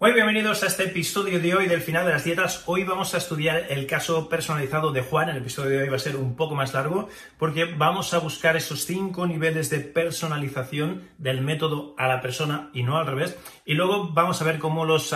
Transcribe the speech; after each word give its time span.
Muy 0.00 0.14
bienvenidos 0.14 0.62
a 0.62 0.66
este 0.66 0.84
episodio 0.84 1.40
de 1.40 1.54
hoy 1.54 1.66
del 1.66 1.82
final 1.82 2.06
de 2.06 2.12
las 2.12 2.24
dietas. 2.24 2.62
Hoy 2.64 2.84
vamos 2.84 3.12
a 3.12 3.18
estudiar 3.18 3.66
el 3.68 3.86
caso 3.86 4.30
personalizado 4.30 4.92
de 4.92 5.02
Juan. 5.02 5.28
El 5.28 5.36
episodio 5.36 5.72
de 5.72 5.82
hoy 5.82 5.88
va 5.90 5.96
a 5.96 5.98
ser 5.98 6.16
un 6.16 6.36
poco 6.36 6.54
más 6.54 6.72
largo 6.72 7.10
porque 7.36 7.66
vamos 7.66 8.14
a 8.14 8.18
buscar 8.18 8.56
esos 8.56 8.86
cinco 8.86 9.26
niveles 9.26 9.68
de 9.68 9.80
personalización 9.80 11.02
del 11.18 11.42
método 11.42 11.94
a 11.98 12.08
la 12.08 12.22
persona 12.22 12.70
y 12.72 12.82
no 12.82 12.96
al 12.96 13.08
revés. 13.08 13.36
Y 13.66 13.74
luego 13.74 14.08
vamos 14.14 14.40
a 14.40 14.46
ver 14.46 14.58
cómo 14.58 14.86
los, 14.86 15.14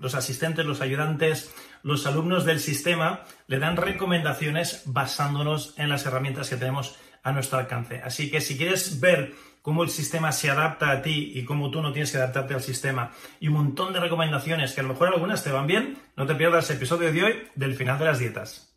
los 0.00 0.14
asistentes, 0.14 0.64
los 0.64 0.80
ayudantes, 0.80 1.54
los 1.82 2.06
alumnos 2.06 2.46
del 2.46 2.60
sistema 2.60 3.24
le 3.46 3.58
dan 3.58 3.76
recomendaciones 3.76 4.84
basándonos 4.86 5.74
en 5.76 5.90
las 5.90 6.06
herramientas 6.06 6.48
que 6.48 6.56
tenemos 6.56 6.96
a 7.22 7.32
nuestro 7.32 7.58
alcance. 7.58 8.00
Así 8.02 8.30
que 8.30 8.40
si 8.40 8.56
quieres 8.56 9.00
ver 9.00 9.34
cómo 9.64 9.82
el 9.82 9.88
sistema 9.88 10.30
se 10.30 10.50
adapta 10.50 10.90
a 10.90 11.00
ti 11.00 11.32
y 11.34 11.42
cómo 11.46 11.70
tú 11.70 11.80
no 11.80 11.90
tienes 11.90 12.12
que 12.12 12.18
adaptarte 12.18 12.52
al 12.52 12.60
sistema 12.60 13.12
y 13.40 13.48
un 13.48 13.54
montón 13.54 13.94
de 13.94 14.00
recomendaciones 14.00 14.74
que 14.74 14.80
a 14.80 14.82
lo 14.82 14.90
mejor 14.90 15.08
algunas 15.08 15.42
te 15.42 15.52
van 15.52 15.66
bien, 15.66 15.96
no 16.18 16.26
te 16.26 16.34
pierdas 16.34 16.68
el 16.68 16.76
episodio 16.76 17.10
de 17.10 17.24
hoy 17.24 17.48
del 17.54 17.74
final 17.74 17.98
de 17.98 18.04
las 18.04 18.18
dietas. 18.18 18.76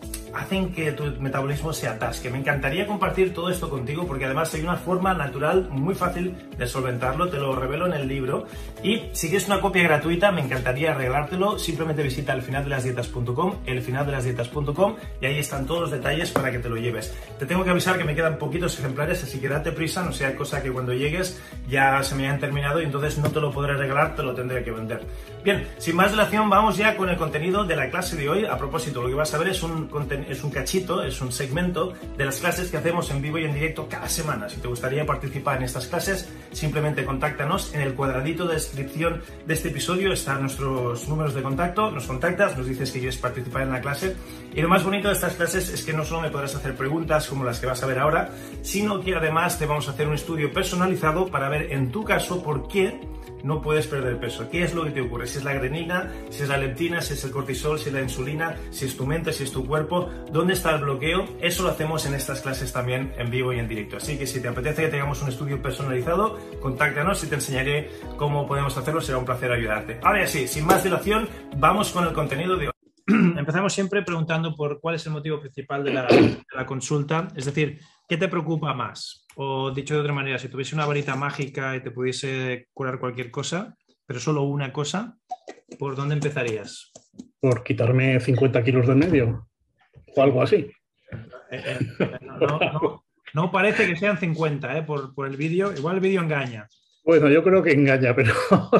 hacen 0.33 0.73
que 0.73 0.91
tu 0.91 1.03
metabolismo 1.19 1.73
se 1.73 1.87
atasque. 1.87 2.29
Me 2.29 2.39
encantaría 2.39 2.87
compartir 2.87 3.33
todo 3.33 3.49
esto 3.49 3.69
contigo 3.69 4.05
porque 4.07 4.25
además 4.25 4.53
hay 4.53 4.61
una 4.61 4.77
forma 4.77 5.13
natural 5.13 5.67
muy 5.69 5.95
fácil 5.95 6.35
de 6.57 6.67
solventarlo, 6.67 7.29
te 7.29 7.37
lo 7.37 7.55
revelo 7.55 7.87
en 7.87 7.93
el 7.93 8.07
libro. 8.07 8.45
Y 8.83 9.03
si 9.13 9.29
quieres 9.29 9.47
una 9.47 9.61
copia 9.61 9.83
gratuita, 9.83 10.31
me 10.31 10.41
encantaría 10.41 10.93
regalártelo. 10.93 11.59
Simplemente 11.59 12.03
visita 12.03 12.33
elfinaldelasdietas.com, 12.33 13.55
elfinaldelasdietas.com 13.65 14.95
y 15.21 15.25
ahí 15.25 15.39
están 15.39 15.65
todos 15.65 15.81
los 15.81 15.91
detalles 15.91 16.31
para 16.31 16.51
que 16.51 16.59
te 16.59 16.69
lo 16.69 16.77
lleves. 16.77 17.13
Te 17.37 17.45
tengo 17.45 17.63
que 17.63 17.71
avisar 17.71 17.97
que 17.97 18.03
me 18.03 18.15
quedan 18.15 18.37
poquitos 18.37 18.77
ejemplares, 18.79 19.23
así 19.23 19.39
que 19.39 19.49
date 19.49 19.71
prisa, 19.71 20.03
no 20.03 20.11
sea 20.11 20.35
cosa 20.35 20.61
que 20.61 20.71
cuando 20.71 20.93
llegues 20.93 21.41
ya 21.67 22.01
se 22.03 22.15
me 22.15 22.27
hayan 22.27 22.39
terminado 22.39 22.81
y 22.81 22.85
entonces 22.85 23.17
no 23.17 23.29
te 23.29 23.39
lo 23.39 23.51
podré 23.51 23.75
regalar, 23.75 24.15
te 24.15 24.23
lo 24.23 24.33
tendré 24.33 24.63
que 24.63 24.71
vender. 24.71 25.01
Bien, 25.43 25.67
sin 25.77 25.95
más 25.95 26.11
dilación, 26.11 26.49
vamos 26.49 26.77
ya 26.77 26.95
con 26.95 27.09
el 27.09 27.17
contenido 27.17 27.63
de 27.63 27.75
la 27.75 27.89
clase 27.89 28.15
de 28.15 28.29
hoy. 28.29 28.45
A 28.45 28.57
propósito, 28.57 29.01
lo 29.01 29.09
que 29.09 29.15
vas 29.15 29.33
a 29.33 29.37
ver 29.37 29.49
es 29.49 29.63
un 29.63 29.87
contenido 29.87 30.20
es 30.29 30.43
un 30.43 30.51
cachito, 30.51 31.03
es 31.03 31.21
un 31.21 31.31
segmento 31.31 31.93
de 32.17 32.25
las 32.25 32.39
clases 32.39 32.69
que 32.69 32.77
hacemos 32.77 33.09
en 33.11 33.21
vivo 33.21 33.37
y 33.37 33.45
en 33.45 33.53
directo 33.53 33.87
cada 33.89 34.07
semana. 34.09 34.49
Si 34.49 34.59
te 34.59 34.67
gustaría 34.67 35.05
participar 35.05 35.57
en 35.57 35.63
estas 35.63 35.87
clases, 35.87 36.29
simplemente 36.51 37.05
contáctanos. 37.05 37.73
En 37.73 37.81
el 37.81 37.93
cuadradito 37.93 38.47
de 38.47 38.55
descripción 38.55 39.21
de 39.45 39.53
este 39.53 39.69
episodio 39.69 40.13
están 40.13 40.41
nuestros 40.41 41.07
números 41.07 41.33
de 41.33 41.41
contacto. 41.41 41.91
Nos 41.91 42.05
contactas, 42.05 42.57
nos 42.57 42.67
dices 42.67 42.91
que 42.91 42.99
quieres 42.99 43.17
participar 43.17 43.63
en 43.63 43.71
la 43.71 43.81
clase. 43.81 44.15
Y 44.53 44.61
lo 44.61 44.69
más 44.69 44.83
bonito 44.83 45.07
de 45.07 45.13
estas 45.13 45.33
clases 45.33 45.69
es 45.69 45.83
que 45.83 45.93
no 45.93 46.03
solo 46.03 46.21
me 46.21 46.29
podrás 46.29 46.55
hacer 46.55 46.75
preguntas 46.75 47.27
como 47.27 47.43
las 47.43 47.59
que 47.59 47.67
vas 47.67 47.81
a 47.83 47.85
ver 47.85 47.99
ahora, 47.99 48.29
sino 48.61 49.01
que 49.01 49.15
además 49.15 49.57
te 49.57 49.65
vamos 49.65 49.87
a 49.87 49.91
hacer 49.91 50.07
un 50.07 50.15
estudio 50.15 50.51
personalizado 50.51 51.27
para 51.27 51.49
ver 51.49 51.71
en 51.71 51.91
tu 51.91 52.03
caso 52.03 52.43
por 52.43 52.67
qué 52.67 52.99
no 53.43 53.61
puedes 53.61 53.87
perder 53.87 54.19
peso. 54.19 54.49
¿Qué 54.49 54.63
es 54.63 54.73
lo 54.73 54.83
que 54.83 54.91
te 54.91 55.01
ocurre? 55.01 55.27
Si 55.27 55.37
es 55.37 55.43
la 55.43 55.53
grenina, 55.53 56.11
si 56.29 56.43
es 56.43 56.49
la 56.49 56.57
leptina, 56.57 57.01
si 57.01 57.13
es 57.13 57.23
el 57.23 57.31
cortisol, 57.31 57.79
si 57.79 57.89
es 57.89 57.93
la 57.93 58.01
insulina, 58.01 58.55
si 58.69 58.85
es 58.85 58.95
tu 58.95 59.05
mente, 59.05 59.33
si 59.33 59.43
es 59.43 59.51
tu 59.51 59.65
cuerpo, 59.65 60.09
¿dónde 60.31 60.53
está 60.53 60.75
el 60.75 60.81
bloqueo? 60.81 61.25
Eso 61.41 61.63
lo 61.63 61.69
hacemos 61.69 62.05
en 62.05 62.13
estas 62.13 62.41
clases 62.41 62.71
también 62.71 63.13
en 63.17 63.29
vivo 63.29 63.53
y 63.53 63.59
en 63.59 63.67
directo. 63.67 63.97
Así 63.97 64.17
que 64.17 64.27
si 64.27 64.41
te 64.41 64.47
apetece 64.47 64.83
que 64.83 64.89
tengamos 64.89 65.21
un 65.21 65.29
estudio 65.29 65.61
personalizado, 65.61 66.39
contáctanos 66.59 67.23
y 67.23 67.27
te 67.27 67.35
enseñaré 67.35 67.89
cómo 68.17 68.47
podemos 68.47 68.77
hacerlo. 68.77 69.01
Será 69.01 69.17
un 69.17 69.25
placer 69.25 69.51
ayudarte. 69.51 69.99
Ahora 70.03 70.25
sí, 70.27 70.47
sin 70.47 70.65
más 70.65 70.83
dilación, 70.83 71.27
vamos 71.57 71.91
con 71.91 72.05
el 72.05 72.13
contenido 72.13 72.57
de 72.57 72.67
hoy. 72.67 72.73
Empezamos 73.07 73.73
siempre 73.73 74.03
preguntando 74.03 74.55
por 74.55 74.79
cuál 74.79 74.95
es 74.95 75.05
el 75.05 75.11
motivo 75.13 75.39
principal 75.39 75.83
de 75.83 75.93
la 75.93 76.65
consulta, 76.65 77.27
es 77.35 77.45
decir, 77.45 77.79
¿qué 78.07 78.17
te 78.17 78.27
preocupa 78.27 78.73
más? 78.73 79.20
O 79.35 79.71
dicho 79.71 79.93
de 79.93 80.01
otra 80.01 80.13
manera, 80.13 80.39
si 80.39 80.49
tuviese 80.49 80.75
una 80.75 80.85
varita 80.85 81.15
mágica 81.15 81.75
y 81.75 81.81
te 81.81 81.91
pudiese 81.91 82.67
curar 82.73 82.99
cualquier 82.99 83.31
cosa, 83.31 83.75
pero 84.05 84.19
solo 84.19 84.43
una 84.43 84.73
cosa, 84.73 85.17
¿por 85.79 85.95
dónde 85.95 86.15
empezarías? 86.15 86.91
Por 87.39 87.63
quitarme 87.63 88.19
50 88.19 88.63
kilos 88.63 88.87
de 88.87 88.95
medio 88.95 89.47
o 90.15 90.21
algo 90.21 90.41
así. 90.41 90.69
Eh, 91.51 91.63
eh, 91.79 91.79
no, 93.33 93.51
parece 93.51 93.87
que 93.87 93.95
sean 93.95 94.17
50 94.17 94.77
eh, 94.77 94.83
por, 94.83 95.13
el 95.27 95.37
vídeo. 95.37 95.73
Igual 95.73 95.95
el 95.95 96.01
vídeo 96.01 96.21
engaña. 96.21 96.67
Bueno, 97.03 97.29
yo 97.29 97.43
creo 97.43 97.63
que 97.63 97.71
engaña, 97.71 98.15
pero 98.15 98.33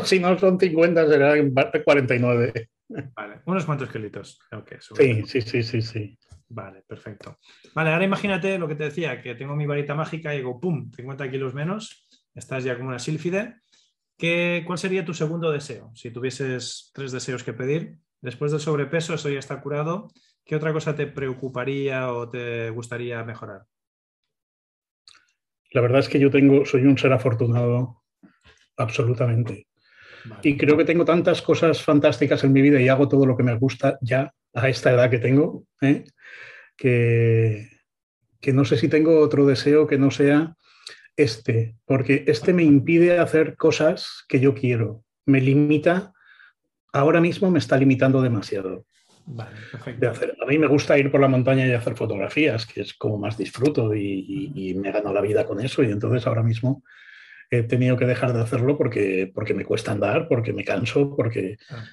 si 0.04 0.20
no 0.20 0.38
son 0.38 0.60
50 0.60 1.08
serán 1.08 1.54
49. 1.54 2.70
Vale, 3.16 3.42
unos 3.46 3.66
cuantos 3.66 3.90
kilitos. 3.90 4.40
sí, 4.98 5.24
sí, 5.26 5.42
sí, 5.42 5.64
sí, 5.64 5.82
sí. 5.82 6.18
Vale, 6.54 6.84
perfecto. 6.86 7.40
Vale, 7.74 7.92
ahora 7.92 8.04
imagínate 8.04 8.60
lo 8.60 8.68
que 8.68 8.76
te 8.76 8.84
decía, 8.84 9.22
que 9.22 9.36
tengo 9.36 9.56
mi 9.56 9.66
varita 9.66 9.96
mágica 9.96 10.34
y 10.34 10.40
digo, 10.40 10.60
¡pum!, 10.60 10.92
50 10.92 11.32
kilos 11.32 11.54
menos, 11.54 12.08
estás 12.36 12.66
ya 12.66 12.76
como 12.76 12.90
una 12.90 13.00
sílfide. 13.00 13.56
¿Qué, 14.18 14.64
¿Cuál 14.68 14.78
sería 14.78 15.06
tu 15.06 15.14
segundo 15.14 15.50
deseo? 15.50 15.92
Si 15.96 16.12
tuvieses 16.12 16.92
tres 16.94 17.14
deseos 17.14 17.44
que 17.44 17.54
pedir, 17.54 18.00
después 18.20 18.52
del 18.52 18.60
sobrepeso, 18.60 19.14
eso 19.14 19.30
ya 19.30 19.40
está 19.40 19.62
curado, 19.62 20.10
¿qué 20.44 20.58
otra 20.58 20.74
cosa 20.74 20.94
te 20.94 21.08
preocuparía 21.08 22.12
o 22.12 22.30
te 22.30 22.70
gustaría 22.72 23.24
mejorar? 23.24 23.64
La 25.72 25.80
verdad 25.80 26.02
es 26.02 26.10
que 26.10 26.20
yo 26.20 26.30
tengo, 26.30 26.66
soy 26.66 26.82
un 26.82 26.98
ser 26.98 27.14
afortunado, 27.14 28.04
absolutamente. 28.76 29.68
Y 30.44 30.58
creo 30.58 30.76
que 30.76 30.86
tengo 30.86 31.06
tantas 31.06 31.42
cosas 31.42 31.82
fantásticas 31.82 32.44
en 32.44 32.52
mi 32.52 32.62
vida 32.62 32.82
y 32.82 32.90
hago 32.90 33.08
todo 33.08 33.26
lo 33.26 33.38
que 33.38 33.44
me 33.44 33.56
gusta 33.56 33.98
ya 34.02 34.34
a 34.54 34.70
esta 34.70 34.92
edad 34.92 35.10
que 35.10 35.20
tengo, 35.20 35.64
¿eh? 35.82 36.04
Que, 36.82 37.70
que 38.40 38.54
no 38.54 38.66
sé 38.66 38.76
si 38.76 38.88
tengo 38.88 39.20
otro 39.20 39.46
deseo 39.46 39.86
que 39.86 40.00
no 40.00 40.10
sea 40.10 40.56
este, 41.16 41.76
porque 41.86 42.24
este 42.26 42.54
me 42.54 42.64
impide 42.64 43.20
hacer 43.20 43.56
cosas 43.56 44.26
que 44.28 44.40
yo 44.40 44.56
quiero, 44.56 45.04
me 45.28 45.42
limita, 45.42 46.12
ahora 46.92 47.22
mismo 47.22 47.52
me 47.52 47.60
está 47.60 47.78
limitando 47.78 48.20
demasiado. 48.20 48.88
de 50.00 50.08
hacer. 50.08 50.36
A 50.42 50.48
mí 50.48 50.58
me 50.58 50.66
gusta 50.66 50.98
ir 50.98 51.12
por 51.12 51.22
la 51.22 51.28
montaña 51.28 51.68
y 51.68 51.74
hacer 51.74 51.96
fotografías, 51.96 52.66
que 52.66 52.82
es 52.82 52.96
como 52.96 53.20
más 53.20 53.38
disfruto 53.38 53.94
y, 53.94 54.52
y, 54.56 54.74
me 54.74 54.92
gano 54.92 55.14
la 55.14 55.22
vida 55.22 55.46
con 55.46 55.60
eso. 55.62 55.84
Y 55.84 55.92
entonces 55.92 56.26
ahora 56.26 56.42
mismo 56.42 56.84
he 57.52 57.62
tenido 57.62 57.96
que 57.96 58.08
dejar 58.08 58.34
de 58.34 58.42
hacerlo 58.42 58.76
porque, 58.76 59.32
porque 59.32 59.54
me 59.54 59.66
cuesta 59.66 59.92
andar, 59.92 60.28
porque 60.28 60.52
me 60.52 60.64
canso, 60.64 61.16
porque 61.16 61.58
ah. 61.70 61.86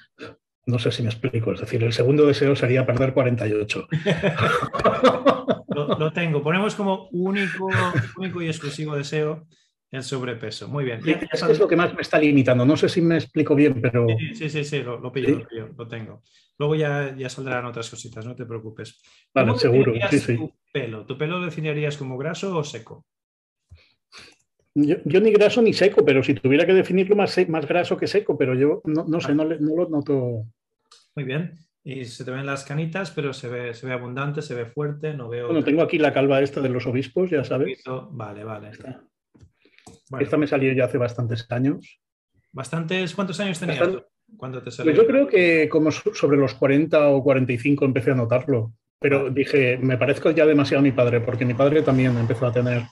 No 0.69 0.77
sé 0.77 0.91
si 0.91 1.01
me 1.01 1.09
explico. 1.09 1.51
Es 1.51 1.61
decir, 1.61 1.83
el 1.83 1.93
segundo 1.93 2.27
deseo 2.27 2.55
sería 2.55 2.85
perder 2.85 3.13
48. 3.13 3.87
lo, 5.67 5.87
lo, 5.97 6.13
tengo. 6.13 6.43
Ponemos 6.43 6.75
como 6.75 7.09
único, 7.11 7.69
único 8.17 8.41
y 8.41 8.47
exclusivo 8.47 8.95
deseo 8.95 9.47
El 9.89 10.03
sobrepeso, 10.03 10.67
muy 10.67 10.85
bien. 10.85 11.01
es 11.31 11.59
lo 11.59 11.67
que 11.67 11.75
más 11.75 11.95
me 11.95 12.01
está 12.01 12.19
limitando. 12.19 12.67
No 12.67 12.77
sé 12.77 12.87
si 12.87 13.01
me 13.01 13.15
explico 13.15 13.55
bien, 13.55 13.81
pero. 13.81 14.05
Sí, 14.35 14.47
sí, 14.47 14.63
sí, 14.63 14.83
lo, 14.83 15.11
pillo, 15.11 15.47
lo, 15.75 15.87
tengo. 15.87 16.21
Luego 16.59 16.75
ya, 16.75 17.15
ya 17.17 17.29
saldrán 17.29 17.65
otras 17.65 17.89
cositas, 17.89 18.23
no 18.23 18.35
te 18.35 18.45
preocupes. 18.45 19.01
Vale, 19.33 19.57
seguro. 19.57 19.93
Sí, 20.11 20.19
sí. 20.19 20.37
Tu 20.37 20.53
pelo? 20.71 21.05
¿Tu 21.07 21.17
pelo 21.17 21.39
lo 21.39 21.45
definirías 21.45 21.97
como 21.97 22.15
graso 22.15 22.55
o 22.55 22.63
seco? 22.63 23.07
Yo, 24.75 25.19
ni 25.19 25.31
graso 25.31 25.61
ni 25.63 25.73
seco, 25.73 26.05
pero 26.05 26.23
si 26.23 26.35
tuviera 26.35 26.65
que 26.65 26.73
definirlo 26.73 27.15
más, 27.15 27.35
más 27.49 27.67
graso 27.67 27.97
que 27.97 28.05
seco, 28.05 28.37
pero 28.37 28.53
yo 28.53 28.81
no, 28.85 29.19
sé, 29.19 29.33
no, 29.33 29.43
no, 29.43 29.75
lo 29.75 29.89
noto. 29.89 30.45
Muy 31.19 31.25
bien. 31.25 31.51
Y 31.83 32.05
se 32.05 32.23
te 32.23 32.31
ven 32.31 32.45
las 32.45 32.63
canitas, 32.63 33.11
pero 33.11 33.33
se 33.33 33.49
ve, 33.49 33.73
se 33.73 33.85
ve 33.85 33.91
abundante, 33.91 34.41
se 34.41 34.55
ve 34.55 34.65
fuerte, 34.65 35.13
no 35.13 35.27
veo... 35.27 35.47
Bueno, 35.47 35.65
tengo 35.65 35.81
aquí 35.81 35.97
la 35.97 36.13
calva 36.13 36.39
esta 36.39 36.61
de 36.61 36.69
los 36.69 36.87
obispos, 36.87 37.29
ya 37.29 37.43
sabes. 37.43 37.83
Vale, 38.11 38.45
vale. 38.45 38.71
Esta 40.17 40.37
me 40.37 40.47
salió 40.47 40.71
ya 40.71 40.85
hace 40.85 40.97
bastantes 40.97 41.45
años. 41.51 41.99
¿Bastantes? 42.53 43.13
¿Cuántos 43.13 43.37
años 43.41 43.59
tenías 43.59 43.89
cuando 44.37 44.63
te 44.63 44.71
salió? 44.71 44.93
Pues 44.93 45.05
yo 45.05 45.11
creo 45.11 45.27
que 45.27 45.67
como 45.67 45.91
sobre 45.91 46.37
los 46.37 46.53
40 46.53 47.09
o 47.09 47.21
45 47.21 47.83
empecé 47.83 48.11
a 48.11 48.15
notarlo. 48.15 48.71
Pero 48.97 49.29
dije, 49.29 49.77
me 49.77 49.97
parezco 49.97 50.31
ya 50.31 50.45
demasiado 50.45 50.79
a 50.79 50.83
mi 50.83 50.93
padre, 50.93 51.19
porque 51.19 51.43
mi 51.43 51.53
padre 51.53 51.81
también 51.81 52.17
empezó 52.17 52.47
a 52.47 52.53
tener 52.53 52.83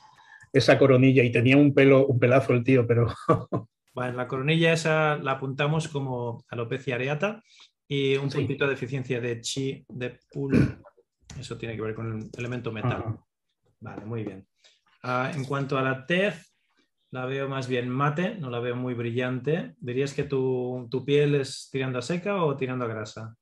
esa 0.51 0.77
coronilla 0.77 1.24
y 1.24 1.31
tenía 1.31 1.56
un 1.56 1.74
pelo, 1.74 2.06
un 2.07 2.19
pelazo 2.19 2.51
el 2.51 2.65
tío, 2.65 2.85
pero. 2.85 3.07
Bueno, 3.94 4.15
la 4.15 4.27
coronilla 4.27 4.74
esa 4.74 5.15
la 5.15 5.31
apuntamos 5.31 5.88
como 5.88 6.45
alopecia 6.50 6.94
areata 6.94 7.41
y 7.88 8.16
un 8.16 8.30
puntito 8.30 8.66
de 8.66 8.72
deficiencia 8.72 9.22
de 9.22 9.42
chi 9.42 9.86
de 9.88 10.19
pool. 10.31 10.54
Eso 11.39 11.57
tiene 11.57 11.75
que 11.75 11.81
ver 11.81 11.94
con 11.94 12.19
el 12.19 12.30
elemento 12.38 12.72
metal. 12.72 13.18
Vale, 13.80 14.06
muy 14.06 14.24
bien. 14.24 14.48
Ah, 15.04 15.31
en 15.34 15.45
cuanto 15.45 15.78
a 15.78 15.81
la 15.81 16.06
tez, 16.06 16.54
la 17.12 17.25
veo 17.25 17.48
más 17.48 17.68
bien 17.68 17.89
mate, 17.89 18.36
no 18.36 18.50
la 18.50 18.60
veo 18.60 18.75
muy 18.75 18.94
brillante. 18.94 19.75
¿Dirías 19.80 20.13
que 20.13 20.24
tu, 20.24 20.89
piel 21.06 21.36
es 21.36 21.69
tirando 21.72 22.00
a 22.00 22.01
seca 22.01 22.44
o 22.44 22.56
tirando 22.57 22.86
a 22.86 22.88
grasa? 22.88 23.36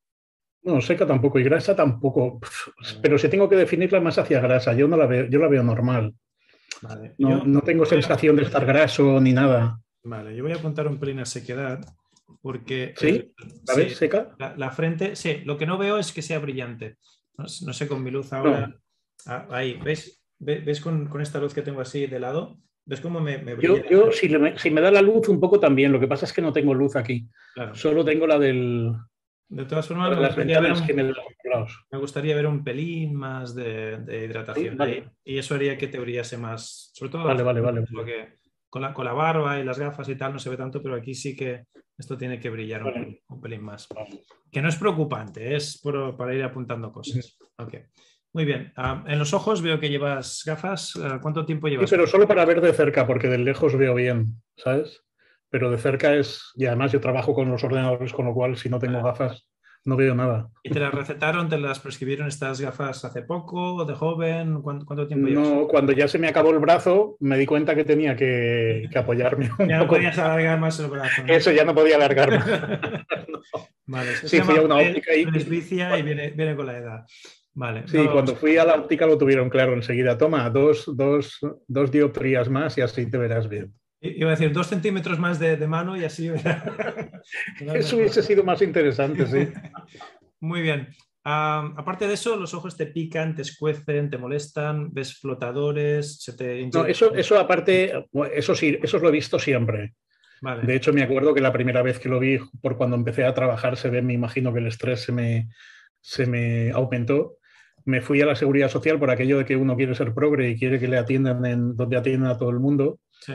No, 0.64 0.82
seca 0.82 1.06
tampoco 1.06 1.40
y 1.40 1.44
grasa 1.44 1.76
tampoco. 1.76 2.40
Pero 3.02 3.18
si 3.18 3.30
tengo 3.30 3.48
que 3.48 3.56
definirla 3.56 4.02
más 4.02 4.18
hacia 4.18 4.42
grasa, 4.42 4.74
yo 4.74 4.88
no 4.88 4.98
la 4.98 5.06
veo, 5.06 5.28
yo 5.30 5.40
la 5.40 5.48
veo 5.48 5.64
normal. 5.64 6.14
No, 7.18 7.62
tengo 7.62 7.86
sensación 7.86 8.36
de 8.36 8.44
estar 8.44 8.66
graso 8.66 9.20
ni 9.22 9.32
nada. 9.32 9.80
Vale, 10.04 10.36
yo 10.36 10.44
voy 10.44 10.52
a 10.52 10.58
apuntar 10.58 10.88
un 10.88 11.00
pelín 11.00 11.20
a 11.20 11.26
sequedad 11.26 11.80
porque... 12.42 12.94
¿Sí? 12.98 13.34
¿La 13.68 13.76
ves 13.76 13.98
seca? 13.98 14.36
La, 14.38 14.72
frente, 14.72 15.16
sí, 15.16 15.42
lo 15.46 15.58
que 15.58 15.66
no 15.66 15.78
veo 15.78 15.98
es 15.98 16.12
que 16.12 16.22
sea 16.22 16.40
brillante. 16.40 16.98
No, 17.38 17.48
sé 17.48 17.88
con 17.88 18.04
mi 18.04 18.12
luz 18.12 18.32
ahora... 18.34 18.76
Ah, 19.26 19.48
ahí, 19.50 19.80
¿ves? 19.84 20.22
¿Ves, 20.38 20.82
con, 20.82 21.10
esta 21.22 21.40
luz 21.40 21.54
que 21.54 21.62
tengo 21.62 21.82
así 21.82 22.08
de 22.08 22.20
lado? 22.20 22.58
¿Ves 22.86 23.02
cómo 23.02 23.20
me, 23.20 23.38
brilla? 23.38 23.84
Yo, 23.90 24.12
si, 24.12 24.30
me 24.30 24.82
da 24.82 24.92
la 24.92 25.02
luz 25.02 25.28
un 25.30 25.40
poco 25.40 25.60
también, 25.60 25.92
lo 25.92 26.00
que 26.00 26.08
pasa 26.08 26.26
es 26.26 26.34
que 26.34 26.42
no 26.42 26.54
tengo 26.54 26.74
luz 26.74 26.96
aquí. 26.96 27.28
Solo 27.74 28.04
tengo 28.06 28.28
la 28.28 28.38
del... 28.38 28.94
De 29.48 29.66
todas 29.66 29.88
formas, 29.88 30.10
me 30.10 30.26
gustaría, 30.26 30.60
ver 30.60 30.72
un, 30.74 30.80
me 31.92 31.98
gustaría, 32.00 32.36
ver 32.36 32.48
un, 32.48 32.64
pelín 32.64 33.14
más 33.14 33.54
de, 33.54 34.26
hidratación. 34.28 34.78
Y 35.24 35.38
eso 35.38 35.54
haría 35.54 35.78
que 35.78 35.88
te 35.88 36.00
brillase 36.00 36.38
más. 36.38 36.92
Sobre 36.94 37.12
todo 37.12 37.24
vale, 37.26 37.44
vale, 37.44 37.62
vale. 37.62 37.86
con, 38.70 38.82
la, 38.82 38.92
con 38.92 39.06
la 39.06 39.14
barba 39.14 39.60
y 39.60 39.64
las 39.64 39.78
gafas 39.78 40.10
y 40.10 40.16
tal 40.16 40.34
no 40.34 40.40
se 40.40 40.50
ve 40.50 40.58
tanto, 40.58 40.82
pero 40.82 40.96
aquí 40.96 41.14
sí 41.14 41.36
que 41.36 41.66
esto 41.98 42.18
tiene 42.18 42.40
que 42.40 42.50
brillar 42.50 42.84
un, 42.84 43.42
pelín 43.42 43.64
más. 43.64 43.88
Que 44.52 44.62
no 44.62 44.70
es 44.70 44.76
preocupante, 44.76 45.56
es 45.56 45.82
para 46.18 46.34
ir 46.34 46.44
apuntando 46.44 46.92
cosas. 46.92 47.38
Muy 48.34 48.44
bien. 48.44 48.74
Ah, 48.76 49.04
en 49.08 49.18
los 49.18 49.34
ojos 49.34 49.62
veo 49.62 49.80
que 49.80 49.90
llevas 49.90 50.44
gafas. 50.46 50.96
Ah, 50.98 51.20
¿Cuánto 51.22 51.46
tiempo 51.46 51.68
llevas? 51.68 51.90
Sí, 51.90 51.96
pero 51.96 52.06
solo 52.06 52.28
para 52.28 52.44
ver 52.44 52.60
de 52.60 52.74
cerca, 52.74 53.08
porque 53.08 53.30
de 53.30 53.38
lejos 53.38 53.78
veo 53.78 53.96
bien, 53.96 54.42
¿sabes? 54.58 55.06
pero 55.56 55.72
de 55.72 55.78
cerca 55.78 56.14
es, 56.14 56.52
y 56.56 56.66
además 56.66 56.92
yo 56.92 57.00
trabajo 57.00 57.34
con 57.34 57.50
los 57.50 57.64
ordenadores, 57.64 58.12
con 58.12 58.26
lo 58.26 58.34
cual 58.34 58.58
si 58.58 58.68
no 58.68 58.78
tengo 58.78 59.02
gafas 59.02 59.48
no 59.86 59.96
veo 59.96 60.16
nada. 60.16 60.50
¿Y 60.64 60.72
te 60.72 60.80
las 60.80 60.94
recetaron, 60.94 61.48
te 61.48 61.60
las 61.60 61.80
prescribieron 61.80 62.28
estas 62.28 62.60
gafas 62.60 63.06
hace 63.06 63.22
poco, 63.22 63.86
de 63.86 63.94
joven? 63.94 64.62
¿Cuánto, 64.62 65.08
tiempo 65.08 65.28
llevas? 65.28 65.48
No, 65.48 65.68
cuando 65.68 65.94
ya 65.94 66.08
se 66.08 66.18
me 66.18 66.28
acabó 66.28 66.50
el 66.52 66.60
brazo, 66.60 67.18
me 67.20 67.38
di 67.38 67.46
cuenta 67.46 67.76
que 67.76 67.86
tenía 67.86 68.16
que, 68.16 68.90
apoyarme. 68.96 69.50
ya 69.68 69.78
no 69.78 69.88
podías 69.88 70.18
alargar 70.18 70.60
más 70.60 70.80
el 70.80 70.88
brazo. 70.88 71.22
Eso 71.28 71.52
ya 71.52 71.64
no 71.64 71.76
podía 71.76 71.96
alargar 71.98 72.32
más. 72.32 72.48
Vale, 73.86 74.16
sí, 74.16 74.42
fui 74.42 74.58
a 74.58 74.62
una 74.62 74.78
óptica 74.78 75.14
y... 75.16 75.22
y 75.22 76.02
viene, 76.02 76.32
viene 76.32 76.56
con 76.56 76.66
la 76.66 76.78
edad. 76.78 77.06
Vale. 77.54 77.88
Sí, 77.88 78.06
cuando 78.12 78.36
fui 78.36 78.58
a 78.58 78.66
la 78.66 78.76
óptica 78.76 79.06
lo 79.06 79.18
tuvieron 79.18 79.50
claro 79.50 79.74
enseguida. 79.74 80.18
Toma, 80.18 80.50
dos, 80.50 80.92
dos, 80.94 81.40
dos 81.68 81.92
dioptrías 81.92 82.50
más 82.50 82.78
y 82.78 82.82
así 82.82 83.10
te 83.10 83.18
verás 83.18 83.48
bien. 83.48 83.72
Iba 84.02 84.30
a 84.30 84.32
decir 84.32 84.52
dos 84.52 84.68
centímetros 84.68 85.20
más 85.20 85.40
de, 85.40 85.58
mano 85.68 85.98
y 85.98 86.04
así. 86.04 86.30
eso 87.74 87.98
hubiese 87.98 88.22
sido 88.22 88.44
más 88.44 88.62
interesante, 88.62 89.26
sí. 89.26 89.52
Muy 90.40 90.62
bien. 90.62 90.90
aparte 91.24 92.08
de 92.08 92.14
eso, 92.14 92.36
los 92.36 92.54
ojos 92.54 92.78
te 92.78 92.86
pican, 92.88 93.34
te 93.36 93.42
escuecen, 93.42 94.10
te 94.10 94.18
molestan, 94.18 94.94
ves 94.94 95.20
flotadores, 95.20 96.22
se 96.22 96.34
te... 96.34 96.70
No, 96.72 96.86
eso, 96.86 97.16
eso 97.16 97.40
aparte, 97.40 98.06
eso 98.34 98.54
sí, 98.54 98.78
eso 98.82 99.00
lo 99.00 99.10
he 99.10 99.14
visto 99.14 99.40
siempre. 99.40 99.96
De 100.42 100.76
hecho, 100.76 100.94
me 100.94 101.02
acuerdo 101.02 101.34
que 101.34 101.42
la 101.42 101.54
primera 101.54 101.82
vez 101.82 101.98
que 101.98 102.10
lo 102.10 102.20
vi, 102.20 102.38
por 102.62 102.78
cuando 102.78 102.96
empecé 102.96 103.26
a 103.26 103.34
trabajar, 103.34 103.78
se 103.78 103.90
ve, 103.90 104.02
me 104.02 104.14
imagino 104.14 104.54
que 104.54 104.60
el 104.60 104.68
estrés 104.68 105.02
se 105.02 105.12
me, 105.12 105.50
se 106.02 106.28
me 106.28 106.72
aumentó. 106.72 107.38
Me 107.86 108.02
fui 108.02 108.22
a 108.22 108.26
la 108.26 108.36
seguridad 108.36 108.70
social 108.70 109.00
por 109.00 109.10
aquello 109.10 109.40
de 109.40 109.46
que 109.46 109.56
uno 109.56 109.76
quiere 109.76 109.96
ser 109.96 110.14
progre 110.14 110.50
y 110.50 110.58
quiere 110.58 110.80
que 110.80 110.88
le 110.88 110.98
atiendan 110.98 111.46
en 111.46 111.76
donde 111.76 111.98
atiendan 111.98 112.32
a 112.32 112.38
todo 112.38 112.50
el 112.50 112.60
mundo. 112.60 113.00
Sí. 113.22 113.34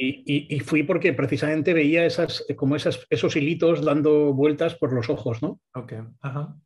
Y, 0.00 0.60
fui 0.60 0.84
porque 0.84 1.12
precisamente 1.12 1.74
veía 1.74 2.06
esas, 2.06 2.46
como 2.56 2.76
esas, 2.76 3.04
esos 3.10 3.34
hilitos 3.34 3.84
dando 3.84 4.32
vueltas 4.32 4.76
por 4.76 4.92
los 4.92 5.10
ojos, 5.10 5.42
¿no? 5.42 5.60
Ok, 5.74 5.94
ajá. 6.20 6.56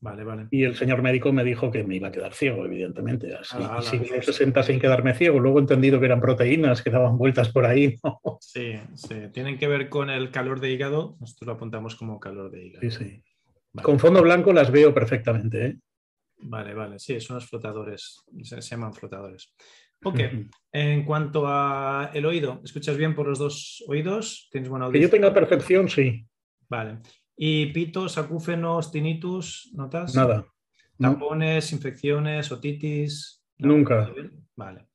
Vale, 0.00 0.24
vale. 0.24 0.48
Y 0.50 0.64
el 0.64 0.74
señor 0.74 1.02
médico 1.02 1.32
me 1.32 1.44
dijo 1.44 1.70
que 1.70 1.84
me 1.84 1.96
iba 1.96 2.08
a 2.08 2.12
quedar 2.12 2.34
ciego, 2.34 2.64
evidentemente. 2.64 3.34
Así, 3.34 3.56
ah, 3.58 3.80
y 3.80 3.86
sigo 3.86 4.04
los 4.14 4.24
60 4.24 4.62
sin 4.62 4.78
quedarme 4.78 5.14
ciego. 5.14 5.40
Luego 5.40 5.58
he 5.58 5.62
entendido 5.62 5.98
que 5.98 6.06
eran 6.06 6.20
proteínas 6.20 6.82
que 6.82 6.90
daban 6.90 7.16
vueltas 7.16 7.50
por 7.50 7.64
ahí. 7.64 7.96
Sí, 8.40 8.74
sí. 8.94 9.14
Tienen 9.32 9.58
que 9.58 9.66
ver 9.66 9.88
con 9.88 10.10
el 10.10 10.30
calor 10.30 10.60
de 10.60 10.70
hígado. 10.70 11.16
Nosotros 11.20 11.46
lo 11.46 11.52
apuntamos 11.54 11.96
como 11.96 12.20
calor 12.20 12.50
de 12.50 12.66
hígado. 12.66 12.82
Sí, 12.82 12.90
sí. 12.90 13.22
Con 13.82 13.98
fondo 13.98 14.22
blanco 14.22 14.52
las 14.52 14.70
veo 14.70 14.92
perfectamente. 14.92 15.66
¿eh? 15.66 15.78
Vale, 16.38 16.74
vale. 16.74 16.98
Sí, 16.98 17.18
son 17.20 17.36
los 17.36 17.48
flotadores. 17.48 18.22
se 18.42 18.60
llaman 18.60 18.92
flotadores. 18.92 19.54
Ok. 20.04 20.20
En 20.72 21.04
cuanto 21.04 21.46
a 21.46 22.10
el 22.14 22.26
oído, 22.26 22.60
¿escuchas 22.64 22.96
bien 22.96 23.14
por 23.14 23.28
los 23.28 23.38
dos 23.38 23.84
oídos? 23.88 24.48
¿Tienes 24.50 24.68
buena 24.68 24.86
audición? 24.86 25.10
Que 25.10 25.16
yo 25.16 25.22
tenga 25.22 25.34
percepción, 25.34 25.88
sí. 25.88 26.26
Vale. 26.68 26.98
¿Y 27.36 27.66
pitos, 27.66 28.18
acúfenos, 28.18 28.92
tinnitus, 28.92 29.70
notas? 29.74 30.14
Nada. 30.14 30.46
¿Tampones, 30.98 31.72
infecciones, 31.72 32.52
otitis? 32.52 33.44
Nunca. 33.58 34.12
Vale. 34.56 34.86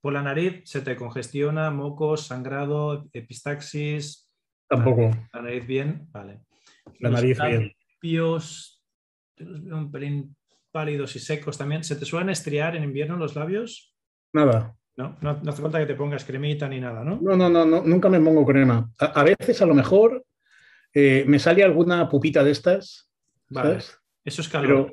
Por 0.00 0.12
la 0.12 0.22
nariz 0.22 0.62
se 0.64 0.82
te 0.82 0.96
congestiona, 0.96 1.70
mocos, 1.70 2.26
sangrado, 2.26 3.08
epistaxis. 3.12 4.30
Tampoco. 4.68 5.10
La 5.32 5.42
nariz 5.42 5.66
bien, 5.66 6.08
vale. 6.10 6.40
La 7.00 7.10
nariz 7.10 7.38
bien. 7.40 7.72
Labios, 8.02 8.84
un 9.38 9.90
pelín 9.90 10.36
pálidos 10.70 11.16
y 11.16 11.20
secos 11.20 11.56
también. 11.56 11.84
¿Se 11.84 11.96
te 11.96 12.04
suelen 12.04 12.30
estriar 12.30 12.76
en 12.76 12.84
invierno 12.84 13.16
los 13.16 13.36
labios? 13.36 13.93
Nada. 14.34 14.76
No, 14.96 15.16
no, 15.22 15.30
hace 15.46 15.62
falta 15.62 15.78
que 15.78 15.86
te 15.86 15.94
pongas 15.94 16.24
cremita 16.24 16.68
ni 16.68 16.80
nada, 16.80 17.02
¿no? 17.02 17.18
No, 17.20 17.36
no, 17.36 17.48
no, 17.48 17.82
nunca 17.82 18.08
me 18.08 18.20
pongo 18.20 18.44
crema. 18.44 18.90
A, 18.98 19.22
veces, 19.22 19.62
a 19.62 19.66
lo 19.66 19.74
mejor, 19.74 20.24
eh, 20.92 21.24
me 21.26 21.38
sale 21.38 21.64
alguna 21.64 22.08
pupita 22.08 22.44
de 22.44 22.50
estas. 22.50 23.10
Vale. 23.48 23.78
Eso 24.24 24.42
es 24.42 24.48
calor. 24.48 24.92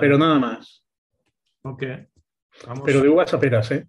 Pero, 0.00 0.18
nada 0.18 0.38
más. 0.38 0.84
Ok. 1.62 1.82
Pero 2.84 3.00
de 3.02 3.08
uvas 3.08 3.32
aperas, 3.34 3.70
¿eh? 3.70 3.86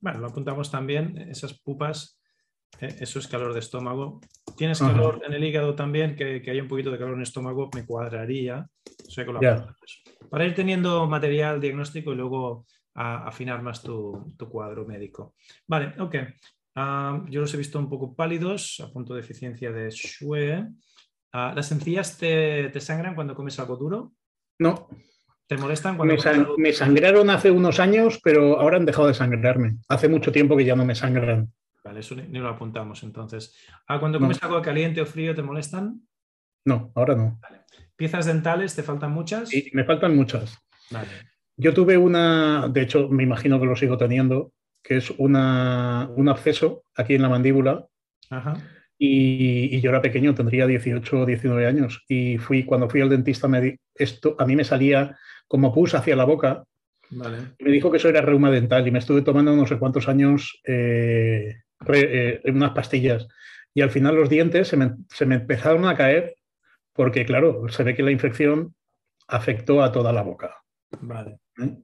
Bueno, 0.00 0.20
lo 0.20 0.28
apuntamos 0.28 0.70
también, 0.70 1.18
esas 1.28 1.58
pupas, 1.58 2.20
eh, 2.80 2.96
eso 3.00 3.18
es 3.18 3.28
calor 3.28 3.52
de 3.52 3.60
estómago. 3.60 4.20
¿Tienes 4.56 4.78
calor 4.78 5.22
en 5.24 5.34
el 5.34 5.44
hígado 5.44 5.74
también? 5.74 6.16
Que, 6.16 6.42
que, 6.42 6.50
haya 6.50 6.62
un 6.62 6.68
poquito 6.68 6.90
de 6.90 6.98
calor 6.98 7.14
en 7.14 7.20
el 7.20 7.26
estómago, 7.26 7.70
me 7.74 7.84
cuadraría. 7.84 8.68
Para 10.30 10.46
ir 10.46 10.54
teniendo 10.54 11.06
material 11.06 11.60
diagnóstico 11.60 12.12
y 12.12 12.16
luego 12.16 12.64
afinar 12.98 13.62
más 13.62 13.82
tu, 13.82 14.34
cuadro 14.50 14.84
médico. 14.84 15.34
Vale, 15.66 15.94
ok. 15.98 16.16
Ah, 16.74 17.24
yo 17.28 17.40
los 17.40 17.54
he 17.54 17.56
visto 17.56 17.78
un 17.78 17.88
poco 17.88 18.14
pálidos, 18.14 18.80
a 18.84 18.92
punto 18.92 19.14
de 19.14 19.20
eficiencia 19.20 19.70
de 19.70 19.90
Shue. 19.90 20.66
Ah, 21.32 21.52
¿Las 21.54 21.70
encías 21.70 22.18
te, 22.18 22.80
sangran 22.80 23.14
cuando 23.14 23.34
comes 23.34 23.58
algo 23.58 23.76
duro? 23.76 24.12
No. 24.58 24.88
¿Te 25.46 25.56
molestan 25.56 25.96
cuando 25.96 26.14
me, 26.14 26.46
me 26.58 26.72
sangraron 26.72 27.30
hace 27.30 27.50
unos 27.50 27.80
años, 27.80 28.20
pero 28.22 28.60
ahora 28.60 28.76
han 28.76 28.84
dejado 28.84 29.08
de 29.08 29.14
sangrarme. 29.14 29.78
Hace 29.88 30.08
mucho 30.08 30.30
tiempo 30.30 30.56
que 30.56 30.64
ya 30.64 30.76
no 30.76 30.84
me 30.84 30.94
sangran. 30.94 31.52
Vale, 31.84 32.00
eso 32.00 32.14
ni, 32.14 32.38
lo 32.38 32.48
apuntamos 32.48 33.02
entonces. 33.02 33.56
Ah, 33.86 33.98
cuando 33.98 34.18
comes 34.18 34.42
algo 34.42 34.60
caliente 34.60 35.00
o 35.00 35.06
frío 35.06 35.34
te 35.34 35.42
molestan? 35.42 36.02
No, 36.64 36.92
ahora 36.94 37.14
no. 37.14 37.40
¿Piezas 37.96 38.26
dentales 38.26 38.74
te 38.74 38.82
faltan 38.82 39.12
muchas? 39.12 39.48
Sí, 39.48 39.70
me 39.72 39.84
faltan 39.84 40.14
muchas. 40.14 40.58
Vale. 40.90 41.37
Yo 41.60 41.74
tuve 41.74 41.98
una, 41.98 42.68
de 42.68 42.82
hecho, 42.82 43.08
me 43.08 43.24
imagino 43.24 43.58
que 43.58 43.66
lo 43.66 43.74
sigo 43.74 43.98
teniendo, 43.98 44.52
que 44.80 44.96
es 44.96 45.10
una, 45.18 46.08
un 46.14 46.28
absceso 46.28 46.84
aquí 46.94 47.16
en 47.16 47.22
la 47.22 47.28
mandíbula. 47.28 47.84
Y, 48.96 49.80
yo 49.80 49.90
era 49.90 50.00
pequeño, 50.00 50.36
tendría 50.36 50.68
18 50.68 51.20
o 51.20 51.26
19 51.26 51.66
años. 51.66 52.04
Y 52.08 52.38
fui, 52.38 52.64
cuando 52.64 52.88
fui 52.88 53.00
al 53.00 53.08
dentista, 53.08 53.48
me 53.48 53.80
esto, 53.96 54.36
a 54.38 54.46
mí 54.46 54.54
me 54.54 54.62
salía 54.62 55.16
como 55.48 55.74
pus 55.74 55.94
hacia 55.94 56.14
la 56.14 56.24
boca. 56.24 56.62
me 57.10 57.70
dijo 57.72 57.90
que 57.90 57.96
eso 57.96 58.08
era 58.08 58.20
reuma 58.20 58.52
dental 58.52 58.86
y 58.86 58.92
me 58.92 59.00
estuve 59.00 59.22
tomando 59.22 59.56
no 59.56 59.66
sé 59.66 59.78
cuántos 59.78 60.08
años 60.08 60.60
eh, 60.64 61.56
eh, 61.92 62.40
unas 62.44 62.70
pastillas. 62.70 63.26
Y 63.74 63.80
al 63.80 63.90
final 63.90 64.14
los 64.14 64.28
dientes 64.28 64.68
se 64.68 64.76
me, 64.76 64.92
se 65.08 65.26
me 65.26 65.34
empezaron 65.34 65.86
a 65.86 65.96
caer 65.96 66.36
porque, 66.92 67.26
claro, 67.26 67.68
se 67.68 67.82
ve 67.82 67.96
que 67.96 68.04
la 68.04 68.12
infección 68.12 68.76
afectó 69.26 69.82
a 69.82 69.90
toda 69.90 70.12
la 70.12 70.22
boca. 70.22 70.54
Vale. 71.00 71.40
¿Eh? 71.58 71.76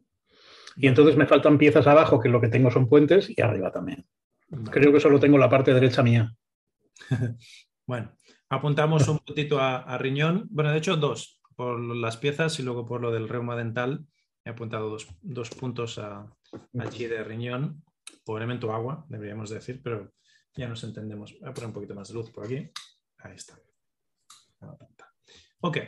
Y 0.76 0.88
entonces 0.88 1.16
me 1.16 1.26
faltan 1.26 1.58
piezas 1.58 1.86
abajo, 1.86 2.20
que 2.20 2.28
lo 2.28 2.40
que 2.40 2.48
tengo 2.48 2.70
son 2.70 2.88
puentes, 2.88 3.30
y 3.30 3.40
arriba 3.40 3.70
también. 3.70 4.06
Creo 4.70 4.92
que 4.92 5.00
solo 5.00 5.20
tengo 5.20 5.38
la 5.38 5.48
parte 5.48 5.72
derecha 5.72 6.02
mía. 6.02 6.34
bueno, 7.86 8.12
apuntamos 8.48 9.06
un 9.08 9.18
puntito 9.18 9.60
a, 9.60 9.96
riñón. 9.98 10.46
Bueno, 10.50 10.70
de 10.70 10.78
hecho, 10.78 10.96
dos, 10.96 11.40
por 11.56 11.80
las 11.80 12.16
piezas 12.16 12.58
y 12.58 12.62
luego 12.62 12.86
por 12.86 13.00
lo 13.00 13.10
del 13.10 13.28
reuma 13.28 13.56
dental. 13.56 14.04
He 14.44 14.50
apuntado 14.50 14.96
dos, 15.22 15.50
puntos 15.50 15.98
a, 15.98 16.26
allí 16.78 17.06
de 17.06 17.24
riñón, 17.24 17.82
por 18.24 18.40
elemento 18.40 18.72
agua, 18.72 19.06
deberíamos 19.08 19.48
decir, 19.48 19.80
pero 19.82 20.12
ya 20.54 20.68
nos 20.68 20.84
entendemos. 20.84 21.34
Voy 21.40 21.48
a 21.48 21.54
poner 21.54 21.68
un 21.68 21.74
poquito 21.74 21.94
más 21.94 22.08
de 22.08 22.14
luz 22.14 22.30
por 22.30 22.44
aquí. 22.44 22.70
Ahí 23.18 23.34
está. 23.36 23.58
Ok, 25.60 25.78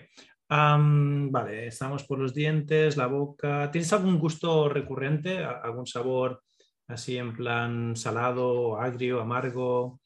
vale, 0.48 1.66
estamos 1.66 2.04
por 2.04 2.18
los 2.18 2.34
dientes, 2.34 2.96
la 2.96 3.06
boca. 3.06 3.70
¿Tienes 3.70 3.92
algún 3.92 4.18
gusto 4.18 4.68
recurrente? 4.68 5.38
¿Algún 5.38 5.86
sabor 5.86 6.42
así 6.88 7.16
en 7.18 7.34
plan 7.34 7.96
salado, 7.96 8.80
agrio, 8.80 9.20
amargo? 9.20 10.00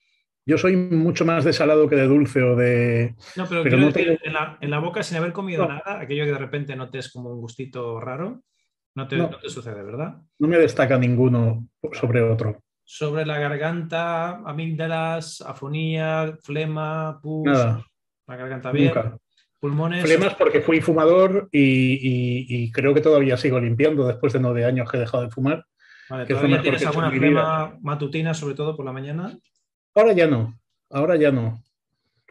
Yo 0.47 0.59
soy 0.59 0.77
mucho 0.77 1.25
más 1.25 1.45
de 1.45 1.53
salado 1.53 1.89
que 1.89 1.97
de 1.97 2.07
dulce 2.07 2.43
o 2.43 2.57
de. 2.57 3.15
No, 3.37 3.47
pero, 3.47 3.63
en, 3.65 4.71
la, 4.71 4.79
boca 4.79 5.03
sin 5.03 5.19
haber 5.19 5.33
comido 5.33 5.69
nada, 5.69 6.01
aquello 6.01 6.25
que 6.25 6.33
de 6.33 6.39
repente 6.39 6.75
notes 6.75 7.13
como 7.13 7.31
un 7.31 7.41
gustito 7.41 8.01
raro, 8.01 8.43
no 8.95 9.07
te, 9.07 9.17
sucede, 9.49 9.83
¿verdad? 9.83 10.17
No 10.39 10.49
me 10.49 10.59
destaca 10.59 10.99
ninguno 10.99 11.69
sobre 11.93 12.23
otro. 12.23 12.59
Sobre 12.85 13.25
la 13.25 13.39
garganta, 13.39 14.39
amígdalas, 14.39 15.41
afonía, 15.43 16.37
flema, 16.43 17.21
pus. 17.23 17.47
Nada. 17.47 17.87
La 18.27 18.37
garganta 18.37 18.73
bien. 18.73 18.93
Pulmones. 19.61 20.03
Flemas 20.03 20.35
porque 20.35 20.63
fui 20.63 20.81
fumador 20.81 21.49
y, 21.53 22.73
creo 22.73 22.95
que 22.95 23.03
todavía 23.03 23.37
sigo 23.37 23.61
limpiando 23.61 24.07
después 24.07 24.33
de 24.33 24.41
nueve 24.41 24.65
años 24.65 24.91
que 24.91 24.97
he 24.97 25.01
dejado 25.01 25.25
de 25.25 25.31
fumar. 25.31 25.67
Vale, 26.09 26.27
¿Todavía 26.27 26.63
tienes 26.63 26.85
alguna 26.87 27.11
flema 27.11 27.79
matutina, 27.83 28.35
sobre 28.35 28.55
todo 28.55 28.75
por 28.75 28.87
la 28.87 28.93
mañana? 28.93 29.39
Ahora 29.95 30.13
ya 30.13 30.27
no, 30.27 30.59
ahora 30.89 31.17
ya 31.17 31.31
no. 31.31 31.63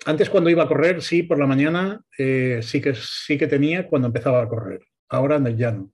Antes 0.05 0.29
cuando 0.29 0.49
iba 0.49 0.63
a 0.63 0.67
correr, 0.67 1.01
sí, 1.01 1.23
por 1.23 1.37
la 1.37 1.45
mañana 1.45 2.01
eh, 2.17 2.61
sí, 2.63 2.81
que, 2.81 2.95
sí 2.95 3.37
que 3.37 3.47
tenía 3.47 3.87
cuando 3.87 4.07
empezaba 4.07 4.41
a 4.41 4.49
correr. 4.49 4.81
Ahora 5.07 5.37
ya 5.51 5.71
no. 5.71 5.91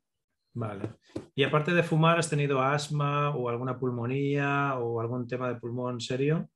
Vale. 0.53 0.89
Y 1.35 1.43
aparte 1.43 1.73
de 1.73 1.83
fumar, 1.83 2.17
¿has 2.17 2.29
tenido 2.29 2.61
asma 2.61 3.35
o 3.35 3.49
alguna 3.49 3.77
pulmonía 3.77 4.75
o 4.79 5.01
algún 5.01 5.27
tema 5.27 5.49
de 5.49 5.59
pulmón 5.59 5.99
serio? 5.99 6.49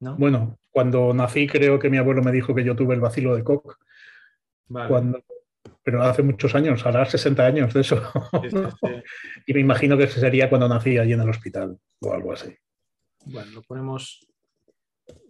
¿No? 0.00 0.16
Bueno, 0.16 0.58
cuando 0.70 1.12
nací 1.12 1.46
creo 1.46 1.78
que 1.78 1.90
mi 1.90 1.98
abuelo 1.98 2.22
me 2.22 2.32
dijo 2.32 2.54
que 2.54 2.64
yo 2.64 2.74
tuve 2.74 2.94
el 2.94 3.00
vacilo 3.00 3.36
de 3.36 3.44
Koch 3.44 3.76
cuando, 4.88 5.22
pero 5.82 6.02
hace 6.02 6.22
muchos 6.22 6.54
años, 6.54 6.84
hará 6.86 7.04
60 7.04 7.44
años 7.44 7.74
de 7.74 7.80
eso. 7.80 8.00
y 9.46 9.54
me 9.54 9.60
imagino 9.60 9.96
que 9.96 10.04
ese 10.04 10.20
sería 10.20 10.48
cuando 10.48 10.68
nací 10.68 10.98
allí 10.98 11.12
en 11.12 11.20
el 11.20 11.28
hospital 11.28 11.78
o 12.00 12.12
algo 12.12 12.32
así. 12.32 12.54
Bueno, 13.26 13.50
lo 13.52 13.62
ponemos, 13.62 14.26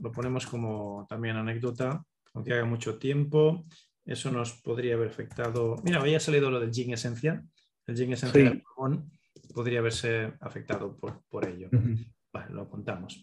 lo 0.01 0.13
ponemos 0.13 0.47
como 0.47 1.07
también 1.09 1.37
anécdota, 1.37 2.05
aunque 2.35 2.53
haga 2.53 2.65
mucho 2.65 2.99
tiempo. 2.99 3.65
Eso 4.05 4.31
nos 4.31 4.53
podría 4.61 4.95
haber 4.95 5.09
afectado. 5.09 5.77
Mira, 5.85 6.01
había 6.01 6.21
salido 6.21 6.51
lo 6.51 6.61
del 6.61 6.73
gin 6.73 6.93
esencia. 6.93 7.45
El 7.87 7.97
gin 7.97 8.13
esencia 8.13 8.43
del 8.43 8.63
pulmón 8.63 9.11
podría 9.55 9.81
haberse 9.81 10.33
afectado 10.41 10.97
por, 10.97 11.49
ello. 11.49 11.69
Vale, 12.33 12.55
lo 12.55 12.69
contamos. 12.69 13.23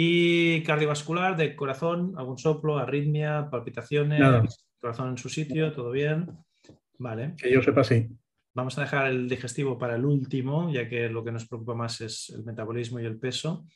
Y 0.00 0.62
cardiovascular, 0.62 1.36
de 1.36 1.56
corazón, 1.56 2.14
algún 2.16 2.38
soplo, 2.38 2.78
arritmia, 2.78 3.48
palpitaciones 3.50 4.64
corazón 4.80 5.10
en 5.10 5.18
su 5.18 5.28
sitio, 5.28 5.72
todo 5.72 5.90
bien. 5.90 6.28
Vale. 6.98 7.34
Que 7.36 7.52
yo 7.52 7.60
sepa, 7.62 7.82
sí. 7.82 8.08
Vamos 8.54 8.78
a 8.78 8.82
dejar 8.82 9.08
el 9.08 9.28
digestivo 9.28 9.76
para 9.76 9.96
el 9.96 10.04
último, 10.04 10.72
ya 10.72 10.88
que 10.88 11.08
lo 11.08 11.24
que 11.24 11.32
nos 11.32 11.48
preocupa 11.48 11.74
más 11.74 12.00
es 12.00 12.30
el 12.30 12.44
metabolismo 12.44 13.00
y 13.00 13.06
el 13.06 13.18
peso. 13.18 13.66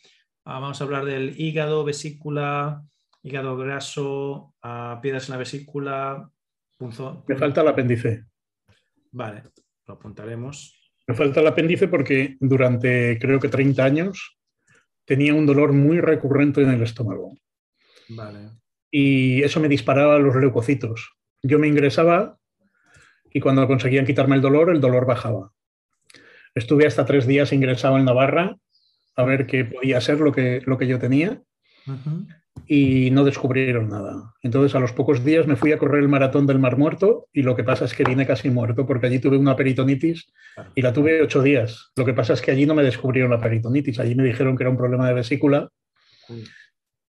Ah, 0.45 0.61
vamos 0.61 0.81
a 0.81 0.85
hablar 0.85 1.05
del 1.05 1.41
hígado, 1.41 1.85
vesícula, 1.85 2.83
hígado 3.23 3.57
graso, 3.57 4.55
ah, 4.63 5.01
piedras 5.03 5.29
en 5.29 5.33
la 5.33 5.39
vesícula. 5.39 6.31
Punzo, 6.79 7.25
Me 7.29 7.37
falta 7.37 7.63
el 7.63 7.69
apéndice. 7.69 8.27
Vale, 9.13 9.43
lo 9.87 9.95
apuntaremos. 9.95 10.93
Me 11.07 11.15
falta 11.15 11.41
el 11.41 11.47
apéndice 11.47 11.89
porque 11.89 12.37
durante 12.41 13.19
creo 13.21 13.39
que 13.39 13.49
30 13.49 13.85
años 13.85 14.39
tenía 15.15 15.35
un 15.35 15.47
dolor 15.47 15.73
muy 15.73 16.01
recurrente 16.01 16.63
en 16.63 16.71
el 16.71 16.83
estómago. 16.83 17.37
Vale 18.09 18.51
y 18.93 19.43
eso 19.43 19.59
me 19.59 19.69
disparaba 19.69 20.19
los 20.19 20.37
leucocitos. 20.37 21.17
Yo 21.43 21.59
me 21.59 21.67
ingresaba 21.67 22.39
y 23.33 23.41
cuando 23.41 23.67
conseguían 23.67 24.05
quitarme 24.05 24.37
el 24.37 24.43
dolor, 24.43 24.71
el 24.71 24.81
dolor 24.81 25.07
bajaba. 25.07 25.51
Estuve 26.55 26.87
hasta 26.87 27.07
tres 27.07 27.27
días 27.27 27.53
ingresado 27.53 27.97
en 27.97 28.05
Navarra 28.05 28.59
a 29.17 29.25
ver 29.25 29.47
qué 29.47 29.65
podía 29.65 30.01
ser 30.03 30.21
lo 30.21 30.31
que, 30.31 30.61
lo 30.67 30.77
que 30.77 30.87
yo 30.87 30.99
tenía 30.99 31.43
y 32.75 33.11
no 33.11 33.23
descubrieron 33.23 33.91
nada. 33.91 34.33
Entonces 34.41 34.75
a 34.75 34.81
los 34.81 34.95
pocos 34.95 35.23
días 35.23 35.47
me 35.47 35.57
fui 35.57 35.73
a 35.73 35.79
correr 35.79 36.01
el 36.01 36.09
maratón 36.09 36.47
del 36.47 36.59
Mar 36.59 36.79
Muerto 36.79 37.29
y 37.31 37.43
lo 37.43 37.55
que 37.55 37.65
pasa 37.65 37.85
es 37.85 37.93
que 37.93 38.03
vine 38.03 38.27
casi 38.27 38.49
muerto 38.49 38.87
porque 38.87 39.09
allí 39.09 39.19
tuve 39.19 39.37
una 39.37 39.55
peritonitis 39.55 40.33
y 40.75 40.81
la 40.81 40.95
tuve 40.95 41.21
ocho 41.21 41.43
días. 41.43 41.91
Lo 41.97 42.07
que 42.07 42.15
pasa 42.15 42.33
es 42.33 42.41
que 42.41 42.51
allí 42.51 42.65
no 42.65 42.75
me 42.75 42.83
descubrieron 42.83 43.31
la 43.31 43.43
peritonitis, 43.43 44.01
allí 44.01 44.15
me 44.15 44.25
dijeron 44.25 44.57
que 44.57 44.63
era 44.63 44.71
un 44.71 44.79
problema 44.79 45.07
de 45.07 45.13
vesícula. 45.13 45.69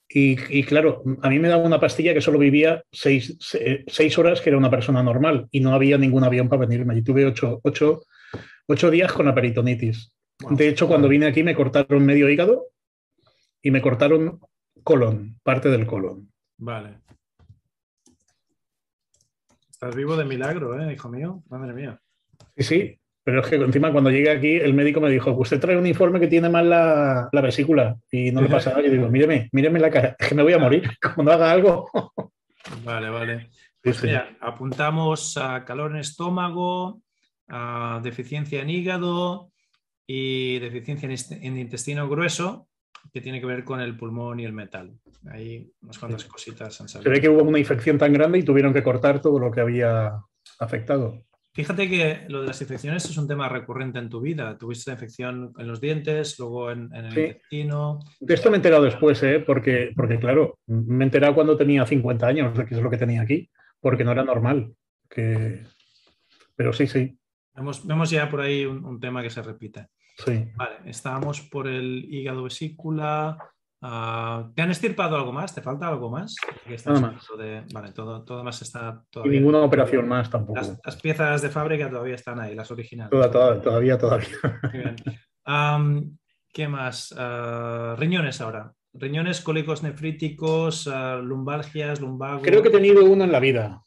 Y, 0.09 0.63
claro, 0.65 1.01
a 1.21 1.29
mí 1.29 1.39
me 1.39 1.47
daba 1.47 1.63
una 1.63 1.79
pastilla 1.79 2.13
que 2.13 2.19
solo 2.19 2.39
vivía 2.39 2.83
seis, 2.91 3.37
horas, 4.17 4.41
que 4.41 4.49
era 4.49 4.57
una 4.57 4.69
persona 4.69 5.01
normal, 5.01 5.47
y 5.49 5.61
no 5.61 5.73
había 5.73 5.97
ningún 5.97 6.25
avión 6.25 6.49
para 6.49 6.65
venirme. 6.65 6.97
Y 6.97 7.03
tuve 7.03 7.25
ocho, 7.25 8.91
días 8.91 9.13
con 9.13 9.27
la 9.27 9.33
peritonitis. 9.33 10.13
De 10.49 10.67
hecho, 10.67 10.89
cuando 10.89 11.07
vine 11.07 11.27
aquí 11.27 11.41
me 11.41 11.55
cortaron 11.55 12.05
medio 12.05 12.29
hígado 12.29 12.65
y 13.61 13.71
me 13.71 13.81
cortaron 13.81 14.41
colon, 14.83 15.39
parte 15.43 15.69
del 15.69 15.85
colon. 15.85 16.29
Vale. 16.57 16.99
Estás 19.69 19.95
vivo 19.95 20.15
de 20.15 20.25
milagro, 20.25 20.79
¿eh, 20.79 20.93
hijo 20.93 21.09
mío? 21.09 21.43
Madre 21.49 21.73
mía. 21.73 21.99
Sí, 22.55 22.63
sí. 22.63 22.99
Pero 23.23 23.39
es 23.39 23.47
que 23.47 23.55
encima 23.55 23.91
cuando 23.91 24.11
llegué 24.11 24.29
aquí, 24.29 24.55
el 24.57 24.73
médico 24.73 24.99
me 24.99 25.09
dijo, 25.09 25.31
usted 25.31 25.59
trae 25.59 25.77
un 25.77 25.87
informe 25.87 26.19
que 26.19 26.27
tiene 26.27 26.49
mal 26.49 26.69
la, 26.69 27.29
vesícula 27.41 27.97
y 28.11 28.31
no 28.31 28.41
le 28.41 28.49
pasa 28.49 28.71
nada. 28.71 28.81
Yo 28.83 28.91
digo, 28.91 29.07
míreme, 29.07 29.49
míreme 29.53 29.79
la 29.79 29.89
cara, 29.89 30.15
es 30.19 30.27
que 30.27 30.35
me 30.35 30.43
voy 30.43 30.51
a 30.53 30.59
morir, 30.59 30.89
como 31.01 31.23
no 31.23 31.31
haga 31.31 31.51
algo. 31.51 31.89
Vale, 32.83 33.09
vale. 33.09 33.49
Pues 33.81 34.03
mira, 34.03 34.37
apuntamos 34.41 35.37
a 35.37 35.63
calor 35.63 35.91
en 35.91 35.97
estómago, 35.97 37.01
a 37.47 38.01
deficiencia 38.03 38.61
en 38.61 38.69
hígado 38.69 39.51
y 40.05 40.59
deficiencia 40.59 41.09
en 41.41 41.57
intestino 41.57 42.09
grueso, 42.09 42.67
que 43.11 43.21
tiene 43.21 43.39
que 43.39 43.45
ver 43.45 43.63
con 43.63 43.79
el 43.79 43.95
pulmón 43.95 44.39
y 44.39 44.45
el 44.45 44.53
metal. 44.53 44.93
Ahí 45.29 45.71
unas 45.81 45.99
cuantas 45.99 46.25
cositas 46.25 46.81
han 46.81 46.87
salido. 46.87 47.03
Se 47.03 47.09
ve 47.09 47.21
que 47.21 47.29
hubo 47.29 47.43
una 47.43 47.59
infección 47.59 47.97
tan 47.97 48.11
grande 48.13 48.39
y 48.39 48.43
tuvieron 48.43 48.73
que 48.73 48.83
cortar 48.83 49.21
todo 49.21 49.39
lo 49.39 49.51
que 49.51 49.61
había 49.61 50.19
afectado. 50.59 51.23
Fíjate 51.55 51.87
que 51.87 52.25
lo 52.29 52.41
de 52.41 52.47
las 52.47 52.59
infecciones 52.61 53.05
es 53.05 53.15
un 53.15 53.27
tema 53.27 53.47
recurrente 53.47 53.99
en 53.99 54.09
tu 54.09 54.19
vida. 54.19 54.57
Tuviste 54.57 54.89
la 54.89 54.95
infección 54.95 55.53
en 55.59 55.67
los 55.67 55.79
dientes, 55.79 56.39
luego 56.39 56.71
en, 56.71 56.91
el 56.95 57.05
intestino. 57.05 57.99
De 58.19 58.33
esto 58.33 58.49
me 58.49 58.55
he 58.55 58.57
enterado 58.57 58.83
después, 58.83 59.21
¿eh? 59.21 59.39
porque, 59.39 59.91
porque, 59.95 60.17
claro, 60.17 60.57
me 60.65 61.03
he 61.03 61.05
enterado 61.05 61.35
cuando 61.35 61.55
tenía 61.55 61.85
50 61.85 62.25
años 62.25 62.59
que 62.67 62.73
es 62.73 62.81
lo 62.81 62.89
que 62.89 62.97
tenía 62.97 63.21
aquí, 63.21 63.51
porque 63.79 64.03
no 64.03 64.11
era 64.11 64.23
normal. 64.23 64.73
Que... 65.07 65.63
Pero 66.55 66.73
sí, 66.73 66.87
sí. 66.87 67.19
Vemos, 67.53 67.85
vemos 67.85 68.09
ya 68.09 68.31
por 68.31 68.41
ahí 68.41 68.65
un, 68.65 68.83
un 68.83 68.99
tema 68.99 69.21
que 69.21 69.29
se 69.29 69.43
repite. 69.43 69.89
Sí. 70.17 70.51
Vale, 70.55 70.75
estábamos 70.85 71.41
por 71.41 71.67
el 71.67 72.05
hígado 72.09 72.43
vesícula, 72.43 73.37
Ah, 73.85 74.49
¿Te 74.55 74.61
han 74.61 74.71
estirpado 74.71 75.17
algo 75.17 75.33
más? 75.33 75.53
¿Te 75.53 75.61
falta 75.61 75.89
algo 75.89 76.09
más? 76.09 76.37
Nada 76.85 76.99
más. 77.01 77.27
Vale, 77.73 77.91
todo, 77.91 78.23
todo 78.23 78.41
más 78.41 78.61
está 78.61 79.03
todavía. 79.09 79.33
Y 79.33 79.39
ninguna 79.39 79.59
operación 79.59 80.07
más 80.07 80.29
tampoco. 80.29 80.57
Las, 80.85 80.95
piezas 81.01 81.41
de 81.41 81.49
fábrica 81.49 81.89
todavía 81.89 82.15
están 82.15 82.39
ahí, 82.39 82.55
las 82.55 82.71
originales. 82.71 83.11
todavía, 83.11 83.97
todavía. 83.97 84.29
¿Qué 86.53 86.67
más? 86.69 87.13
Ah, 87.17 87.95
riñones 87.99 88.39
ahora. 88.39 88.73
Riñones, 88.93 89.41
cólicos 89.41 89.83
nefríticos, 89.83 90.87
uh, 90.87 91.19
lumbalgias, 91.21 91.99
lumbago. 91.99 92.41
Creo 92.43 92.61
que 92.61 92.69
he 92.69 92.71
tenido 92.71 93.03
uno 93.03 93.23
en 93.23 93.31
la 93.31 93.39
vida. 93.39 93.83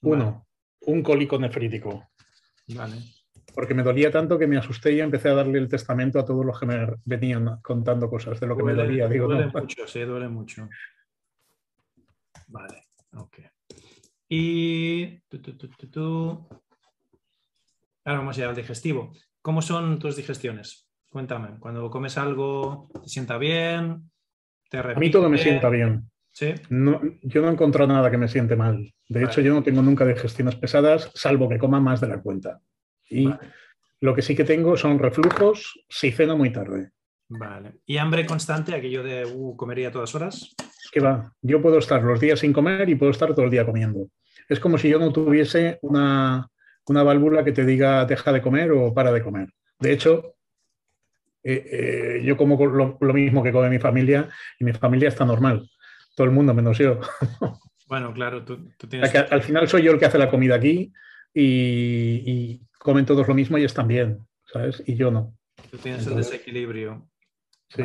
Uno. 0.00 0.48
Un 0.80 1.02
cólico 1.02 1.38
nefrítico. 1.38 2.08
Vale. 2.68 2.96
Porque 3.54 3.74
me 3.74 3.82
dolía 3.82 4.10
tanto 4.10 4.38
que 4.38 4.46
me 4.46 4.56
asusté 4.56 4.92
y 4.92 5.00
empecé 5.00 5.28
a 5.28 5.34
darle 5.34 5.58
el 5.58 5.68
testamento 5.68 6.18
a 6.18 6.24
todos 6.24 6.44
los 6.44 6.58
que 6.58 6.66
me 6.66 6.86
venían 7.04 7.60
contando 7.62 8.08
cosas 8.08 8.40
de 8.40 8.46
lo 8.46 8.56
que 8.56 8.62
me 8.62 8.74
dolía. 8.74 9.08
Digo, 9.08 9.26
duele 9.26 9.50
mucho, 9.52 9.86
sí, 9.86 10.00
duele 10.00 10.28
mucho. 10.28 10.68
Vale, 12.48 12.84
ok. 13.14 13.38
Y 14.28 15.18
tú, 15.90 16.48
Ahora 18.04 18.18
vamos 18.18 18.36
a 18.36 18.40
ir 18.40 18.46
al 18.46 18.56
digestivo. 18.56 19.12
¿Cómo 19.42 19.62
son 19.62 19.98
tus 19.98 20.16
digestiones? 20.16 20.88
Cuéntame, 21.08 21.58
cuando 21.60 21.90
comes 21.90 22.16
algo, 22.16 22.88
¿te 23.02 23.08
sienta 23.08 23.36
bien? 23.36 24.10
¿Te 24.70 24.78
a 24.78 24.94
mí 24.94 25.10
todo 25.10 25.28
me 25.28 25.36
sienta 25.36 25.68
bien. 25.68 26.10
¿Sí? 26.30 26.54
No, 26.70 27.00
yo 27.20 27.42
no 27.42 27.48
he 27.48 27.52
encontrado 27.52 27.92
nada 27.92 28.10
que 28.10 28.16
me 28.16 28.28
siente 28.28 28.56
mal. 28.56 28.92
De 29.06 29.22
hecho, 29.22 29.42
yo 29.42 29.52
no 29.52 29.62
tengo 29.62 29.82
nunca 29.82 30.06
digestiones 30.06 30.56
pesadas, 30.56 31.10
salvo 31.14 31.48
que 31.48 31.58
coma 31.58 31.78
más 31.78 32.00
de 32.00 32.08
la 32.08 32.22
cuenta. 32.22 32.58
Y 33.12 33.28
lo 34.00 34.14
que 34.14 34.22
sí 34.22 34.34
que 34.34 34.44
tengo 34.44 34.76
son 34.76 34.98
reflujos 34.98 35.84
si 35.88 36.10
ceno 36.10 36.36
muy 36.36 36.50
tarde. 36.50 36.90
Vale. 37.28 37.74
¿Y 37.86 37.96
hambre 37.96 38.26
constante, 38.26 38.74
aquello 38.74 39.02
de 39.02 39.24
uh, 39.24 39.56
comería 39.56 39.88
a 39.88 39.92
todas 39.92 40.14
horas? 40.14 40.54
¿Qué 40.90 41.00
va? 41.00 41.32
Yo 41.40 41.62
puedo 41.62 41.78
estar 41.78 42.02
los 42.02 42.20
días 42.20 42.40
sin 42.40 42.52
comer 42.52 42.88
y 42.88 42.94
puedo 42.94 43.12
estar 43.12 43.34
todo 43.34 43.44
el 43.44 43.50
día 43.50 43.64
comiendo. 43.64 44.08
Es 44.48 44.60
como 44.60 44.76
si 44.76 44.88
yo 44.88 44.98
no 44.98 45.12
tuviese 45.12 45.78
una, 45.82 46.48
válvula 46.86 47.44
que 47.44 47.52
te 47.52 47.64
diga 47.64 48.04
deja 48.04 48.32
de 48.32 48.42
comer 48.42 48.72
o 48.72 48.92
para 48.92 49.12
de 49.12 49.22
comer. 49.22 49.48
De 49.78 49.92
hecho, 49.92 50.34
eh, 51.42 51.64
eh, 51.72 52.22
yo 52.24 52.36
como 52.36 52.62
lo, 52.66 53.14
mismo 53.14 53.42
que 53.42 53.52
come 53.52 53.70
mi 53.70 53.78
familia 53.78 54.28
y 54.58 54.64
mi 54.64 54.72
familia 54.72 55.08
está 55.08 55.24
normal. 55.24 55.68
Todo 56.14 56.26
el 56.26 56.32
mundo 56.32 56.52
menos 56.54 56.78
yo. 56.78 57.00
Bueno, 57.88 58.14
claro, 58.14 58.42
tú, 58.42 58.70
tienes... 58.88 59.14
al 59.14 59.42
final 59.42 59.68
soy 59.68 59.82
yo 59.82 59.92
el 59.92 59.98
que 59.98 60.06
hace 60.06 60.16
la 60.16 60.30
comida 60.30 60.54
aquí 60.54 60.90
y, 61.34 62.60
comen 62.82 63.06
todos 63.06 63.26
lo 63.28 63.34
mismo 63.34 63.58
y 63.58 63.64
están 63.64 63.86
bien, 63.86 64.26
¿sabes? 64.52 64.82
Y 64.86 64.96
yo 64.96 65.10
no. 65.10 65.38
Tú 65.70 65.78
tienes 65.78 66.06
el 66.06 66.16
desequilibrio. 66.16 67.08
Sí. 67.68 67.82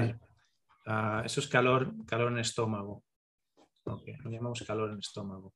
Ah, 0.87 1.21
eso 1.23 1.39
es 1.39 1.47
calor, 1.47 1.93
calor 2.05 2.31
en 2.31 2.39
estómago. 2.39 3.03
Ok, 3.83 4.07
lo 4.23 4.31
llamamos 4.31 4.63
calor 4.65 4.91
en 4.91 4.99
estómago. 4.99 5.53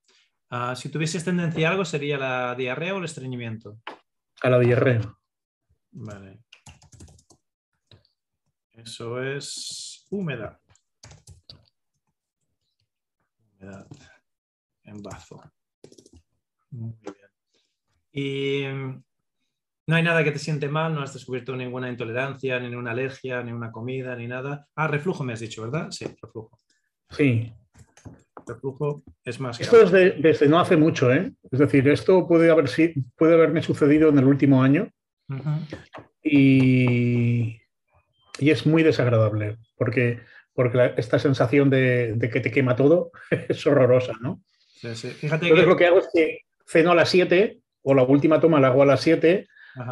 Ah, 0.50 0.76
si 0.76 0.90
tuvieses 0.90 1.26
tendencia 1.26 1.68
a 1.68 1.72
algo, 1.72 1.86
¿sería 1.86 2.18
la 2.18 2.56
diarrea 2.56 2.94
o 2.94 3.00
el 3.00 3.06
estreñimiento? 3.06 3.80
A 4.44 4.50
la 4.50 4.60
diarrea. 4.60 5.02
Vale. 5.92 6.44
Eso 8.74 9.22
es 9.24 10.06
humedad. 10.12 10.60
Humedad 13.60 13.88
en 14.84 15.02
bazo. 15.02 15.42
Muy 16.70 16.96
bien. 17.02 17.16
Y 18.14 18.64
no 19.92 19.98
hay 19.98 20.04
nada 20.04 20.24
que 20.24 20.32
te 20.32 20.40
siente 20.40 20.70
mal, 20.70 20.96
no 20.96 21.02
has 21.02 21.14
descubierto 21.14 21.54
ninguna 21.54 21.90
intolerancia, 21.90 22.58
ni 22.62 22.70
ninguna 22.70 22.92
alergia, 22.92 23.44
ni 23.44 23.52
una 23.52 23.74
comida, 23.74 24.16
ni 24.16 24.26
nada. 24.26 24.66
Ah, 24.74 24.88
reflujo 24.88 25.26
me 25.26 25.34
has 25.34 25.42
dicho, 25.42 25.64
¿verdad? 25.64 25.92
Sí, 25.92 26.06
reflujo. 26.06 26.58
Sí. 27.10 27.52
Reflujo 28.48 29.04
es 29.26 29.42
más. 29.42 29.60
Esto 29.60 29.82
es 29.82 29.92
desde 29.92 30.48
no 30.48 30.62
hace 30.62 30.78
mucho, 30.78 31.12
¿eh? 31.12 31.34
Es 31.52 31.60
decir, 31.60 31.90
esto 31.90 32.26
puede, 32.26 32.50
haber, 32.50 32.70
puede 33.18 33.34
haberme 33.34 33.62
sucedido 33.62 34.08
en 34.08 34.18
el 34.18 34.24
último 34.24 34.64
año 34.64 34.90
y, 36.24 37.60
y, 38.40 38.50
es 38.50 38.66
muy 38.66 38.84
desagradable 38.84 39.58
porque, 39.76 40.22
porque 40.54 40.94
esta 40.96 41.20
sensación 41.20 41.70
de, 41.70 42.18
que 42.32 42.40
te 42.40 42.50
quema 42.52 42.78
todo 42.78 43.12
es 43.50 43.68
horrorosa, 43.68 44.14
¿no? 44.22 44.42
Sí, 44.58 44.96
sí. 44.96 45.10
Fíjate 45.10 45.48
Entonces 45.48 45.68
lo 45.68 45.76
que 45.76 45.88
hago 45.88 46.00
es 46.00 46.08
que 46.14 46.40
ceno 46.66 46.92
a 46.92 46.96
las 46.96 47.10
7 47.10 47.60
o 47.82 47.94
la 47.94 48.04
última 48.04 48.40
toma 48.40 48.62
la 48.62 48.68
hago 48.68 48.84
a 48.84 48.86
las 48.86 49.02
7 49.02 49.50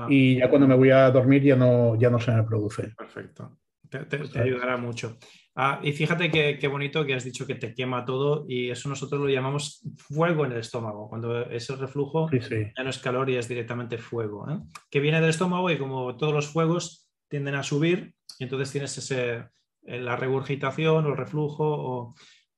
y 0.10 0.38
ya 0.38 0.50
cuando 0.50 0.68
me 0.68 0.76
voy 0.76 0.90
a 0.92 1.10
dormir 1.12 1.44
ya 1.44 1.56
no, 1.56 1.96
ya 1.96 2.10
no 2.10 2.20
se 2.20 2.32
me 2.32 2.44
produce. 2.44 2.94
Perfecto. 2.98 3.58
Te, 3.90 4.40
ayudará 4.40 4.78
mucho. 4.78 5.18
Ah, 5.56 5.80
y 5.84 5.92
fíjate 5.92 6.30
qué 6.30 6.68
bonito 6.68 7.06
que 7.06 7.16
has 7.16 7.24
dicho 7.24 7.46
que 7.46 7.56
te 7.56 7.74
quema 7.74 8.06
todo 8.06 8.46
y 8.48 8.70
eso 8.70 8.88
nosotros 8.88 9.20
lo 9.20 9.30
llamamos 9.30 9.82
fuego 9.98 10.46
en 10.46 10.52
el 10.52 10.60
estómago. 10.60 11.10
Cuando 11.10 11.50
ese 11.50 11.76
reflujo 11.76 12.30
ya 12.32 12.84
no 12.84 12.90
es 12.90 13.00
calor 13.00 13.30
y 13.30 13.36
es 13.36 13.48
directamente 13.48 13.98
fuego. 13.98 14.50
¿eh? 14.50 14.60
Que 14.90 15.00
viene 15.00 15.20
del 15.20 15.32
estómago 15.32 15.70
y 15.72 15.78
como 15.78 16.16
todos 16.18 16.34
los 16.34 16.48
fuegos 16.48 17.10
tienden 17.28 17.56
a 17.56 17.64
subir 17.64 18.14
y 18.38 18.44
entonces 18.44 18.72
tienes 18.72 18.98
ese, 18.98 19.50
eh, 19.86 20.00
la 20.00 20.16
regurgitación 20.16 21.06
o 21.06 21.10
el 21.10 21.18
reflujo. 21.18 21.66
O, 21.66 22.16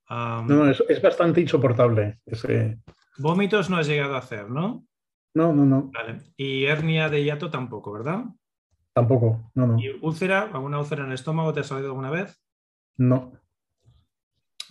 no, 0.10 0.70
es, 0.70 0.84
es, 0.90 1.02
bastante 1.02 1.40
insoportable. 1.40 2.20
Ese... 2.26 2.80
Vómitos 3.18 3.70
no 3.70 3.78
has 3.78 3.88
llegado 3.88 4.16
a 4.16 4.20
hacer, 4.20 4.50
¿no? 4.50 4.86
No, 5.34 5.54
no, 5.54 5.66
no. 5.66 5.92
Vale. 5.94 6.22
Y 6.36 6.66
hernia 6.66 7.10
de 7.10 7.24
hiato 7.24 7.50
tampoco, 7.50 7.92
¿verdad? 7.92 8.26
Tampoco, 8.94 9.52
no, 9.56 9.68
no. 9.68 9.80
¿Y 9.80 9.90
úlcera? 10.02 10.50
¿Alguna 10.54 10.80
úlcera 10.80 11.04
en 11.04 11.10
el 11.10 11.16
estómago 11.16 11.54
te 11.54 11.62
ha 11.62 11.64
salido 11.64 11.90
alguna 11.90 12.10
vez? 12.10 12.42
No. 12.98 13.32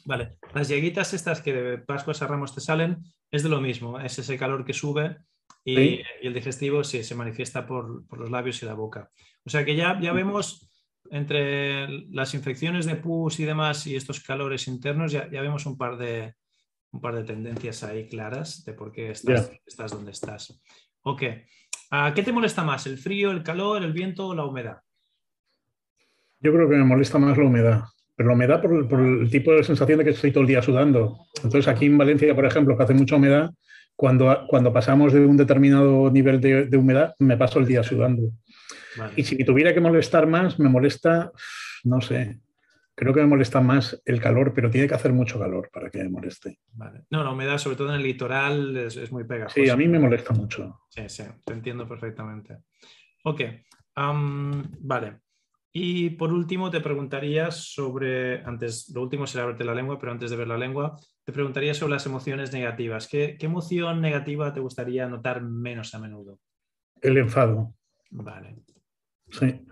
Vale. 0.04 0.38
Las 0.54 0.68
lleguitas 0.68 1.14
estas 1.14 1.40
que 1.40 1.52
de 1.52 1.78
Pascuas 1.78 2.20
a 2.22 2.26
Ramos 2.26 2.54
te 2.54 2.60
salen 2.60 3.02
es 3.30 3.42
de 3.42 3.48
lo 3.48 3.60
mismo. 3.60 3.98
Es 3.98 4.18
ese 4.18 4.38
calor 4.38 4.64
que 4.64 4.74
sube 4.74 5.16
y, 5.64 6.00
el 6.22 6.34
digestivo 6.34 6.84
sí, 6.84 7.02
se 7.02 7.14
manifiesta 7.14 7.66
por, 7.66 8.04
los 8.18 8.30
labios 8.30 8.62
y 8.62 8.66
la 8.66 8.74
boca. 8.74 9.10
O 9.44 9.50
sea 9.50 9.64
que 9.64 9.76
ya, 9.76 9.98
ya 10.00 10.12
vemos 10.12 10.68
entre 11.10 11.88
las 12.10 12.34
infecciones 12.34 12.86
de 12.86 12.96
pus 12.96 13.40
y 13.40 13.44
demás 13.44 13.86
y 13.86 13.96
estos 13.96 14.20
calores 14.20 14.68
internos, 14.68 15.12
ya, 15.12 15.30
ya 15.30 15.40
vemos 15.40 15.66
un 15.66 15.76
par 15.76 15.96
de, 15.96 16.34
un 16.92 17.00
par 17.00 17.14
de 17.14 17.24
tendencias 17.24 17.82
ahí 17.82 18.08
claras 18.08 18.64
de 18.64 18.72
por 18.72 18.92
qué 18.92 19.10
estás, 19.10 19.50
estás 19.66 19.92
donde 19.92 20.10
estás. 20.10 20.60
Ok. 21.02 21.22
¿Qué 22.14 22.22
te 22.22 22.32
molesta 22.32 22.62
más? 22.62 22.86
¿El 22.86 22.98
frío, 22.98 23.30
el 23.30 23.42
calor, 23.42 23.82
el 23.82 23.92
viento 23.92 24.28
o 24.28 24.34
la 24.34 24.44
humedad? 24.44 24.78
Yo 26.40 26.52
creo 26.52 26.68
que 26.68 26.76
me 26.76 26.84
molesta 26.84 27.18
más 27.18 27.36
la 27.36 27.44
humedad. 27.44 27.82
Pero 28.16 28.28
la 28.28 28.34
humedad 28.34 28.60
por, 28.60 29.00
el 29.00 29.30
tipo 29.30 29.52
de 29.52 29.64
sensación 29.64 29.98
de 29.98 30.04
que 30.04 30.10
estoy 30.10 30.30
todo 30.30 30.42
el 30.42 30.48
día 30.48 30.62
sudando. 30.62 31.18
Entonces 31.36 31.68
aquí 31.68 31.86
en 31.86 31.98
Valencia, 31.98 32.34
por 32.34 32.44
ejemplo, 32.44 32.76
que 32.76 32.82
hace 32.82 32.94
mucha 32.94 33.16
humedad, 33.16 33.50
cuando, 33.96 34.46
cuando 34.48 34.72
pasamos 34.72 35.12
de 35.12 35.24
un 35.24 35.36
determinado 35.36 36.10
nivel 36.10 36.40
de, 36.40 36.76
humedad, 36.76 37.14
me 37.18 37.36
paso 37.36 37.58
el 37.58 37.66
día 37.66 37.82
sudando. 37.82 38.30
Y 39.16 39.24
si 39.24 39.36
me 39.36 39.44
tuviera 39.44 39.74
que 39.74 39.80
molestar 39.80 40.26
más, 40.26 40.58
me 40.58 40.68
molesta, 40.68 41.32
no 41.84 42.00
sé, 42.00 42.40
Creo 43.00 43.14
que 43.14 43.20
me 43.22 43.28
molesta 43.28 43.62
más 43.62 43.98
el 44.04 44.20
calor, 44.20 44.52
pero 44.52 44.70
tiene 44.70 44.86
que 44.86 44.92
hacer 44.92 45.14
mucho 45.14 45.38
calor 45.38 45.70
para 45.72 45.88
que 45.88 46.02
me 46.02 46.10
moleste. 46.10 46.58
No, 47.08 47.24
la 47.24 47.30
humedad, 47.30 47.56
sobre 47.56 47.76
todo 47.76 47.88
en 47.88 47.94
el 47.94 48.02
litoral, 48.02 48.76
es, 48.76 49.10
muy 49.10 49.24
pegajosa. 49.24 49.54
Sí, 49.54 49.70
a 49.70 49.76
mí 49.76 49.88
me 49.88 49.98
molesta 49.98 50.34
mucho. 50.34 50.82
Sí, 50.90 51.08
sí, 51.08 51.22
te 51.42 51.54
entiendo 51.54 51.88
perfectamente. 51.88 52.58
Ok, 53.24 53.40
vale. 53.96 55.20
Y 55.72 56.10
por 56.10 56.30
último, 56.30 56.70
te 56.70 56.82
preguntaría 56.82 57.50
sobre, 57.50 58.44
antes, 58.44 58.92
lo 58.94 59.00
último 59.00 59.26
será 59.26 59.46
verte 59.46 59.64
la 59.64 59.74
lengua, 59.74 59.98
pero 59.98 60.12
antes 60.12 60.30
de 60.30 60.36
ver 60.36 60.48
la 60.48 60.58
lengua, 60.58 60.94
te 61.24 61.32
preguntaría 61.32 61.72
sobre 61.72 61.94
las 61.94 62.04
emociones 62.04 62.52
negativas. 62.52 63.08
¿Qué, 63.08 63.38
qué 63.40 63.46
emoción 63.46 64.02
negativa 64.02 64.52
te 64.52 64.60
gustaría 64.60 65.08
notar 65.08 65.40
menos 65.40 65.94
a 65.94 66.00
menudo? 66.00 66.38
El 67.00 67.16
enfado. 67.16 67.72
Vale. 68.10 68.56
Sí 69.30 69.64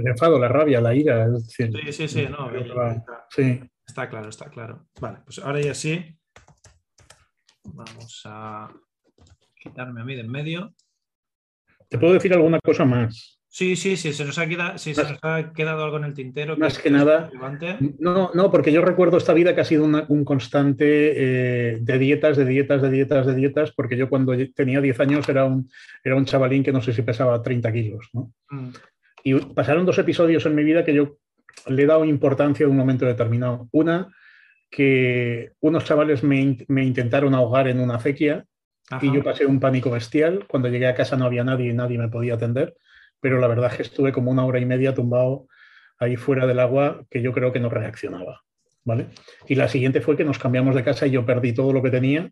el 0.00 0.08
enfado, 0.08 0.38
la 0.38 0.48
rabia, 0.48 0.80
la 0.80 0.94
ira. 0.94 1.28
sí, 1.38 1.70
sí, 1.92 2.08
sí, 2.08 2.26
no, 2.28 2.50
está, 2.54 3.26
sí. 3.30 3.60
está 3.86 4.08
claro, 4.08 4.28
está 4.28 4.50
claro. 4.50 4.86
Vale, 5.00 5.18
pues 5.24 5.38
ahora 5.38 5.60
ya 5.60 5.74
sí. 5.74 6.16
Vamos 7.64 8.22
a 8.24 8.72
quitarme 9.54 10.00
a 10.00 10.04
mí 10.04 10.14
de 10.14 10.22
en 10.22 10.30
medio. 10.30 10.74
¿Te 11.88 11.98
puedo 11.98 12.14
decir 12.14 12.32
alguna 12.32 12.58
cosa 12.60 12.84
más? 12.84 13.40
Sí, 13.52 13.74
sí, 13.74 13.96
sí, 13.96 14.12
se 14.12 14.24
nos 14.24 14.38
ha 14.38 14.46
quedado, 14.46 14.78
se 14.78 14.94
nos 14.94 15.18
ha 15.22 15.52
quedado 15.52 15.82
algo 15.82 15.96
en 15.96 16.04
el 16.04 16.14
tintero. 16.14 16.56
Más 16.56 16.78
que, 16.78 16.88
nada. 16.88 17.28
No, 17.98 18.30
no, 18.32 18.50
porque 18.52 18.70
yo 18.70 18.80
recuerdo 18.80 19.16
esta 19.16 19.34
vida 19.34 19.56
que 19.56 19.60
ha 19.60 19.64
sido 19.64 19.84
un 19.84 20.24
constante 20.24 20.84
eh, 20.84 21.78
de 21.80 21.98
dietas, 21.98 22.36
de 22.36 22.44
dietas, 22.44 22.80
de 22.80 22.90
dietas, 22.90 23.26
de 23.26 23.34
dietas, 23.34 23.72
porque 23.72 23.96
yo 23.96 24.08
cuando 24.08 24.34
tenía 24.54 24.80
10 24.80 25.00
años 25.00 25.28
era 25.28 25.46
un, 25.46 25.68
era 26.04 26.14
un 26.14 26.26
chavalín 26.26 26.62
que 26.62 26.72
no 26.72 26.80
sé 26.80 26.92
si 26.92 27.02
pesaba 27.02 27.42
30 27.42 27.72
kilos. 27.72 28.08
¿no? 28.12 28.32
Mm. 28.50 28.68
Y 29.22 29.34
pasaron 29.34 29.86
dos 29.86 29.98
episodios 29.98 30.46
en 30.46 30.54
mi 30.54 30.64
vida 30.64 30.84
que 30.84 30.94
yo 30.94 31.18
le 31.66 31.82
he 31.82 31.86
dado 31.86 32.04
importancia 32.04 32.64
en 32.64 32.70
un 32.70 32.76
momento 32.76 33.04
determinado. 33.04 33.68
Una, 33.72 34.08
que 34.70 35.52
unos 35.60 35.84
chavales 35.84 36.22
me, 36.22 36.56
intentaron 36.68 37.34
ahogar 37.34 37.68
en 37.68 37.80
una 37.80 37.96
acequia 37.96 38.46
y 39.00 39.12
yo 39.12 39.22
pasé 39.22 39.46
un 39.46 39.60
pánico 39.60 39.90
bestial. 39.90 40.46
Cuando 40.46 40.68
llegué 40.68 40.86
a 40.86 40.94
casa 40.94 41.16
no 41.16 41.24
había 41.24 41.44
nadie 41.44 41.70
y 41.70 41.74
nadie 41.74 41.98
me 41.98 42.08
podía 42.08 42.34
atender, 42.34 42.74
pero 43.20 43.38
la 43.38 43.48
verdad 43.48 43.70
es 43.70 43.76
que 43.76 43.82
estuve 43.82 44.12
como 44.12 44.30
una 44.30 44.44
hora 44.44 44.60
y 44.60 44.66
media 44.66 44.94
tumbado 44.94 45.46
ahí 45.98 46.16
fuera 46.16 46.46
del 46.46 46.60
agua 46.60 47.04
que 47.10 47.20
yo 47.20 47.32
creo 47.32 47.52
que 47.52 47.60
no 47.60 47.68
reaccionaba. 47.68 48.42
¿vale? 48.84 49.06
Y 49.46 49.54
la 49.54 49.68
siguiente 49.68 50.00
fue 50.00 50.16
que 50.16 50.24
nos 50.24 50.38
cambiamos 50.38 50.74
de 50.74 50.84
casa 50.84 51.06
y 51.06 51.10
yo 51.10 51.26
perdí 51.26 51.52
todo 51.52 51.72
lo 51.72 51.82
que 51.82 51.90
tenía 51.90 52.30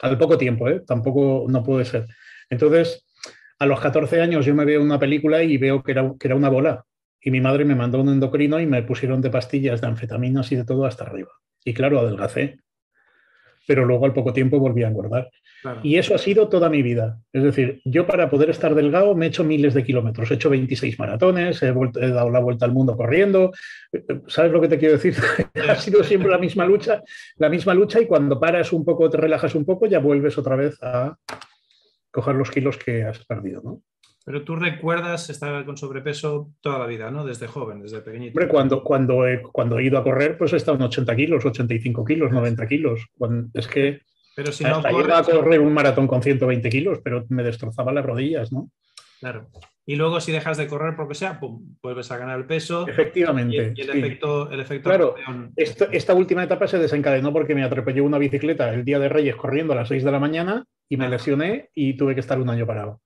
al 0.00 0.18
poco 0.18 0.36
tiempo, 0.36 0.68
¿eh? 0.68 0.82
tampoco 0.86 1.46
no 1.48 1.62
puede 1.62 1.84
ser. 1.84 2.06
Entonces, 2.50 3.05
a 3.58 3.66
los 3.66 3.80
14 3.80 4.20
años 4.20 4.44
yo 4.44 4.54
me 4.54 4.64
veo 4.64 4.82
una 4.82 4.98
película 4.98 5.42
y 5.42 5.56
veo 5.56 5.82
que 5.82 5.92
era, 5.92 6.12
que 6.18 6.28
era 6.28 6.36
una 6.36 6.48
bola. 6.48 6.84
Y 7.20 7.30
mi 7.30 7.40
madre 7.40 7.64
me 7.64 7.74
mandó 7.74 8.00
un 8.00 8.08
endocrino 8.08 8.60
y 8.60 8.66
me 8.66 8.82
pusieron 8.82 9.20
de 9.20 9.30
pastillas, 9.30 9.80
de 9.80 9.88
anfetaminas 9.88 10.52
y 10.52 10.56
de 10.56 10.64
todo 10.64 10.84
hasta 10.84 11.04
arriba. 11.04 11.30
Y 11.64 11.74
claro, 11.74 11.98
adelgacé. 11.98 12.58
pero 13.66 13.84
luego 13.84 14.06
al 14.06 14.12
poco 14.12 14.32
tiempo 14.32 14.60
volví 14.60 14.84
a 14.84 14.88
engordar. 14.88 15.28
Y 15.82 15.96
eso 15.96 16.14
ha 16.14 16.18
sido 16.18 16.48
toda 16.48 16.70
mi 16.70 16.82
vida. 16.82 17.18
Es 17.32 17.42
decir, 17.42 17.80
yo 17.84 18.06
para 18.06 18.30
poder 18.30 18.50
estar 18.50 18.76
delgado 18.76 19.16
me 19.16 19.26
he 19.26 19.28
hecho 19.28 19.42
miles 19.42 19.74
de 19.74 19.82
kilómetros, 19.82 20.30
he 20.30 20.34
hecho 20.34 20.50
26 20.50 20.96
maratones, 21.00 21.60
he, 21.62 21.68
he 21.68 22.08
dado 22.10 22.30
la 22.30 22.38
vuelta 22.38 22.64
al 22.66 22.72
mundo 22.72 22.96
corriendo. 22.96 23.50
¿Sabes 24.28 24.52
lo 24.52 24.60
que 24.60 24.68
te 24.68 24.78
quiero 24.78 24.94
decir? 24.94 25.16
ha 25.68 25.74
sido 25.74 26.04
siempre 26.04 26.30
la 26.30 26.38
misma 26.38 26.64
lucha, 26.64 27.02
la 27.38 27.48
misma 27.48 27.74
lucha 27.74 28.00
y 28.00 28.06
cuando 28.06 28.38
paras 28.38 28.72
un 28.72 28.84
poco, 28.84 29.10
te 29.10 29.16
relajas 29.16 29.56
un 29.56 29.64
poco, 29.64 29.86
ya 29.86 29.98
vuelves 29.98 30.38
otra 30.38 30.54
vez 30.54 30.78
a 30.82 31.16
coger 32.16 32.34
los 32.34 32.50
kilos 32.50 32.78
que 32.78 33.04
has 33.04 33.24
perdido, 33.26 33.60
¿no? 33.62 33.82
Pero 34.24 34.42
tú 34.42 34.56
recuerdas 34.56 35.30
estar 35.30 35.64
con 35.64 35.76
sobrepeso 35.76 36.50
toda 36.60 36.80
la 36.80 36.86
vida, 36.86 37.12
¿no? 37.12 37.24
Desde 37.24 37.46
joven, 37.46 37.82
desde 37.82 38.00
pequeñito. 38.00 38.32
Hombre, 38.32 38.48
cuando, 38.48 38.82
cuando, 38.82 39.26
he, 39.26 39.40
cuando 39.40 39.78
he 39.78 39.84
ido 39.84 39.98
a 39.98 40.02
correr, 40.02 40.36
pues 40.36 40.52
he 40.52 40.56
estado 40.56 40.78
en 40.78 40.82
80 40.82 41.14
kilos, 41.14 41.44
85 41.44 42.04
kilos, 42.04 42.32
90 42.32 42.66
kilos. 42.66 43.06
es 43.54 43.68
que 43.68 44.00
pero 44.34 44.50
si 44.50 44.64
no 44.64 44.82
corres... 44.82 45.14
a 45.14 45.22
correr 45.22 45.60
un 45.60 45.72
maratón 45.72 46.06
con 46.08 46.22
120 46.22 46.68
kilos, 46.68 47.00
pero 47.04 47.24
me 47.28 47.44
destrozaba 47.44 47.92
las 47.92 48.04
rodillas, 48.04 48.50
¿no? 48.50 48.70
Claro. 49.20 49.48
Y 49.86 49.94
luego 49.94 50.20
si 50.20 50.32
dejas 50.32 50.56
de 50.56 50.66
correr 50.66 50.96
porque 50.96 51.14
sea, 51.14 51.38
pum, 51.38 51.76
vuelves 51.80 52.10
a 52.10 52.18
ganar 52.18 52.38
el 52.38 52.46
peso. 52.46 52.88
Efectivamente. 52.88 53.72
Y, 53.76 53.80
el, 53.82 53.90
efecto, 53.90 54.50
el 54.50 54.60
efecto. 54.60 54.88
Claro, 54.90 55.14
esta, 55.54 56.14
última 56.14 56.42
etapa 56.42 56.66
se 56.66 56.78
desencadenó 56.78 57.32
porque 57.32 57.54
me 57.54 57.62
atropelló 57.62 58.02
una 58.02 58.18
bicicleta 58.18 58.74
el 58.74 58.84
día 58.84 58.98
de 58.98 59.08
Reyes 59.08 59.36
corriendo 59.36 59.72
a 59.72 59.76
las 59.76 59.88
6 59.88 60.02
de 60.02 60.10
la 60.10 60.18
mañana 60.18 60.64
y 60.88 60.96
me 60.96 61.08
lesioné 61.08 61.70
y 61.74 61.96
tuve 61.96 62.14
que 62.14 62.20
estar 62.20 62.40
un 62.40 62.50
año 62.50 62.66
parado. 62.66 63.00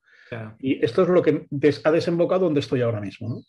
Y 0.60 0.84
esto 0.84 1.02
es 1.02 1.08
lo 1.08 1.22
que 1.22 1.46
ha 1.84 1.90
desembocado 1.90 2.44
donde 2.44 2.60
estoy 2.60 2.82
ahora 2.82 3.00
mismo. 3.00 3.28
¿no? 3.28 3.40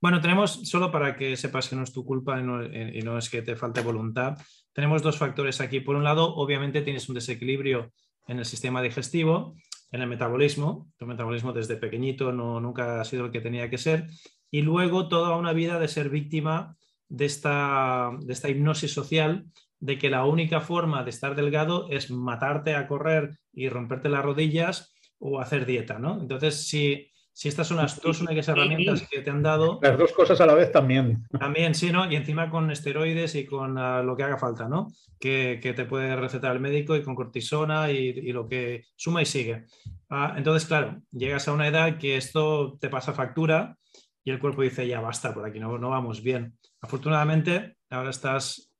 Bueno, 0.00 0.20
tenemos, 0.20 0.68
solo 0.68 0.90
para 0.90 1.16
que 1.16 1.36
sepas 1.36 1.68
que 1.68 1.76
no 1.76 1.82
es 1.82 1.92
tu 1.92 2.04
culpa 2.04 2.40
y 2.40 2.42
no, 2.42 2.64
y 2.64 3.02
no, 3.02 3.18
es 3.18 3.28
que 3.28 3.42
te 3.42 3.56
falte 3.56 3.82
voluntad, 3.82 4.38
tenemos 4.72 5.02
dos 5.02 5.18
factores 5.18 5.60
aquí. 5.60 5.80
Por 5.80 5.96
un 5.96 6.04
lado, 6.04 6.34
obviamente 6.36 6.82
tienes 6.82 7.08
un 7.08 7.16
desequilibrio 7.16 7.92
en 8.26 8.38
el 8.38 8.44
sistema 8.44 8.80
digestivo, 8.80 9.56
en 9.90 10.02
el 10.02 10.08
metabolismo. 10.08 10.90
Tu 10.96 11.06
metabolismo 11.06 11.52
desde 11.52 11.76
pequeñito 11.76 12.32
no, 12.32 12.60
nunca 12.60 13.00
ha 13.00 13.04
sido 13.04 13.26
el 13.26 13.30
que 13.30 13.40
tenía 13.40 13.68
que 13.68 13.78
ser. 13.78 14.06
Y 14.50 14.62
luego 14.62 15.08
toda 15.08 15.36
una 15.36 15.52
vida 15.52 15.78
de 15.78 15.88
ser 15.88 16.08
víctima 16.08 16.76
de 17.10 17.26
esta, 17.26 18.10
de 18.20 18.32
esta 18.32 18.48
hipnosis 18.48 18.94
social 18.94 19.44
de 19.80 19.98
que 19.98 20.10
la 20.10 20.24
única 20.24 20.60
forma 20.60 21.02
de 21.02 21.10
estar 21.10 21.34
delgado 21.34 21.88
es 21.90 22.10
matarte 22.10 22.74
a 22.74 22.86
correr 22.86 23.38
y 23.52 23.68
romperte 23.68 24.08
las 24.08 24.24
rodillas 24.24 24.94
o 25.18 25.40
hacer 25.40 25.66
dieta, 25.66 25.98
¿no? 25.98 26.20
Entonces, 26.20 26.68
si, 26.68 27.10
si 27.32 27.48
estas 27.48 27.66
son 27.66 27.78
las 27.78 28.00
dos 28.00 28.20
únicas 28.20 28.48
herramientas 28.48 29.06
que 29.10 29.22
te 29.22 29.30
han 29.30 29.42
dado... 29.42 29.80
Las 29.82 29.98
dos 29.98 30.12
cosas 30.12 30.40
a 30.40 30.46
la 30.46 30.54
vez 30.54 30.70
también. 30.70 31.24
También, 31.38 31.74
sí, 31.74 31.90
¿no? 31.90 32.10
Y 32.10 32.14
encima 32.14 32.48
con 32.48 32.70
esteroides 32.70 33.34
y 33.34 33.44
con 33.44 33.76
ah, 33.76 34.02
lo 34.02 34.16
que 34.16 34.22
haga 34.22 34.38
falta, 34.38 34.68
¿no? 34.68 34.88
Que, 35.18 35.58
te 35.60 35.84
puede 35.84 36.14
recetar 36.16 36.52
el 36.52 36.60
médico 36.60 36.94
y 36.94 37.02
con 37.02 37.14
cortisona 37.14 37.90
y, 37.90 38.32
lo 38.32 38.46
que 38.46 38.84
suma 38.96 39.22
y 39.22 39.26
sigue. 39.26 39.64
Ah, 40.08 40.34
entonces, 40.36 40.68
claro, 40.68 41.02
llegas 41.10 41.48
a 41.48 41.52
una 41.52 41.66
edad 41.66 41.98
que 41.98 42.16
esto 42.16 42.78
te 42.80 42.88
pasa 42.88 43.12
factura 43.12 43.76
y 44.24 44.30
el 44.30 44.38
cuerpo 44.38 44.62
dice, 44.62 44.86
ya 44.86 45.00
basta, 45.00 45.32
por 45.32 45.46
aquí 45.46 45.58
no, 45.58 45.78
no 45.78 45.90
vamos 45.90 46.22
bien. 46.22 46.54
Afortunadamente, 46.80 47.76
ahora 47.90 48.10
estás 48.10 48.70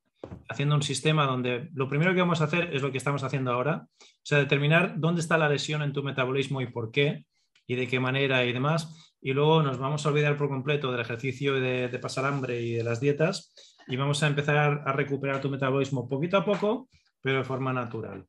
haciendo 0.49 0.75
un 0.75 0.83
sistema 0.83 1.27
donde 1.27 1.71
lo 1.73 1.89
primero 1.89 2.15
que 2.15 2.21
vamos 2.21 2.41
a 2.41 2.45
hacer 2.45 2.75
es 2.75 2.83
lo 2.83 2.93
que 2.93 2.99
estamos 2.99 3.23
haciendo 3.23 3.53
ahora, 3.53 3.87
o 4.01 4.07
sea, 4.23 4.39
determinar 4.39 4.95
dónde 4.99 5.21
está 5.21 5.39
la 5.39 5.49
lesión 5.49 5.83
en 5.83 5.93
tu 5.93 6.03
metabolismo 6.03 6.61
y 6.61 6.67
por 6.67 6.91
qué, 6.91 7.25
y 7.67 7.77
de 7.77 7.87
qué 7.87 8.01
manera 8.01 8.45
y 8.45 8.53
demás. 8.53 9.15
Y 9.23 9.33
luego 9.33 9.63
nos 9.63 9.79
vamos 9.79 10.05
a 10.05 10.09
olvidar 10.09 10.37
por 10.37 10.49
completo 10.49 10.91
del 10.91 11.01
ejercicio 11.01 11.61
de, 11.61 11.89
pasar 12.01 12.25
hambre 12.25 12.61
y 12.61 12.73
de 12.73 12.83
las 12.83 13.01
dietas 13.01 13.55
y 13.87 13.97
vamos 13.97 14.23
a 14.23 14.27
empezar 14.27 14.83
a 14.85 14.93
recuperar 14.93 15.41
tu 15.41 15.51
metabolismo 15.51 16.09
poquito 16.09 16.37
a 16.37 16.45
poco, 16.45 16.89
pero 17.21 17.39
de 17.39 17.45
forma 17.45 17.73
natural. 17.73 18.27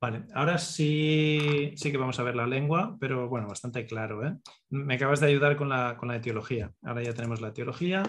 Vale, 0.00 0.24
ahora 0.34 0.56
sí, 0.56 1.74
sí 1.76 1.92
que 1.92 1.98
vamos 1.98 2.18
a 2.18 2.22
ver 2.22 2.34
la 2.34 2.46
lengua, 2.46 2.96
pero 2.98 3.28
bueno, 3.28 3.46
bastante 3.46 3.84
claro. 3.84 4.26
¿eh? 4.26 4.34
Me 4.70 4.94
acabas 4.94 5.20
de 5.20 5.26
ayudar 5.26 5.56
con 5.56 5.68
la, 5.68 5.98
con 5.98 6.08
la 6.08 6.16
etiología. 6.16 6.72
Ahora 6.82 7.02
ya 7.02 7.12
tenemos 7.12 7.42
la 7.42 7.48
etiología. 7.48 8.02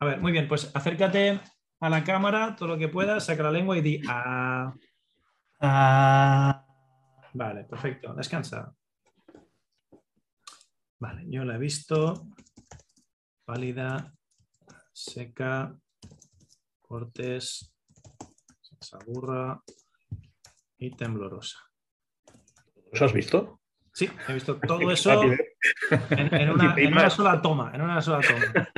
A 0.00 0.06
ver, 0.06 0.20
muy 0.20 0.32
bien, 0.32 0.48
pues 0.48 0.72
acércate 0.74 1.40
a 1.78 1.88
la 1.88 2.02
cámara 2.02 2.56
todo 2.56 2.70
lo 2.70 2.78
que 2.78 2.88
puedas, 2.88 3.26
saca 3.26 3.44
la 3.44 3.52
lengua 3.52 3.78
y 3.78 3.82
di 3.82 4.02
ah. 4.08 4.74
ah. 5.60 6.66
Vale, 7.32 7.64
perfecto. 7.64 8.12
Descansa. 8.14 8.74
Vale, 10.98 11.24
yo 11.28 11.44
la 11.44 11.54
he 11.54 11.58
visto. 11.58 12.26
Pálida, 13.44 14.12
seca, 14.92 15.76
cortes, 16.80 17.72
saburra 18.80 19.62
y 20.86 20.90
temblorosa. 20.90 21.58
¿Los 22.92 23.02
has 23.02 23.12
visto? 23.12 23.60
Sí, 23.92 24.10
he 24.28 24.34
visto 24.34 24.56
todo 24.56 24.90
eso 24.90 25.22
en, 26.10 26.50
una, 26.50 27.10
sola 27.10 27.40
toma. 27.40 27.70
En 27.74 27.82
una 27.82 28.02
sola 28.02 28.20
toma. 28.26 28.68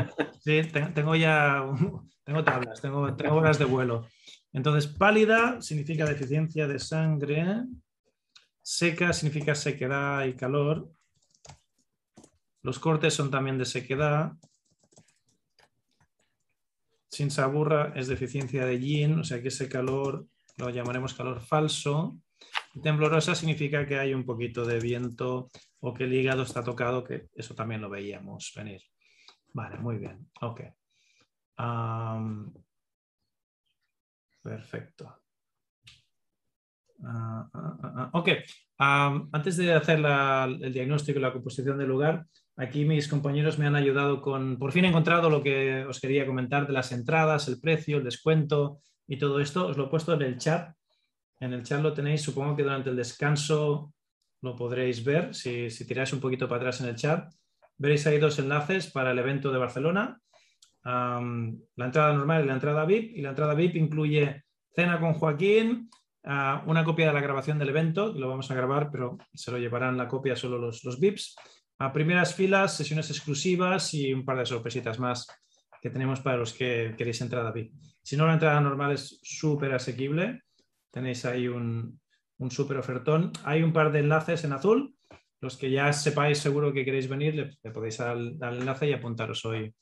Sí, 0.40 0.62
tengo 0.94 1.16
ya 1.16 1.64
tengo 2.24 2.44
tablas, 2.44 2.80
tengo, 2.80 3.14
tengo 3.14 3.36
horas 3.36 3.58
de 3.58 3.64
vuelo. 3.64 4.08
Entonces, 4.52 4.86
pálida 4.86 5.60
significa 5.60 6.04
deficiencia 6.06 6.66
de 6.66 6.78
sangre. 6.78 7.64
Seca 8.62 9.12
significa 9.12 9.54
sequedad 9.54 10.24
y 10.24 10.34
calor. 10.34 10.90
Los 12.62 12.78
cortes 12.78 13.14
son 13.14 13.30
también 13.30 13.58
de 13.58 13.64
sequedad. 13.64 14.32
Sin 17.08 17.30
saburra 17.30 17.92
es 17.94 18.08
deficiencia 18.08 18.66
de 18.66 18.80
yin, 18.80 19.20
o 19.20 19.24
sea 19.24 19.40
que 19.40 19.48
ese 19.48 19.68
calor 19.68 20.26
lo 20.56 20.70
llamaremos 20.70 21.14
calor 21.14 21.40
falso. 21.40 22.18
temblorosa 22.82 23.34
significa 23.34 23.86
que 23.86 23.98
hay 23.98 24.14
un 24.14 24.24
poquito 24.24 24.64
de 24.64 24.80
viento 24.80 25.48
o 25.80 25.94
que 25.94 26.04
el 26.04 26.14
hígado 26.14 26.42
está 26.42 26.62
tocado, 26.62 27.04
que 27.04 27.28
eso 27.34 27.54
también 27.54 27.80
lo 27.80 27.88
veíamos 27.88 28.52
venir. 28.56 28.82
Vale, 29.52 29.78
muy 29.78 29.98
bien. 29.98 30.28
Ok 30.40 30.60
perfecto. 34.42 35.12
Ah, 37.04 37.48
ah, 37.52 37.76
ah, 37.82 38.10
ok, 38.14 38.28
antes 38.78 39.56
de 39.58 39.74
hacer 39.74 39.98
el 39.98 40.72
diagnóstico 40.72 41.18
y 41.18 41.22
la 41.22 41.32
composición 41.32 41.78
del 41.78 41.88
lugar, 41.88 42.26
aquí 42.56 42.84
mis 42.84 43.06
compañeros 43.08 43.58
me 43.58 43.66
han 43.66 43.76
ayudado 43.76 44.22
con, 44.22 44.58
por 44.58 44.72
fin 44.72 44.84
he 44.84 44.88
encontrado 44.88 45.28
lo 45.28 45.42
que 45.42 45.84
os 45.84 46.00
quería 46.00 46.26
comentar 46.26 46.66
de 46.66 46.72
las 46.72 46.92
entradas, 46.92 47.48
el 47.48 47.60
precio, 47.60 47.98
el 47.98 48.04
descuento 48.04 48.80
y 49.06 49.18
todo 49.18 49.40
esto. 49.40 49.66
Os 49.66 49.76
lo 49.76 49.86
he 49.86 49.88
puesto 49.88 50.14
en 50.14 50.22
el 50.22 50.38
chat. 50.38 50.74
En 51.40 51.52
el 51.52 51.62
chat 51.62 51.82
lo 51.82 51.92
tenéis, 51.92 52.22
supongo 52.22 52.56
que 52.56 52.62
durante 52.62 52.90
el 52.90 52.96
descanso 52.96 53.92
lo 54.42 54.56
podréis 54.56 55.04
ver. 55.04 55.34
Si, 55.34 55.68
tiráis 55.86 56.12
un 56.12 56.20
poquito 56.20 56.48
para 56.48 56.60
atrás 56.60 56.80
en 56.80 56.88
el 56.88 56.96
chat, 56.96 57.32
veréis 57.76 58.06
ahí 58.06 58.18
dos 58.18 58.38
enlaces 58.38 58.90
para 58.90 59.10
el 59.10 59.18
evento 59.18 59.52
de 59.52 59.58
Barcelona 59.58 60.20
la 60.86 61.84
entrada 61.86 62.12
normal 62.12 62.44
y 62.44 62.46
la 62.46 62.54
entrada 62.54 62.84
VIP. 62.84 63.16
Y 63.16 63.22
la 63.22 63.30
entrada 63.30 63.54
VIP 63.54 63.76
incluye 63.76 64.44
cena 64.74 65.00
con 65.00 65.14
Joaquín, 65.14 65.90
ah, 66.24 66.62
una 66.66 66.84
copia 66.84 67.08
de 67.08 67.12
la 67.12 67.20
grabación 67.20 67.58
del 67.58 67.70
evento, 67.70 68.12
lo 68.12 68.28
vamos 68.28 68.50
a 68.50 68.54
grabar, 68.54 68.90
pero 68.90 69.18
se 69.34 69.50
lo 69.50 69.58
llevarán 69.58 69.96
la 69.96 70.08
copia 70.08 70.36
solo 70.36 70.58
los, 70.58 70.84
los 70.84 71.00
VIPs. 71.00 71.36
A 71.78 71.92
primeras 71.92 72.34
filas, 72.34 72.76
sesiones 72.76 73.10
exclusivas 73.10 73.92
y 73.94 74.12
un 74.12 74.24
par 74.24 74.38
de 74.38 74.46
sorpresitas 74.46 74.98
más 74.98 75.26
que 75.86 75.90
tenemos 75.92 76.18
para 76.18 76.36
los 76.36 76.52
que 76.52 76.96
queréis 76.98 77.20
entrada 77.20 77.52
VIP. 77.52 77.72
Si 78.02 78.16
no, 78.16 78.26
la 78.26 78.32
entrada 78.32 78.60
normal 78.60 78.90
es 78.90 79.20
súper 79.22 79.72
asequible. 79.72 80.42
Tenéis 80.90 81.24
ahí 81.24 81.46
un, 81.46 82.00
súper 82.50 82.78
ofertón. 82.78 83.30
Hay 83.44 83.62
un 83.62 83.72
par 83.72 83.92
de 83.92 84.00
enlaces 84.00 84.42
en 84.42 84.52
azul. 84.52 84.96
Los 85.40 85.56
que 85.56 85.70
ya 85.70 85.92
sepáis 85.92 86.38
seguro 86.38 86.72
que 86.72 86.84
queréis 86.84 87.08
venir, 87.08 87.56
le, 87.62 87.70
podéis 87.70 87.98
dar, 87.98 88.16
dar 88.36 88.54
el 88.54 88.62
enlace 88.62 88.88
y 88.88 88.94
apuntaros 88.94 89.44
hoy, 89.44 89.72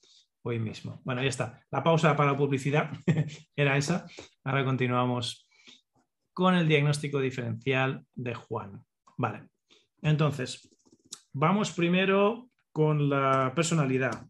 hoy 0.42 0.58
mismo. 0.58 1.00
Bueno, 1.04 1.22
ya 1.22 1.30
está. 1.30 1.62
La 1.70 1.82
pausa 1.82 2.14
para 2.14 2.36
publicidad 2.36 2.90
era 3.56 3.78
esa. 3.78 4.04
Ahora 4.44 4.62
continuamos 4.62 5.48
con 6.34 6.54
el 6.54 6.68
diagnóstico 6.68 7.18
diferencial 7.18 8.04
de 8.14 8.34
Juan. 8.34 8.84
Vale. 9.16 9.48
Entonces, 10.02 10.68
vamos 11.32 11.72
primero 11.72 12.50
con 12.72 13.08
la 13.08 13.52
personalidad. 13.54 14.26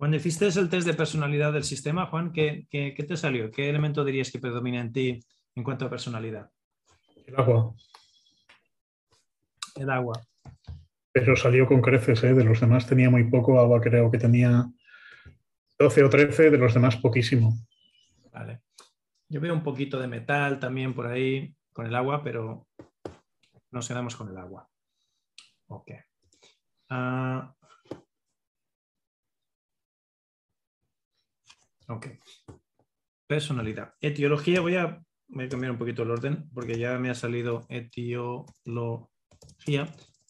Cuando 0.00 0.16
hiciste 0.16 0.46
el 0.46 0.70
test 0.70 0.86
de 0.86 0.94
personalidad 0.94 1.52
del 1.52 1.62
sistema, 1.62 2.06
Juan, 2.06 2.32
¿qué, 2.32 2.66
qué, 2.70 2.94
qué 2.96 3.04
te 3.04 3.18
salió? 3.18 3.50
¿Qué 3.50 3.68
elemento 3.68 4.02
dirías 4.02 4.32
que 4.32 4.38
predomina 4.38 4.80
en 4.80 4.94
ti 4.94 5.20
en 5.54 5.62
cuanto 5.62 5.84
a 5.84 5.90
personalidad? 5.90 6.50
El 7.26 7.36
agua. 7.36 7.74
El 9.76 9.90
agua. 9.90 10.18
Pero 11.12 11.36
salió 11.36 11.66
con 11.66 11.82
creces, 11.82 12.24
¿eh? 12.24 12.32
de 12.32 12.44
los 12.44 12.58
demás 12.62 12.86
tenía 12.86 13.10
muy 13.10 13.24
poco, 13.24 13.60
agua 13.60 13.78
creo 13.82 14.10
que 14.10 14.16
tenía 14.16 14.64
12 15.78 16.04
o 16.04 16.08
13, 16.08 16.50
de 16.50 16.56
los 16.56 16.72
demás 16.72 16.96
poquísimo. 16.96 17.52
Vale. 18.32 18.62
Yo 19.28 19.38
veo 19.38 19.52
un 19.52 19.62
poquito 19.62 20.00
de 20.00 20.08
metal 20.08 20.58
también 20.58 20.94
por 20.94 21.08
ahí 21.08 21.54
con 21.74 21.84
el 21.84 21.94
agua, 21.94 22.24
pero 22.24 22.66
nos 23.70 23.86
quedamos 23.86 24.16
con 24.16 24.30
el 24.30 24.38
agua. 24.38 24.66
Ok. 25.66 25.90
Ah. 26.88 27.54
Ok. 31.90 32.06
personalidad. 33.26 33.94
Etiología, 34.00 34.60
voy 34.60 34.76
a, 34.76 35.02
voy 35.28 35.44
a 35.44 35.48
cambiar 35.48 35.72
un 35.72 35.78
poquito 35.78 36.02
el 36.02 36.10
orden 36.10 36.48
porque 36.52 36.78
ya 36.78 36.98
me 36.98 37.10
ha 37.10 37.14
salido 37.14 37.66
etiología. 37.68 38.98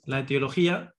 La 0.05 0.21
etiología 0.21 0.95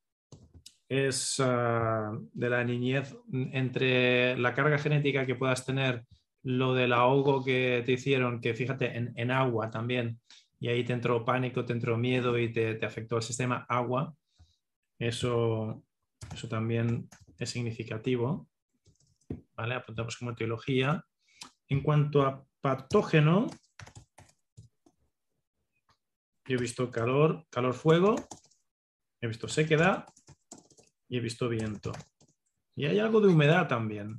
es 0.87 1.39
ah, 1.39 2.11
de 2.33 2.49
la 2.49 2.63
niñez 2.63 3.15
entre 3.31 4.37
la 4.37 4.53
carga 4.53 4.77
genética 4.77 5.25
que 5.25 5.35
puedas 5.35 5.65
tener, 5.65 6.05
lo 6.43 6.73
del 6.73 6.93
ahogo 6.93 7.43
que 7.43 7.83
te 7.85 7.93
hicieron, 7.93 8.41
que 8.41 8.53
fíjate, 8.53 8.97
en, 8.97 9.31
agua 9.31 9.69
también, 9.69 10.19
y 10.59 10.69
ahí 10.69 10.83
te 10.83 10.93
entró 10.93 11.23
pánico, 11.23 11.65
te 11.65 11.73
entró 11.73 11.97
miedo 11.97 12.37
y 12.37 12.51
te, 12.51 12.83
afectó 12.85 13.17
el 13.17 13.23
sistema 13.23 13.65
agua, 13.69 14.13
eso, 14.99 15.83
eso 16.33 16.47
también 16.47 17.07
es 17.37 17.49
significativo. 17.49 18.49
¿Vale? 19.53 19.75
Apuntamos 19.75 20.17
como 20.17 20.31
etiología. 20.31 21.05
En 21.67 21.81
cuanto 21.81 22.23
a 22.23 22.45
patógeno, 22.61 23.47
yo 26.45 26.57
he 26.57 26.59
visto 26.59 26.91
calor, 26.91 27.45
calor-fuego, 27.49 28.15
he 29.21 29.27
visto 29.27 29.47
sequedad 29.47 30.05
y 31.07 31.17
he 31.17 31.19
visto 31.21 31.47
viento. 31.47 31.91
Y 32.75 32.85
hay 32.85 32.99
algo 32.99 33.21
de 33.21 33.27
humedad 33.27 33.67
también. 33.67 34.17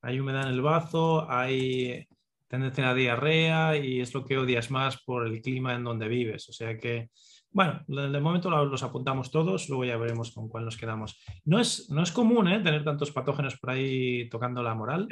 Hay 0.00 0.18
humedad 0.18 0.42
en 0.42 0.54
el 0.54 0.62
bazo, 0.62 1.30
hay 1.30 2.08
tendencia 2.52 2.90
a 2.90 2.94
diarrea 2.94 3.78
y 3.78 4.02
es 4.02 4.12
lo 4.12 4.26
que 4.26 4.36
odias 4.36 4.70
más 4.70 5.02
por 5.02 5.26
el 5.26 5.40
clima 5.40 5.74
en 5.74 5.84
donde 5.84 6.06
vives. 6.06 6.50
O 6.50 6.52
sea 6.52 6.76
que, 6.76 7.08
bueno, 7.50 7.82
de 7.88 8.20
momento 8.20 8.50
los 8.50 8.82
apuntamos 8.82 9.30
todos, 9.30 9.70
luego 9.70 9.86
ya 9.86 9.96
veremos 9.96 10.32
con 10.32 10.50
cuál 10.50 10.66
nos 10.66 10.76
quedamos. 10.76 11.18
No 11.46 11.58
es, 11.58 11.88
no 11.88 12.02
es 12.02 12.12
común 12.12 12.48
¿eh? 12.48 12.60
tener 12.60 12.84
tantos 12.84 13.10
patógenos 13.10 13.58
por 13.58 13.70
ahí 13.70 14.28
tocando 14.28 14.62
la 14.62 14.74
moral. 14.74 15.08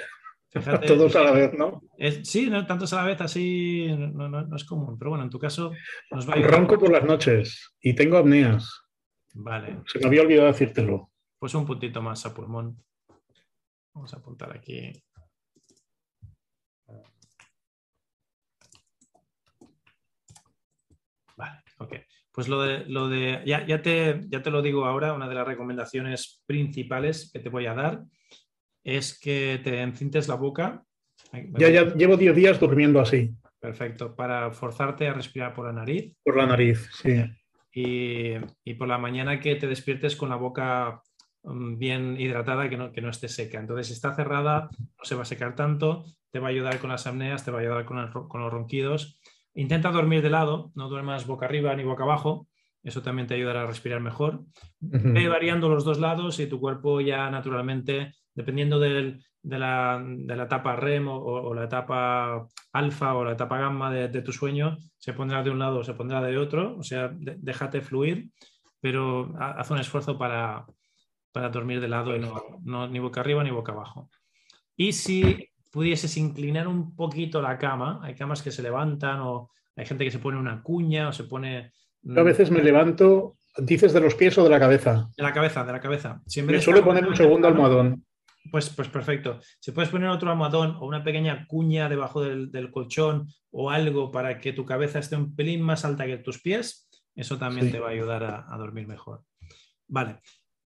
todos 0.87 1.17
a 1.17 1.23
la 1.23 1.31
vez, 1.31 1.55
¿no? 1.55 1.81
sí, 2.25 2.51
no, 2.51 2.67
tantos 2.67 2.93
a 2.93 2.97
la 2.97 3.05
vez 3.05 3.21
así 3.23 3.87
no, 3.97 4.55
es 4.55 4.65
común, 4.65 4.99
pero 4.99 5.11
bueno, 5.11 5.25
en 5.25 5.31
tu 5.31 5.39
caso 5.39 5.73
nos 6.11 6.29
va 6.29 6.35
a 6.35 6.43
Ronco 6.43 6.77
por 6.77 6.91
las 6.91 7.05
noches 7.05 7.73
y 7.81 7.95
tengo 7.95 8.19
apneas. 8.19 8.83
Vale. 9.33 9.79
Se 9.87 9.99
me 9.99 10.09
había 10.09 10.23
olvidado 10.23 10.49
decírtelo. 10.49 11.11
Pues 11.39 11.55
un 11.55 11.65
puntito 11.65 12.03
más 12.03 12.27
a 12.27 12.35
pulmón. 12.35 12.77
Vamos 13.95 14.13
a 14.13 14.19
apuntar 14.19 14.53
aquí. 14.53 14.93
Vale, 21.41 21.63
ok. 21.81 21.95
Pues 22.33 22.47
lo 22.47 22.63
de, 22.63 22.85
lo 22.87 23.09
de 23.09 23.43
ya, 23.45 23.67
ya, 23.67 23.83
te, 23.83 24.21
ya 24.29 24.41
te 24.41 24.51
lo 24.51 24.63
digo 24.63 24.85
ahora, 24.85 25.13
una 25.13 25.29
de 25.29 25.35
las 25.35 25.47
recomendaciones 25.47 26.43
principales 26.47 27.31
que 27.33 27.41
te 27.41 27.49
voy 27.49 27.67
a 27.67 27.75
dar 27.75 28.05
es 28.85 29.19
que 29.19 29.61
te 29.63 29.81
encintes 29.83 30.29
la 30.29 30.37
boca. 30.37 30.85
Ya, 31.59 31.69
ya 31.69 31.93
llevo 31.95 32.17
10 32.17 32.35
días 32.37 32.61
durmiendo 32.61 33.01
así. 33.01 33.35
Perfecto, 33.59 34.15
para 34.15 34.53
forzarte 34.53 35.09
a 35.09 35.13
respirar 35.13 35.53
por 35.53 35.67
la 35.67 35.73
nariz. 35.73 36.17
Por 36.23 36.37
la 36.37 36.47
nariz, 36.47 36.89
sí 36.93 37.25
y, 37.73 38.75
por 38.75 38.89
la 38.89 38.99
mañana 38.99 39.41
que 39.41 39.57
te 39.57 39.67
despiertes 39.67 40.17
con 40.17 40.29
la 40.29 40.37
boca 40.37 41.03
mm, 41.43 41.79
bien 41.79 42.21
hidratada, 42.21 42.69
que 42.69 42.77
no, 42.77 42.93
que 42.93 43.01
no 43.01 43.11
esté 43.11 43.29
seca. 43.29 43.59
Entonces, 43.59 43.89
si 43.89 43.93
está 43.93 44.15
cerrada, 44.15 44.71
no 44.79 45.05
se 45.05 45.15
va 45.15 45.23
a 45.23 45.27
secar 45.27 45.55
tanto, 45.55 46.05
te 46.31 46.39
va 46.39 46.49
a 46.49 46.51
ayudar 46.51 46.79
con 46.79 46.91
las 46.91 47.07
apneas, 47.07 47.45
te 47.45 47.51
va 47.51 47.59
a 47.59 47.63
ayudar 47.63 47.85
con, 47.85 47.97
los 47.97 48.53
ronquidos. 48.53 49.21
Intenta 49.55 49.91
dormir 49.91 50.23
de 50.23 50.31
lado, 50.31 50.71
no 50.75 50.89
duermas 50.89 51.27
boca 51.27 51.47
arriba 51.47 51.75
ni 51.75 51.85
boca 51.85 52.05
abajo, 52.05 52.49
eso 52.83 53.03
también 53.03 53.27
te 53.27 53.35
ayudará 53.35 53.63
a 53.63 53.67
respirar 53.67 54.01
mejor. 54.01 54.45
Ve 54.81 55.29
variando 55.29 55.69
los 55.69 55.85
dos 55.85 55.99
lados 55.99 56.39
y 56.41 56.47
tu 56.47 56.61
cuerpo 56.61 57.01
ya 57.01 57.31
naturalmente, 57.31 58.15
dependiendo 58.35 58.79
del, 58.79 59.23
de 59.43 59.59
la, 59.59 60.03
etapa 60.29 60.77
REM 60.77 61.09
o, 61.09 61.55
la 61.55 61.65
etapa 61.65 62.47
alfa 62.73 63.15
o 63.15 63.25
la 63.25 63.33
etapa 63.33 63.59
gamma 63.59 63.91
de, 63.91 64.23
tu 64.23 64.33
sueño, 64.33 64.79
se 64.99 65.13
pondrá 65.13 65.43
de 65.43 65.51
un 65.51 65.59
lado 65.59 65.79
o 65.79 65.85
se 65.85 65.95
pondrá 65.95 66.23
de 66.23 66.39
otro, 66.39 66.77
o 66.79 66.83
sea, 66.83 67.11
déjate 67.13 67.81
fluir, 67.81 68.31
pero 68.81 69.35
haz 69.39 69.71
un 69.71 69.79
esfuerzo 69.79 70.19
para, 70.19 70.67
dormir 71.53 71.81
de 71.81 71.89
lado 71.89 72.17
y 72.17 72.21
no, 72.63 72.89
ni 72.89 72.99
boca 72.99 73.21
arriba 73.21 73.45
ni 73.45 73.51
boca 73.51 73.73
abajo. 73.73 74.11
Y 74.77 74.93
si 74.93 75.51
pudieses 75.71 76.17
inclinar 76.17 76.69
un 76.69 76.95
poquito 76.95 77.41
la 77.41 77.59
cama, 77.59 78.01
hay 78.03 78.15
camas 78.15 78.43
que 78.43 78.51
se 78.51 78.63
levantan 78.63 79.21
o 79.21 79.51
hay 79.77 79.87
gente 79.87 80.05
que 80.05 80.11
se 80.11 80.19
pone 80.19 80.39
una 80.39 80.63
cuña 80.63 81.09
o 81.09 81.13
se 81.13 81.25
pone... 81.25 81.73
Yo 82.03 82.21
a 82.21 82.25
veces 82.25 82.51
me 82.51 82.63
levanto, 82.63 83.37
dices 83.57 83.93
de 83.93 84.01
los 84.01 84.15
pies 84.15 84.37
o 84.39 84.45
de 84.45 84.51
la 84.51 84.59
cabeza. 84.59 85.09
De 85.17 85.23
la 85.23 85.33
cabeza, 85.33 85.65
de 85.65 85.73
la 85.73 85.81
cabeza. 85.81 86.23
me 86.45 86.61
suele 86.61 86.83
poner 86.83 87.07
un 87.07 87.17
segundo 87.17 87.49
almohadón. 87.49 88.05
Pues, 88.51 88.71
pues 88.71 88.89
perfecto. 88.89 89.41
Si 89.61 89.73
puedes 89.73 89.91
poner 89.91 90.09
otro 90.09 90.31
almohadón 90.31 90.77
o 90.77 90.87
una 90.87 91.05
pequeña 91.05 91.47
cuña 91.47 91.89
debajo 91.89 92.23
del, 92.23 92.71
colchón 92.71 93.29
o 93.51 93.71
algo 93.71 94.11
para 94.11 94.39
que 94.39 94.53
tu 94.53 94.65
cabeza 94.65 94.99
esté 94.99 95.17
un 95.17 95.35
pelín 95.35 95.63
más 95.63 95.85
alta 95.85 96.07
que 96.07 96.19
tus 96.19 96.41
pies, 96.41 96.89
eso 97.15 97.39
también 97.39 97.71
te 97.71 97.79
va 97.79 97.89
a 97.89 97.93
ayudar 97.93 98.25
a, 98.25 98.57
dormir 98.57 98.87
mejor. 98.87 99.23
Vale. 99.89 100.21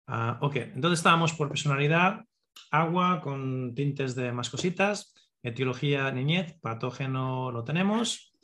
Ah, 0.06 0.38
ok, 0.40 0.56
entonces 0.56 0.98
estábamos 0.98 1.32
por 1.34 1.48
personalidad, 1.48 2.24
agua 2.70 3.20
con 3.20 3.74
tintes 3.74 4.14
de 4.14 4.32
más 4.32 4.50
cositas, 4.50 5.14
etiología 5.42 6.10
niñez, 6.12 6.58
patógeno 6.60 7.50
lo 7.50 7.64
tenemos. 7.64 8.34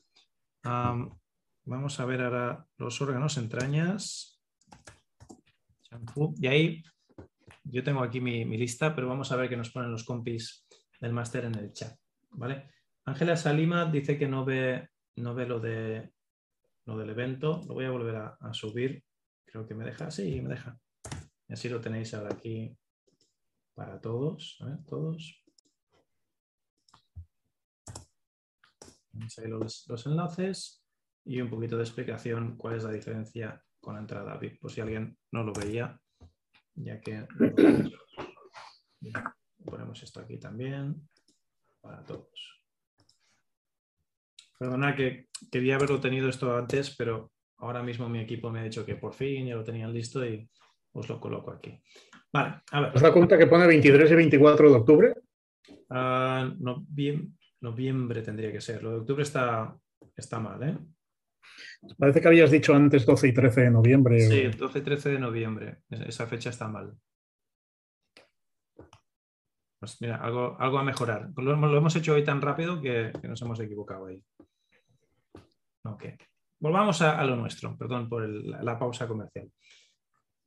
vamos 0.63 2.01
a 2.01 2.05
ver 2.05 2.23
ahora 2.23 2.67
los 2.79 3.01
órganos, 3.01 3.37
entrañas, 3.37 4.41
Y 6.41 6.47
ahí 6.47 6.83
yo 7.65 7.83
tengo 7.83 8.03
aquí 8.03 8.21
mi, 8.21 8.45
lista, 8.45 8.95
pero 8.95 9.09
vamos 9.09 9.33
a 9.33 9.37
ver 9.37 9.49
qué 9.49 9.57
nos 9.57 9.71
ponen 9.71 9.91
los 9.91 10.05
compis 10.05 10.67
del 11.01 11.13
máster 11.13 11.45
en 11.45 11.55
el 11.55 11.73
chat. 11.73 11.97
¿vale? 12.31 12.71
Ángela 13.05 13.37
Salima 13.37 13.87
dice 13.87 14.19
que 14.19 14.29
no 14.29 14.45
ve, 14.45 14.89
no 15.17 15.35
ve 15.35 15.47
lo, 15.47 15.61
de, 15.61 16.13
lo 16.85 16.99
del 16.99 17.11
evento. 17.11 17.63
Lo 17.67 17.75
voy 17.75 17.85
a 17.85 17.91
volver 17.91 18.17
a, 18.17 18.53
subir. 18.53 19.03
Creo 19.45 19.67
que 19.67 19.75
me 19.75 19.85
deja. 19.85 20.11
Sí, 20.11 20.41
me 20.41 20.51
deja. 20.51 20.79
Y 21.49 21.53
así 21.53 21.69
lo 21.69 21.81
tenéis 21.81 22.13
ahora 22.15 22.35
aquí 22.35 22.77
para 23.77 24.01
todos. 24.01 24.59
todos. 24.89 25.45
Ahí 29.39 29.49
los, 29.49 29.87
los, 29.89 30.07
enlaces 30.07 30.85
y 31.25 31.41
un 31.41 31.49
poquito 31.49 31.77
de 31.77 31.85
explicación 31.85 32.57
cuál 32.57 32.75
es 32.75 32.83
la 32.83 32.91
diferencia 32.91 33.63
con 33.81 33.95
la 33.95 34.01
entrada 34.01 34.37
VIP, 34.37 34.61
por 34.61 34.73
si 34.73 34.81
alguien 34.81 35.17
no 35.31 35.45
lo 35.45 35.53
veía 35.53 36.01
ya 36.77 37.01
que 37.01 37.27
ponemos 39.65 40.03
esto 40.03 40.21
aquí 40.21 40.39
también 40.39 41.09
para 41.81 42.05
todos. 42.05 42.63
Perdona 44.59 44.95
que 44.95 45.29
quería 45.51 45.77
haberlo 45.77 46.01
tenido 46.01 46.29
esto 46.29 46.55
antes, 46.57 46.95
pero 46.97 47.33
ahora 47.59 47.83
mismo 47.83 48.09
mi 48.09 48.21
equipo 48.21 48.51
me 48.51 48.61
ha 48.61 48.65
dicho 48.65 48.85
que 48.85 48.97
por 48.97 49.13
fin 49.13 49.47
ya 49.47 49.55
lo 49.55 49.65
tenían 49.65 49.93
listo 49.93 50.25
y 50.25 50.49
os 50.97 51.09
lo 51.09 51.21
coloco 51.21 51.51
aquí. 51.53 51.81
Vale, 52.33 52.63
a 52.73 52.81
ver. 52.81 52.93
¿Os 52.95 53.03
da 53.03 53.13
cuenta 53.13 53.39
que 53.39 53.47
pone 53.47 53.67
23 53.67 54.11
y 54.11 54.15
24 54.15 54.71
de 54.71 54.77
octubre? 54.77 55.15
Uh, 55.89 56.57
noviembre, 57.61 58.23
tendría 58.23 58.51
que 58.51 58.61
ser. 58.61 58.83
Lo 58.83 58.91
de 58.91 58.97
octubre 58.99 59.23
está, 59.23 59.77
está 60.17 60.41
mal, 60.41 60.63
¿eh? 60.63 60.77
Parece 61.99 62.21
que 62.21 62.29
habías 62.29 62.51
dicho 62.51 62.75
antes 62.75 63.07
12 63.07 63.29
y 63.29 63.35
13 63.35 63.61
de 63.63 63.71
noviembre. 63.71 64.21
Sí, 64.21 64.49
12 64.49 64.79
y 64.79 64.83
13 64.83 65.09
de 65.11 65.19
noviembre. 65.19 65.79
Esa 65.91 66.27
fecha 66.27 66.51
está 66.51 66.69
mal. 66.69 66.93
Pues 69.79 70.01
mira, 70.01 70.17
algo, 70.17 70.57
algo 70.59 70.79
a 70.79 70.85
mejorar. 70.85 71.31
Lo 71.37 71.77
hemos, 71.77 71.95
hecho 71.97 72.15
hoy 72.15 72.25
tan 72.25 72.41
rápido 72.41 72.81
que, 72.81 73.13
nos 73.23 73.41
hemos 73.43 73.61
equivocado 73.61 74.07
ahí. 74.07 74.23
Ok. 75.85 76.05
Volvamos 76.59 77.03
a, 77.03 77.23
lo 77.25 77.37
nuestro. 77.37 77.77
Perdón 77.77 78.09
por 78.09 78.27
la, 78.29 78.79
pausa 78.79 79.07
comercial. 79.07 79.51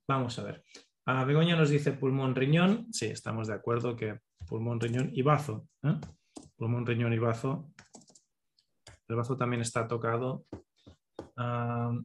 Vamos 0.10 0.40
a 0.40 0.44
ver. 0.44 0.64
A 1.06 1.24
Begoña 1.24 1.56
nos 1.56 1.70
dice 1.70 1.92
pulmón, 1.92 2.34
riñón. 2.34 2.92
Sí, 2.92 3.06
estamos 3.06 3.48
de 3.48 3.54
acuerdo 3.54 3.96
que 3.96 4.18
pulmón, 4.48 4.80
riñón 4.80 5.12
y 5.14 5.22
bazo. 5.22 5.68
¿eh? 5.84 6.00
Pulmón, 6.56 6.84
riñón 6.84 7.14
y 7.14 7.20
bazo. 7.20 7.72
El 9.08 9.16
bazo 9.16 9.38
también 9.38 9.62
está 9.62 9.88
tocado 9.88 10.46
Uh, 11.38 12.04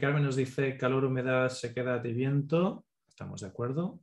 Carmen 0.00 0.22
nos 0.22 0.36
dice 0.36 0.78
calor, 0.78 1.04
humedad, 1.04 1.50
sequedad 1.50 2.02
y 2.04 2.14
viento. 2.14 2.86
Estamos 3.08 3.42
de 3.42 3.48
acuerdo. 3.48 4.00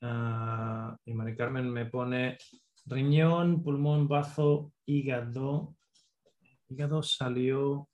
Ah, 0.00 0.96
y 1.04 1.12
Mari 1.12 1.36
Carmen 1.36 1.68
me 1.68 1.86
pone 1.86 2.38
riñón, 2.86 3.62
pulmón, 3.62 4.08
bazo, 4.08 4.72
hígado. 4.86 5.74
Hígado 6.68 7.02
salió 7.02 7.89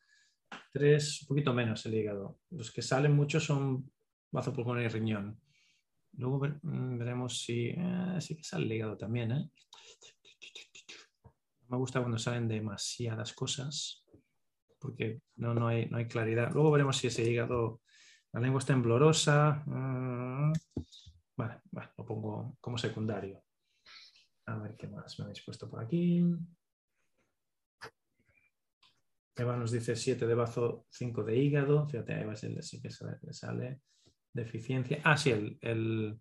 tres, 0.77 1.23
un 1.23 1.29
poquito 1.29 1.55
menos 1.55 1.87
el 1.87 1.95
hígado. 1.95 2.39
Los 2.51 2.71
que 2.71 2.83
salen 2.83 3.17
mucho 3.17 3.41
son 3.41 3.91
bazo, 4.31 4.53
pulmón 4.53 4.83
y 4.83 4.89
riñón. 4.89 5.41
Luego 6.13 6.41
mm, 6.63 6.99
veremos 6.99 7.41
si 7.43 7.69
eh, 7.69 8.19
sí 8.21 8.37
que 8.37 8.45
sale 8.45 8.67
el 8.67 8.73
hígado 8.73 8.97
también. 8.97 9.33
¿eh? 9.33 9.51
Me 11.69 11.77
gusta 11.79 12.01
cuando 12.01 12.19
salen 12.19 12.47
demasiadas 12.47 13.33
cosas 13.33 14.05
porque 14.79 15.23
no, 15.37 15.55
no, 15.55 15.69
hay, 15.69 15.87
no 15.87 15.97
hay 15.97 16.07
claridad. 16.07 16.53
Luego 16.53 16.71
veremos 16.71 16.99
si 16.99 17.07
ese 17.07 17.29
hígado, 17.29 17.81
la 18.33 18.41
lengua 18.41 18.59
está 18.59 18.75
temblorosa. 18.75 19.63
Mm, 19.67 20.53
vale, 21.37 21.61
lo 21.97 22.05
pongo 22.05 22.57
como 22.61 22.77
secundario. 22.77 23.43
A 24.47 24.59
ver 24.59 24.77
qué 24.77 24.87
más 24.89 25.19
me 25.19 25.25
habéis 25.25 25.43
puesto 25.43 25.69
por 25.71 25.83
aquí. 25.83 26.23
Eva 29.37 29.57
nos 29.57 29.71
dice 29.71 29.95
7 29.95 30.27
de 30.27 30.35
bazo, 30.35 30.87
5 30.91 31.23
de 31.23 31.37
hígado. 31.37 31.87
Fíjate, 31.89 32.15
a 32.15 32.23
Eva 32.23 32.35
sí 32.37 32.81
que 32.81 32.89
le 33.23 33.33
sale 33.33 33.81
deficiencia. 34.33 35.01
Ah, 35.05 35.17
sí, 35.17 35.31
el, 35.61 36.19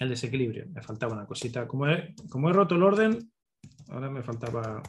desequilibrio. 0.00 0.66
Me 0.70 0.82
faltaba 0.82 1.12
una 1.14 1.26
cosita. 1.26 1.68
Como 1.68 1.86
he, 1.86 2.14
como 2.28 2.50
he 2.50 2.52
roto 2.52 2.74
el 2.74 2.82
orden, 2.82 3.32
ahora 3.88 4.10
me 4.10 4.22
faltaba 4.24 4.82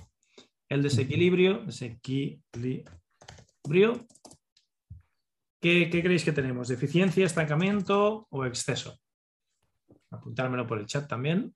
el 0.68 0.82
desequilibrio. 0.82 1.64
Desequilibrio. 1.66 2.44
¿Qué, 5.62 5.90
¿Qué 5.90 6.02
creéis 6.02 6.26
que 6.26 6.34
tenemos? 6.34 6.68
¿Deficiencia, 6.68 7.26
estancamiento 7.26 8.28
o 8.32 8.46
exceso? 8.46 9.00
Apuntármelo 10.10 10.66
por 10.66 10.80
el 10.80 10.88
chat 10.88 11.08
también. 11.08 11.56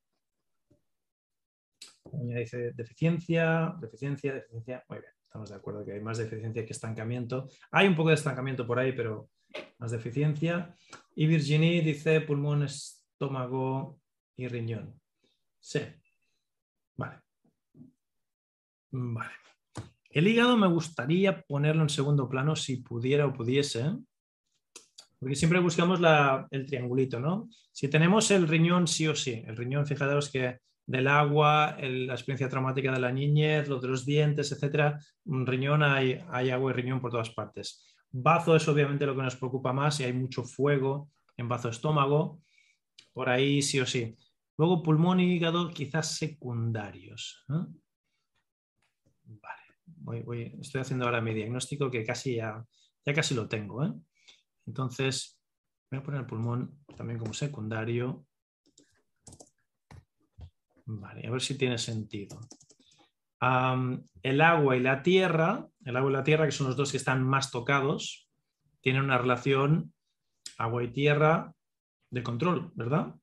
dice 2.12 2.74
deficiencia, 2.74 3.76
deficiencia, 3.82 4.34
deficiencia. 4.36 4.86
Muy 4.88 5.00
bien, 5.00 5.17
estamos 5.28 5.50
de 5.50 5.56
acuerdo 5.56 5.86
que 5.86 5.92
hay 5.92 6.02
más 6.02 6.18
deficiencia 6.18 6.66
que 6.66 6.74
estancamiento. 6.74 7.50
Hay 7.72 7.88
un 7.88 7.96
poco 7.96 8.10
de 8.10 8.16
estancamiento 8.16 8.66
por 8.66 8.80
ahí, 8.80 8.94
pero 8.94 9.30
más 9.78 9.92
deficiencia. 9.92 10.76
Y 11.16 11.28
Virginie 11.28 11.82
dice 11.82 12.22
pulmón, 12.22 12.64
estómago 12.64 14.00
y 14.36 14.48
riñón. 14.48 15.00
Sí. 15.60 15.82
Vale. 16.96 17.22
Vale. 18.92 19.34
El 20.10 20.28
hígado 20.28 20.58
me 20.58 20.68
gustaría 20.68 21.42
ponerlo 21.44 21.84
en 21.84 21.90
segundo 21.90 22.28
plano 22.30 22.56
si 22.56 22.78
pudiera 22.78 23.28
o 23.28 23.34
pudiese. 23.34 23.92
Porque 25.20 25.36
siempre 25.36 25.60
buscamos 25.60 26.00
el 26.52 26.66
triangulito, 26.66 27.20
¿no? 27.20 27.50
Si 27.72 27.90
tenemos 27.90 28.32
el 28.32 28.48
riñón, 28.48 28.88
sí 28.88 29.08
o 29.08 29.16
sí. 29.16 29.44
El 29.46 29.58
riñón, 29.58 29.86
fijaros 29.86 30.32
que 30.32 30.60
del 30.88 31.08
agua, 31.08 31.78
la 31.80 32.14
experiencia 32.14 32.50
traumática 32.50 32.92
de 32.92 33.00
la 33.00 33.12
niñez, 33.12 33.68
los 33.68 33.82
de 33.82 33.90
los 33.90 34.06
dientes, 34.06 34.52
etcétera, 34.54 35.00
riñón 35.26 35.84
hay, 35.84 36.24
hay 36.30 36.50
agua 36.50 36.72
y 36.72 36.74
riñón 36.76 37.02
por 37.02 37.12
todas 37.12 37.30
partes. 37.30 37.86
Bazo 38.10 38.56
es 38.56 38.68
obviamente 38.70 39.06
lo 39.06 39.16
que 39.16 39.22
nos 39.22 39.36
preocupa 39.36 39.74
más 39.74 40.00
y 40.00 40.06
hay 40.06 40.14
mucho 40.14 40.44
fuego 40.44 41.12
en 41.36 41.50
bazo 41.50 41.70
estómago, 41.70 42.42
por 43.12 43.30
ahí 43.30 43.62
sí 43.62 43.80
o 43.82 43.86
sí. 43.86 44.16
Luego 44.58 44.82
pulmón 44.82 45.20
y 45.20 45.36
hígado 45.36 45.70
quizás 45.70 46.16
secundarios. 46.16 47.46
Vale, 49.24 50.26
estoy 50.62 50.82
haciendo 50.82 51.06
ahora 51.06 51.22
mi 51.22 51.34
diagnóstico 51.34 51.92
que 51.92 52.04
casi 52.06 52.36
ya, 52.36 52.66
ya 53.06 53.14
casi 53.14 53.36
lo 53.36 53.48
tengo. 53.48 53.84
¿eh? 53.86 53.94
Entonces, 54.66 55.40
voy 55.92 56.00
a 56.00 56.04
poner 56.04 56.22
el 56.22 56.28
pulmón 56.28 56.80
también 56.96 57.20
como 57.20 57.34
secundario. 57.34 58.26
Vale, 60.90 61.28
a 61.28 61.32
ver 61.32 61.42
si 61.42 61.58
tiene 61.58 61.78
sentido. 61.78 62.40
el 64.24 64.42
agua 64.42 64.78
y 64.78 64.80
la 64.80 65.04
tierra, 65.04 65.68
el 65.84 65.98
agua 65.98 66.10
y 66.10 66.14
la 66.14 66.24
tierra, 66.24 66.46
que 66.46 66.54
son 66.54 66.68
los 66.68 66.78
dos 66.78 66.92
que 66.92 66.98
están 66.98 67.24
más 67.24 67.52
tocados, 67.52 68.30
tienen 68.80 69.04
una 69.04 69.18
relación 69.18 69.94
agua 70.58 70.84
y 70.84 70.94
tierra 70.94 71.54
de 72.10 72.24
control, 72.24 72.72
¿verdad? 72.76 73.16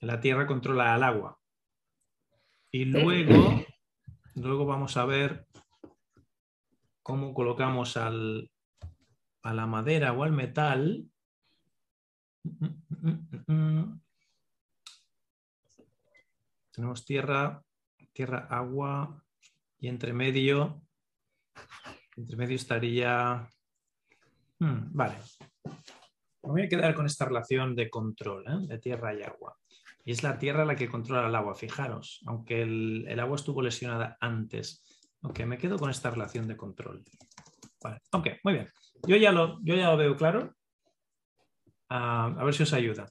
La 0.00 0.20
tierra 0.20 0.46
controla 0.46 0.94
al 0.94 1.02
agua. 1.02 1.38
Y 2.70 2.84
luego, 2.84 3.64
luego 4.34 4.66
vamos 4.66 4.98
a 4.98 5.06
ver 5.06 5.46
cómo 7.02 7.32
colocamos 7.32 7.96
al, 7.96 8.50
a 9.42 9.54
la 9.54 9.66
madera 9.66 10.12
o 10.12 10.24
al 10.24 10.32
metal. 10.32 11.06
Tenemos 16.72 17.04
tierra, 17.04 17.62
tierra, 18.12 18.46
agua 18.50 19.22
y 19.78 19.88
entre 19.88 20.12
medio, 20.12 20.82
entre 22.16 22.36
medio 22.36 22.56
estaría... 22.56 23.46
Hmm, 24.58 24.90
vale. 24.90 25.16
Me 25.64 26.50
voy 26.50 26.62
a 26.62 26.68
quedar 26.68 26.94
con 26.94 27.06
esta 27.06 27.26
relación 27.26 27.76
de 27.76 27.90
control 27.90 28.44
¿eh? 28.48 28.66
de 28.66 28.78
tierra 28.78 29.14
y 29.14 29.22
agua. 29.22 29.56
Y 30.04 30.12
es 30.12 30.22
la 30.22 30.38
tierra 30.38 30.64
la 30.64 30.74
que 30.74 30.88
controla 30.88 31.28
el 31.28 31.34
agua, 31.34 31.54
fijaros, 31.54 32.22
aunque 32.26 32.62
el, 32.62 33.20
agua 33.20 33.36
estuvo 33.36 33.62
lesionada 33.62 34.16
antes. 34.20 34.82
Ok, 35.22 35.40
me 35.40 35.58
quedo 35.58 35.78
con 35.78 35.90
esta 35.90 36.10
relación 36.10 36.48
de 36.48 36.56
control. 36.56 37.04
Vale. 37.82 38.00
Ok, 38.12 38.28
muy 38.42 38.54
bien. 38.54 38.72
Yo 39.06 39.16
ya 39.16 39.30
lo, 39.30 39.60
yo 39.62 39.76
ya 39.76 39.90
lo 39.90 39.96
veo 39.96 40.16
claro. 40.16 40.54
Ah, 41.88 42.34
a 42.36 42.44
ver 42.44 42.54
si 42.54 42.62
os 42.62 42.72
ayuda. 42.72 43.06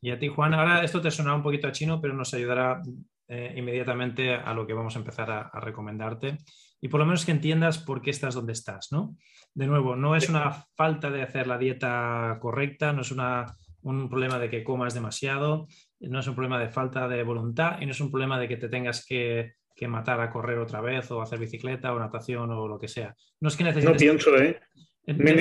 Y 0.00 0.10
a 0.10 0.18
ti, 0.18 0.28
Juan, 0.28 0.54
ahora 0.54 0.82
esto 0.82 1.00
te 1.00 1.10
sonará 1.10 1.36
un 1.36 1.42
poquito 1.42 1.68
a 1.68 1.72
chino, 1.72 2.00
pero 2.00 2.14
nos 2.14 2.32
ayudará 2.34 2.82
eh, 3.28 3.54
inmediatamente 3.56 4.34
a 4.34 4.52
lo 4.54 4.66
que 4.66 4.72
vamos 4.72 4.96
a 4.96 4.98
empezar 4.98 5.30
a, 5.30 5.60
recomendarte. 5.60 6.38
Y 6.80 6.88
por 6.88 7.00
lo 7.00 7.06
menos 7.06 7.24
que 7.24 7.32
entiendas 7.32 7.78
por 7.78 8.02
qué 8.02 8.10
estás 8.10 8.34
donde 8.34 8.52
estás, 8.52 8.88
¿no? 8.90 9.16
De 9.54 9.66
nuevo, 9.66 9.96
no 9.96 10.16
es 10.16 10.28
una 10.28 10.50
falta 10.74 11.10
de 11.10 11.22
hacer 11.22 11.46
la 11.46 11.58
dieta 11.58 12.38
correcta, 12.40 12.92
no 12.92 13.02
es 13.02 13.12
un 13.12 14.08
problema 14.08 14.38
de 14.38 14.48
que 14.48 14.64
comas 14.64 14.94
demasiado, 14.94 15.68
no 16.00 16.20
es 16.20 16.26
un 16.26 16.34
problema 16.34 16.58
de 16.58 16.70
falta 16.70 17.06
de 17.06 17.22
voluntad 17.22 17.80
y 17.80 17.86
no 17.86 17.92
es 17.92 18.00
un 18.00 18.10
problema 18.10 18.38
de 18.38 18.48
que 18.48 18.56
te 18.56 18.68
tengas 18.68 19.04
que, 19.06 19.54
matar 19.88 20.20
a 20.20 20.30
correr 20.30 20.58
otra 20.58 20.82
vez 20.82 21.10
o 21.10 21.22
hacer 21.22 21.38
bicicleta 21.38 21.94
o 21.94 21.98
natación 21.98 22.50
o 22.50 22.68
lo 22.68 22.78
que 22.78 22.86
sea. 22.86 23.16
No 23.40 23.48
es 23.48 23.56
que 23.56 23.64
necesites... 23.64 23.90
No 23.90 23.96
pienso, 23.96 24.36
¿eh? 24.36 24.60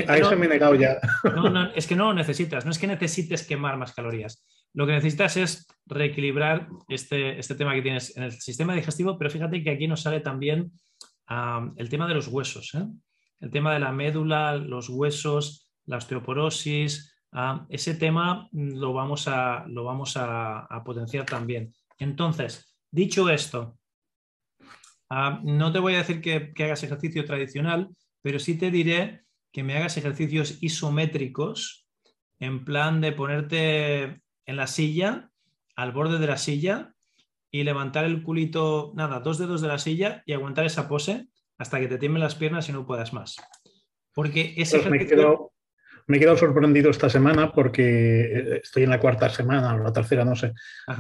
A 0.08 0.18
eso 0.18 0.36
me 0.36 0.46
he 0.46 0.50
negado 0.50 0.76
ya. 0.76 1.00
No, 1.24 1.72
es 1.72 1.88
que 1.88 1.96
no 1.96 2.06
lo 2.06 2.14
necesitas, 2.14 2.66
no 2.66 2.72
es 2.72 2.80
que 2.80 2.88
necesites 2.88 3.46
quemar 3.46 3.78
más 3.78 3.94
calorías. 3.94 4.46
Lo 4.74 4.86
que 4.86 4.94
necesitas 4.94 5.38
es 5.38 5.68
reequilibrar 5.86 6.68
este, 6.88 7.40
este 7.40 7.56
tema 7.56 7.74
que 7.74 7.82
tienes 7.82 8.16
en 8.16 8.24
el 8.24 8.32
sistema 8.32 8.76
digestivo, 8.76 9.18
pero 9.18 9.30
fíjate 9.30 9.64
que 9.64 9.72
aquí 9.72 9.88
nos 9.88 10.02
sale 10.02 10.20
también 10.20 10.72
el 11.78 11.90
tema 11.90 12.08
de 12.08 12.16
los 12.16 12.28
huesos, 12.28 12.74
¿eh? 12.76 12.86
el 13.40 13.52
tema 13.52 13.74
de 13.74 13.80
la 13.80 13.92
médula, 13.92 14.56
los 14.56 14.90
huesos, 14.90 15.72
la 15.86 15.98
osteoporosis, 15.98 17.16
ese 17.70 17.94
tema 17.96 18.50
lo 18.52 18.94
vamos, 18.94 19.28
a, 19.28 19.66
lo 19.68 19.84
vamos 19.84 20.16
a, 20.18 20.68
potenciar 20.84 21.26
también. 21.26 21.74
Entonces, 21.98 22.76
dicho 22.92 23.30
esto, 23.30 23.78
no 25.44 25.72
te 25.72 25.80
voy 25.80 25.96
a 25.96 26.00
decir 26.00 26.22
que, 26.22 26.54
que 26.54 26.64
hagas 26.64 26.84
ejercicio 26.84 27.26
tradicional, 27.26 27.90
pero 28.22 28.40
sí 28.40 28.58
te 28.58 28.72
diré 28.72 29.24
que 29.52 29.64
me 29.64 29.76
hagas 29.76 29.98
ejercicios 29.98 30.58
isométricos 30.62 31.88
en 32.40 32.66
plan 32.66 33.02
de 33.02 33.12
ponerte 33.12 34.22
en 34.46 34.56
la 34.56 34.68
silla, 34.68 35.30
al 35.76 35.92
borde 35.92 36.20
de 36.20 36.28
la 36.28 36.38
silla 36.38 36.94
y 37.52 37.64
levantar 37.64 38.06
el 38.06 38.24
culito, 38.24 38.94
nada, 38.96 39.20
dos 39.20 39.38
dedos 39.38 39.62
de 39.62 39.68
la 39.68 39.78
silla 39.78 40.24
y 40.26 40.34
aguantar 40.34 40.66
esa 40.66 40.88
pose 40.88 41.28
hasta 41.58 41.80
que 41.80 41.88
te 41.88 41.98
tiemblen 41.98 42.24
las 42.24 42.36
piernas 42.36 42.70
y 42.70 42.72
no 42.72 42.86
puedas 42.86 43.14
más. 43.14 43.38
Porque 44.14 44.54
ese 44.58 44.80
pues 44.80 44.90
me, 44.90 44.98
he 45.04 45.08
quedado, 45.08 45.52
me 46.08 46.18
he 46.18 46.20
quedado 46.20 46.38
sorprendido 46.38 46.90
esta 46.90 47.10
semana 47.10 47.52
porque 47.52 48.22
eh, 48.22 48.62
estoy 48.64 48.84
en 48.84 48.90
la 48.90 49.00
cuarta 49.00 49.30
semana 49.30 49.76
o 49.76 49.80
la 49.80 49.94
tercera, 49.94 50.24
no 50.26 50.36
sé, 50.36 50.54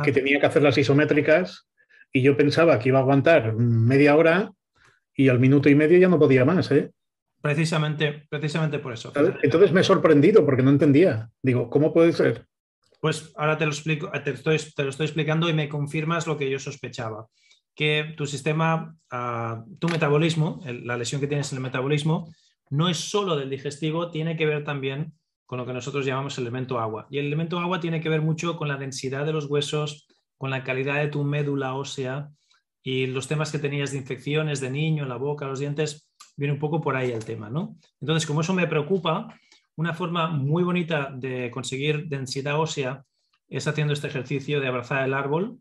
que 0.03 0.11
tenía 0.11 0.39
que 0.39 0.45
hacer 0.45 0.61
las 0.61 0.77
isométricas 0.77 1.67
y 2.11 2.21
yo 2.21 2.35
pensaba 2.35 2.79
que 2.79 2.89
iba 2.89 2.99
a 2.99 3.01
aguantar 3.01 3.53
media 3.53 4.15
hora 4.15 4.51
y 5.13 5.29
al 5.29 5.39
minuto 5.39 5.69
y 5.69 5.75
medio 5.75 5.97
ya 5.97 6.09
no 6.09 6.19
podía 6.19 6.45
más, 6.45 6.71
¿eh? 6.71 6.91
Precisamente, 7.41 8.25
precisamente 8.29 8.79
por 8.79 8.93
eso. 8.93 9.13
Entonces 9.41 9.71
me 9.71 9.81
he 9.81 9.83
sorprendido 9.83 10.45
porque 10.45 10.63
no 10.63 10.71
entendía. 10.71 11.29
Digo, 11.41 11.69
¿cómo 11.69 11.93
puede 11.93 12.11
ser? 12.11 12.45
Pues 12.99 13.31
ahora 13.37 13.57
te 13.57 13.65
lo 13.65 13.71
explico, 13.71 14.11
te, 14.11 14.31
estoy, 14.31 14.57
te 14.75 14.83
lo 14.83 14.89
estoy 14.89 15.05
explicando 15.05 15.49
y 15.49 15.53
me 15.53 15.69
confirmas 15.69 16.27
lo 16.27 16.37
que 16.37 16.49
yo 16.49 16.59
sospechaba. 16.59 17.27
Que 17.73 18.13
tu 18.17 18.25
sistema, 18.25 18.93
ah, 19.09 19.63
tu 19.79 19.87
metabolismo, 19.87 20.61
la 20.65 20.97
lesión 20.97 21.21
que 21.21 21.27
tienes 21.27 21.51
en 21.53 21.57
el 21.57 21.63
metabolismo, 21.63 22.29
no 22.69 22.89
es 22.89 22.97
solo 22.97 23.37
del 23.37 23.49
digestivo, 23.49 24.11
tiene 24.11 24.35
que 24.35 24.45
ver 24.45 24.65
también 24.65 25.13
con 25.45 25.57
lo 25.57 25.65
que 25.65 25.73
nosotros 25.73 26.05
llamamos 26.05 26.37
el 26.37 26.43
elemento 26.43 26.77
agua. 26.79 27.07
Y 27.09 27.19
el 27.19 27.27
elemento 27.27 27.57
agua 27.57 27.79
tiene 27.79 28.01
que 28.01 28.09
ver 28.09 28.21
mucho 28.21 28.57
con 28.57 28.67
la 28.67 28.77
densidad 28.77 29.25
de 29.25 29.33
los 29.33 29.45
huesos, 29.45 30.07
con 30.37 30.51
la 30.51 30.63
calidad 30.63 30.97
de 30.97 31.07
tu 31.07 31.23
médula 31.23 31.73
ósea 31.73 32.29
y 32.83 33.07
los 33.07 33.27
temas 33.27 33.51
que 33.51 33.59
tenías 33.59 33.91
de 33.91 33.97
infecciones 33.97 34.59
de 34.59 34.69
niño, 34.69 35.05
la 35.05 35.17
boca, 35.17 35.47
los 35.47 35.59
dientes, 35.59 36.08
viene 36.39 36.53
un 36.53 36.59
poco 36.59 36.79
por 36.79 36.95
ahí 36.95 37.11
el 37.11 37.25
tema, 37.25 37.49
¿no? 37.49 37.75
Entonces, 37.99 38.25
como 38.25 38.41
eso 38.41 38.53
me 38.53 38.65
preocupa, 38.65 39.37
una 39.75 39.93
forma 39.93 40.29
muy 40.29 40.63
bonita 40.63 41.11
de 41.13 41.51
conseguir 41.51 42.07
densidad 42.07 42.59
ósea 42.59 43.03
es 43.49 43.67
haciendo 43.67 43.93
este 43.93 44.07
ejercicio 44.07 44.61
de 44.61 44.67
abrazar 44.67 45.03
el 45.03 45.13
árbol. 45.13 45.57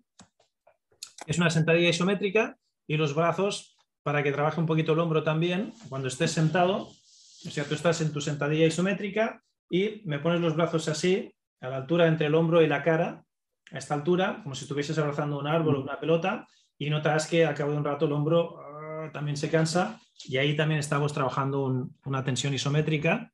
Es 1.27 1.39
una 1.39 1.51
sentadilla 1.51 1.89
isométrica 1.89 2.57
y 2.87 2.97
los 2.97 3.15
brazos 3.15 3.77
para 4.05 4.23
que 4.23 4.31
trabaje 4.31 4.61
un 4.61 4.67
poquito 4.67 4.93
el 4.93 5.01
hombro 5.01 5.25
también. 5.25 5.73
Cuando 5.89 6.07
estés 6.07 6.31
sentado, 6.31 6.83
o 6.83 7.51
sea, 7.51 7.65
tú 7.65 7.75
estás 7.75 8.01
en 8.01 8.13
tu 8.13 8.21
sentadilla 8.21 8.67
isométrica 8.67 9.43
y 9.69 10.03
me 10.05 10.21
pones 10.21 10.41
los 10.41 10.55
brazos 10.55 10.87
así, 10.89 11.35
a 11.61 11.69
la 11.69 11.77
altura 11.79 12.07
entre 12.07 12.29
el 12.29 12.37
hombro 12.37 12.63
y 12.63 12.69
la 12.69 12.85
cara, 12.85 13.25
a 13.73 13.79
esta 13.79 13.95
altura, 13.95 14.41
como 14.45 14.55
si 14.55 14.65
estuvieses 14.65 14.97
abrazando 14.97 15.41
un 15.41 15.49
árbol 15.49 15.77
o 15.77 15.83
una 15.83 15.99
pelota, 15.99 16.47
y 16.79 16.89
notas 16.89 17.27
que 17.27 17.45
al 17.45 17.55
cabo 17.55 17.73
de 17.73 17.79
un 17.79 17.85
rato 17.85 18.07
el 18.07 18.13
hombro 18.13 18.68
también 19.13 19.37
se 19.37 19.51
cansa 19.51 20.01
y 20.25 20.37
ahí 20.37 20.57
también 20.57 20.81
estamos 20.81 21.13
trabajando 21.13 21.89
una 22.05 22.25
tensión 22.25 22.55
isométrica. 22.55 23.33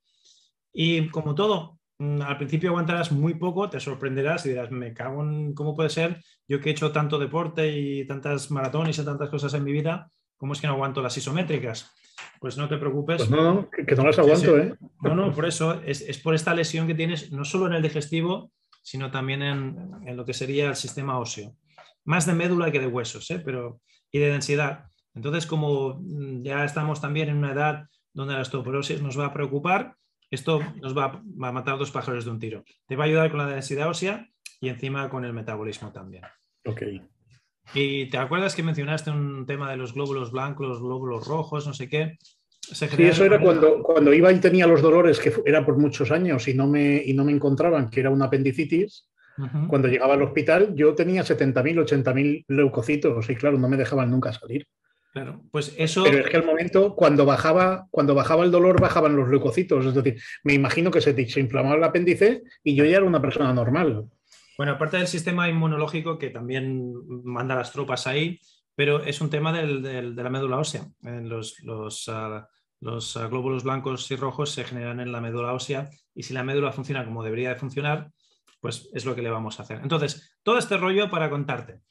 Y 0.73 1.09
como 1.09 1.35
todo, 1.35 1.79
mm, 1.99 2.23
al 2.23 2.37
principio 2.37 2.71
aguantarás 2.71 3.13
muy 3.13 3.35
poco, 3.35 3.71
te 3.71 3.81
sorprenderás 3.81 4.45
y 4.47 4.51
dirás, 4.51 4.71
me 4.71 4.93
cago 4.93 5.23
en 5.23 5.55
cómo 5.55 5.75
puede 5.75 5.91
ser, 5.91 6.23
yo 6.49 6.61
que 6.61 6.69
he 6.69 6.73
hecho 6.73 6.93
tanto 6.93 7.19
deporte 7.19 7.79
y 7.79 8.07
tantas 8.07 8.51
maratones 8.51 8.99
y 8.99 9.05
tantas 9.05 9.31
cosas 9.31 9.55
en 9.55 9.65
mi 9.65 9.73
vida, 9.73 10.11
¿cómo 10.37 10.53
es 10.53 10.61
que 10.61 10.67
no 10.67 10.75
aguanto 10.75 11.01
las 11.01 11.17
isométricas? 11.17 11.91
Pues 12.41 12.57
no 12.57 12.69
te 12.69 12.77
preocupes. 12.77 13.19
Pues 13.19 13.31
no, 13.31 13.69
que, 13.71 13.95
no 13.95 14.05
las 14.05 14.19
aguanto, 14.19 14.59
¿eh? 14.59 14.75
No, 15.03 15.15
no, 15.15 15.33
por 15.33 15.47
eso 15.47 15.81
es, 15.85 16.19
por 16.19 16.35
esta 16.35 16.55
lesión 16.55 16.87
que 16.87 16.95
tienes, 16.95 17.33
no 17.33 17.45
solo 17.45 17.67
en 17.67 17.75
el 17.75 17.83
digestivo, 17.83 18.53
sino 18.83 19.11
también 19.11 19.43
en, 19.43 20.17
lo 20.17 20.25
que 20.25 20.35
sería 20.35 20.69
el 20.69 20.77
sistema 20.77 21.19
óseo. 21.19 21.57
Más 22.05 22.27
de 22.27 22.35
médula 22.35 22.71
que 22.71 22.81
de 22.81 22.87
huesos, 22.87 23.31
¿eh? 23.31 23.41
Pero, 23.43 23.81
y 24.11 24.19
de 24.19 24.31
densidad. 24.31 24.85
Entonces, 25.15 25.47
como 25.47 26.01
mm, 26.01 26.43
ya 26.43 26.65
estamos 26.65 27.01
también 27.01 27.29
en 27.29 27.39
una 27.39 27.53
edad 27.53 27.87
donde 28.13 28.35
la 28.35 28.41
osteoporosis 28.41 29.03
nos 29.03 29.19
va 29.19 29.27
a 29.27 29.33
preocupar, 29.33 29.97
esto 30.31 30.61
nos 30.81 30.97
va, 30.97 31.23
a 31.23 31.53
matar 31.53 31.79
dos 31.79 31.91
pájaros 31.91 32.25
de 32.25 32.31
un 32.31 32.39
tiro. 32.39 32.65
Te 32.87 32.97
va 32.97 33.05
a 33.05 33.07
ayudar 33.07 33.31
con 33.31 33.39
la 33.39 33.47
densidad 33.47 33.89
ósea 33.89 34.29
y 34.61 34.69
encima 34.69 35.09
con 35.09 35.25
el 35.25 35.33
metabolismo 35.33 35.93
también. 35.93 36.25
Ok. 36.67 36.83
Y 37.73 38.07
te 38.11 38.19
acuerdas 38.19 38.55
que 38.55 38.63
mencionaste 38.63 39.11
un 39.11 39.47
tema 39.47 39.71
de 39.71 39.77
los 39.77 39.95
glóbulos 39.95 40.33
blancos, 40.33 40.67
los 40.67 40.81
glóbulos 40.81 41.27
rojos, 41.27 41.67
no 41.67 41.73
sé 41.73 41.89
qué. 41.89 42.19
sí, 42.61 42.87
eso 42.99 43.25
era 43.25 43.41
cuando, 43.41 43.83
cuando 43.83 44.13
iba 44.13 44.31
y 44.33 44.41
tenía 44.41 44.67
los 44.67 44.83
dolores, 44.83 45.19
que 45.19 45.33
era 45.47 45.65
por 45.65 45.79
muchos 45.79 46.11
años 46.11 46.47
y 46.49 46.55
no 46.55 46.67
me, 46.67 47.03
y 47.05 47.15
no 47.15 47.25
me 47.25 47.33
encontraban 47.33 47.89
que 47.89 48.01
era 48.01 48.11
una 48.11 48.27
apendicitis. 48.27 49.09
Cuando 49.69 49.89
llegaba 49.89 50.15
al 50.15 50.23
hospital, 50.23 50.77
yo 50.77 50.95
tenía 50.95 51.25
70.000, 51.25 52.05
80.000 52.05 52.45
leucocitos 52.47 53.29
y 53.29 53.35
claro, 53.35 53.59
no 53.59 53.69
me 53.69 53.77
dejaban 53.77 54.09
nunca 54.09 54.33
salir. 54.33 54.65
Claro, 55.15 55.45
pues 55.53 55.73
eso. 55.79 56.03
Pero 56.03 56.25
es 56.25 56.29
que 56.29 56.37
al 56.37 56.45
momento, 56.45 56.97
cuando 56.97 57.25
bajaba, 57.25 57.87
cuando 57.93 58.17
bajaba 58.17 58.43
el 58.43 58.51
dolor, 58.51 58.81
bajaban 58.81 59.15
los 59.15 59.29
leucocitos. 59.29 59.87
Es 59.87 59.95
decir, 59.95 60.21
me 60.43 60.55
imagino 60.55 60.91
que 60.91 61.01
se, 61.01 61.15
se 61.29 61.39
inflamaba 61.39 61.77
el 61.77 61.85
apéndice 61.85 62.43
y 62.65 62.75
yo 62.75 62.85
ya 62.85 62.97
era 62.97 63.07
una 63.07 63.23
persona 63.23 63.53
normal. 63.53 64.07
Bueno, 64.59 64.73
aparte 64.73 64.97
del 64.97 65.07
sistema 65.07 65.49
inmunológico 65.49 66.19
que 66.19 66.31
también 66.31 66.93
manda 67.23 67.55
las 67.55 67.71
tropas 67.71 68.09
ahí, 68.09 68.41
pero 68.75 69.05
es 69.05 69.21
un 69.21 69.31
tema 69.31 69.53
de 69.53 70.03
la 70.03 70.31
médula 70.31 70.59
ósea. 70.59 70.85
Los, 71.01 71.61
los, 71.61 72.09
ah, 72.09 72.49
los, 72.81 73.17
ah, 73.17 73.29
glóbulos 73.29 73.63
blancos 73.63 74.11
y 74.11 74.17
rojos 74.17 74.51
se 74.51 74.65
generan 74.65 74.99
en 74.99 75.13
la 75.13 75.21
médula 75.21 75.53
ósea 75.53 75.91
y 76.13 76.25
si 76.25 76.35
la 76.35 76.43
médula 76.43 76.73
funciona 76.73 77.05
como 77.05 77.23
debería 77.23 77.51
de 77.51 77.55
funcionar, 77.55 78.11
pues 78.61 78.91
es 78.93 79.05
lo 79.05 79.15
que 79.15 79.23
le 79.23 79.31
vamos 79.31 79.61
a 79.61 79.63
hacer. 79.63 79.79
Entonces, 79.81 80.37
todo 80.43 80.59
este 80.59 80.77
rollo 80.77 81.09
para 81.09 81.31
contarte 81.31 81.83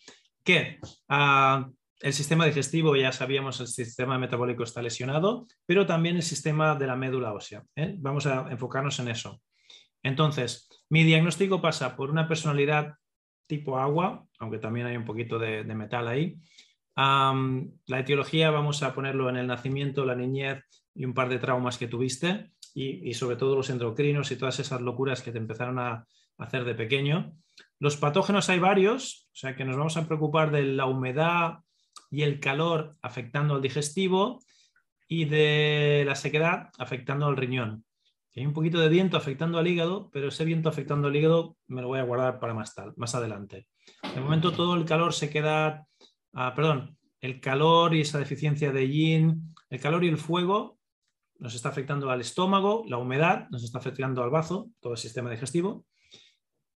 que 0.43 0.79
ah, 1.07 1.69
el 2.03 2.11
sistema 2.11 2.45
digestivo, 2.45 2.97
ya 2.97 3.13
sabíamos, 3.13 3.61
el 3.61 3.67
sistema 3.67 4.19
metabólico 4.19 4.63
está 4.63 4.81
lesionado, 4.81 5.47
pero 5.65 5.85
también 5.85 6.17
el 6.17 6.21
sistema 6.21 6.75
de 6.75 6.85
la 6.85 6.97
médula 6.97 7.31
ósea. 7.31 7.63
¿eh? 7.77 7.95
Vamos 7.97 8.25
a 8.25 8.51
enfocarnos 8.51 8.99
en 8.99 9.07
eso. 9.07 9.41
Entonces, 10.03 10.67
mi 10.89 11.05
diagnóstico 11.05 11.61
pasa 11.61 11.95
por 11.95 12.11
una 12.11 12.27
personalidad 12.27 12.95
tipo 13.47 13.79
agua, 13.79 14.25
aunque 14.39 14.57
también 14.57 14.87
hay 14.87 14.97
un 14.97 15.05
poquito 15.05 15.39
de, 15.39 15.63
metal 15.63 16.09
ahí. 16.09 16.37
la 16.97 17.99
etiología 17.99 18.51
vamos 18.51 18.83
a 18.83 18.93
ponerlo 18.93 19.29
en 19.29 19.37
el 19.37 19.47
nacimiento, 19.47 20.03
la 20.03 20.15
niñez 20.15 20.61
y 20.93 21.05
un 21.05 21.13
par 21.13 21.29
de 21.29 21.39
traumas 21.39 21.77
que 21.77 21.87
tuviste 21.87 22.51
y, 22.73 23.13
sobre 23.13 23.37
todo 23.37 23.55
los 23.55 23.69
endocrinos 23.69 24.29
y 24.29 24.35
todas 24.35 24.59
esas 24.59 24.81
locuras 24.81 25.21
que 25.21 25.31
te 25.31 25.37
empezaron 25.37 25.79
a, 25.79 26.05
hacer 26.37 26.65
de 26.65 26.75
pequeño. 26.75 27.37
Los 27.79 27.95
patógenos 27.95 28.49
hay 28.49 28.59
varios, 28.59 29.29
o 29.31 29.35
sea 29.35 29.55
que 29.55 29.63
nos 29.63 29.77
vamos 29.77 29.95
a 29.95 30.05
preocupar 30.05 30.51
de 30.51 30.63
la 30.63 30.85
humedad 30.85 31.59
y 32.13 32.23
el 32.23 32.39
calor 32.39 32.95
afectando 33.01 33.55
al 33.55 33.61
digestivo 33.61 34.39
y 35.09 35.25
de 35.25 36.03
la 36.05 36.15
sequedad 36.15 36.69
afectando 36.77 37.25
al 37.25 37.35
riñón 37.35 37.83
hay 38.35 38.45
un 38.45 38.53
poquito 38.53 38.79
de 38.79 38.89
viento 38.89 39.15
afectando 39.15 39.59
al 39.59 39.67
hígado, 39.67 40.09
pero 40.11 40.29
ese 40.29 40.45
viento 40.45 40.67
afectando 40.67 41.07
al 41.07 41.15
hígado 41.15 41.55
me 41.67 41.81
lo 41.81 41.87
voy 41.87 41.99
a 41.99 42.03
guardar 42.03 42.39
para 42.39 42.53
más, 42.53 42.73
tal, 42.73 42.93
más 42.95 43.13
adelante. 43.13 43.67
De 44.15 44.21
momento 44.21 44.51
todo 44.51 44.73
el 44.75 44.85
calor 44.85 45.13
se 45.13 45.29
queda, 45.29 45.85
ah, 46.33 46.53
perdón, 46.55 46.97
el 47.21 47.39
calor 47.39 47.93
y 47.93 48.01
esa 48.01 48.17
deficiencia 48.17 48.71
de 48.71 48.89
yin, 48.89 49.53
el 49.69 49.79
calor 49.79 50.03
y 50.03 50.07
el 50.07 50.17
fuego 50.17 50.79
nos 51.37 51.53
está 51.53 51.69
afectando 51.69 52.09
al 52.09 52.21
estómago, 52.21 52.85
la 52.87 52.97
humedad 52.97 53.47
nos 53.51 53.63
está 53.63 53.77
afectando 53.77 54.23
al 54.23 54.31
bazo, 54.31 54.69
todo 54.79 54.93
el 54.93 54.99
sistema 54.99 55.29
digestivo. 55.29 55.85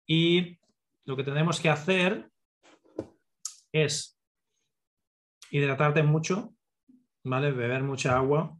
Y 0.06 0.58
lo 1.04 1.16
que 1.16 1.24
tenemos 1.24 1.60
que 1.60 1.70
hacer 1.70 2.30
es 3.72 4.15
hidratarte 5.50 6.02
mucho, 6.02 6.54
¿vale? 7.24 7.52
Beber 7.52 7.82
mucha 7.82 8.16
agua, 8.16 8.56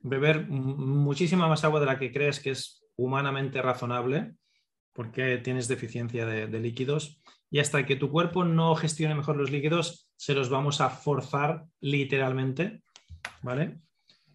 beber 0.00 0.46
muchísima 0.48 1.48
más 1.48 1.64
agua 1.64 1.80
de 1.80 1.86
la 1.86 1.98
que 1.98 2.12
crees 2.12 2.40
que 2.40 2.50
es 2.50 2.84
humanamente 2.96 3.62
razonable, 3.62 4.34
porque 4.92 5.38
tienes 5.38 5.66
deficiencia 5.66 6.24
de, 6.26 6.60
líquidos, 6.60 7.20
y 7.50 7.58
hasta 7.58 7.84
que 7.84 7.96
tu 7.96 8.10
cuerpo 8.10 8.44
no 8.44 8.74
gestione 8.76 9.14
mejor 9.14 9.36
los 9.36 9.50
líquidos, 9.50 10.08
se 10.16 10.34
los 10.34 10.48
vamos 10.48 10.80
a 10.80 10.90
forzar 10.90 11.64
literalmente, 11.80 12.82
¿vale? 13.42 13.80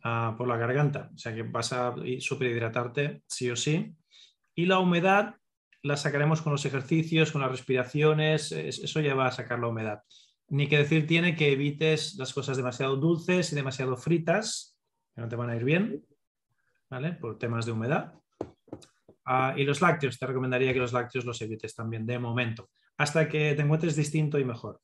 Ah, 0.03 0.35
por 0.37 0.47
la 0.47 0.57
garganta, 0.57 1.09
o 1.13 1.17
sea 1.17 1.33
que 1.33 1.43
vas 1.43 1.73
a 1.73 1.93
superhidratarte 2.19 3.23
sí 3.27 3.49
o 3.49 3.55
sí. 3.55 3.95
Y 4.55 4.65
la 4.65 4.79
humedad 4.79 5.35
la 5.83 5.97
sacaremos 5.97 6.41
con 6.41 6.51
los 6.51 6.65
ejercicios, 6.65 7.31
con 7.31 7.41
las 7.41 7.51
respiraciones, 7.51 8.51
eso 8.51 8.99
ya 8.99 9.15
va 9.15 9.27
a 9.27 9.31
sacar 9.31 9.59
la 9.59 9.67
humedad. 9.67 10.01
Ni 10.49 10.67
que 10.67 10.77
decir 10.77 11.05
tiene 11.05 11.35
que 11.35 11.51
evites 11.51 12.15
las 12.15 12.33
cosas 12.33 12.57
demasiado 12.57 12.95
dulces 12.95 13.51
y 13.51 13.55
demasiado 13.55 13.95
fritas, 13.95 14.79
no 15.15 15.27
te 15.27 15.35
van 15.35 15.49
a 15.49 15.55
ir 15.55 15.63
bien, 15.63 16.03
¿vale? 16.89 17.13
Por 17.13 17.37
temas 17.37 17.65
de 17.65 17.71
humedad. 17.71 18.13
Ah, 19.25 19.53
y 19.55 19.63
los 19.63 19.81
lácteos, 19.81 20.17
te 20.17 20.25
recomendaría 20.25 20.73
que 20.73 20.79
los 20.79 20.93
lácteos 20.93 21.25
los 21.25 21.39
evites 21.41 21.75
también 21.75 22.05
de 22.05 22.17
momento, 22.17 22.69
hasta 22.97 23.29
que 23.29 23.53
te 23.53 23.61
encuentres 23.61 23.95
distinto 23.95 24.39
y 24.39 24.45
mejor. 24.45 24.81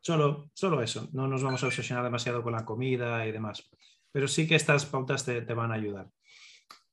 Solo, 0.00 0.50
solo 0.52 0.82
eso, 0.82 1.08
no 1.12 1.26
nos 1.26 1.42
vamos 1.42 1.62
a 1.62 1.66
obsesionar 1.66 2.04
demasiado 2.04 2.42
con 2.42 2.52
la 2.52 2.64
comida 2.64 3.26
y 3.26 3.32
demás, 3.32 3.70
pero 4.12 4.28
sí 4.28 4.46
que 4.46 4.54
estas 4.54 4.86
pautas 4.86 5.24
te, 5.24 5.40
van 5.54 5.72
a 5.72 5.74
ayudar. 5.74 6.10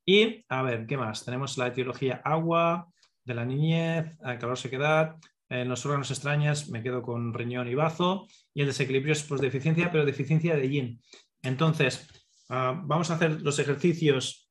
Y 0.05 0.45
a 0.47 0.61
ver, 0.63 0.86
¿qué 0.88 0.97
más? 0.97 1.26
Tenemos 1.26 1.57
la 1.57 1.67
etiología 1.67 2.21
agua, 2.23 2.88
de 3.23 3.34
la 3.34 3.45
niñez, 3.45 4.17
calor, 4.19 4.57
sequedad, 4.57 5.17
en 5.50 5.70
los 5.70 5.86
órganos 5.86 6.12
extrañas 6.12 6.70
me 6.70 6.82
quedo 6.82 7.02
con 7.02 7.34
riñón 7.34 7.68
y 7.68 7.76
bazo, 7.76 8.28
y 8.54 8.62
el 8.62 8.68
desequilibrio 8.68 9.14
es 9.14 9.24
pues, 9.24 9.41
deficiencia, 9.41 9.91
pero 9.91 10.06
deficiencia 10.06 10.56
de 10.56 10.70
yin. 10.70 11.02
Entonces, 11.43 12.08
Ah, 12.50 12.80
vamos 12.84 13.10
a 13.10 13.16
hacer 13.16 13.41
los 13.41 13.60
ejercicios 13.60 14.50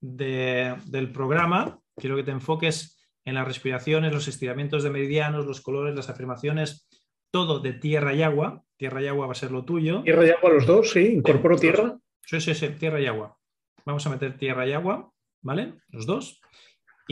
del 0.00 1.12
programa. 1.12 1.80
Quiero 1.96 2.16
que 2.16 2.24
te 2.24 2.30
enfoques 2.30 2.98
en 3.24 3.34
las 3.34 3.46
respiraciones, 3.46 4.12
los 4.12 4.28
estiramientos 4.28 4.82
de 4.82 4.90
meridianos, 4.90 5.46
los 5.46 5.60
colores, 5.60 5.94
las 5.94 6.08
afirmaciones, 6.08 6.88
todo 7.30 7.60
de 7.60 7.74
tierra 7.74 8.14
y 8.14 8.22
agua. 8.22 8.64
Tierra 8.76 9.02
y 9.02 9.08
agua 9.08 9.26
va 9.26 9.32
a 9.32 9.36
ser 9.36 9.52
lo 9.52 9.64
tuyo. 9.64 10.02
Tierra 10.02 10.26
y 10.26 10.30
agua 10.30 10.50
los 10.50 10.66
dos, 10.66 10.90
sí. 10.90 11.14
Incorporo 11.14 11.56
tierra. 11.56 11.98
Sí, 12.24 12.40
sí, 12.40 12.54
sí, 12.54 12.68
tierra 12.70 13.00
y 13.00 13.06
agua. 13.06 13.36
Vamos 13.84 14.06
a 14.06 14.10
meter 14.10 14.36
tierra 14.36 14.66
y 14.66 14.72
agua, 14.72 15.12
¿vale? 15.42 15.74
Los 15.88 16.06
dos. 16.06 16.39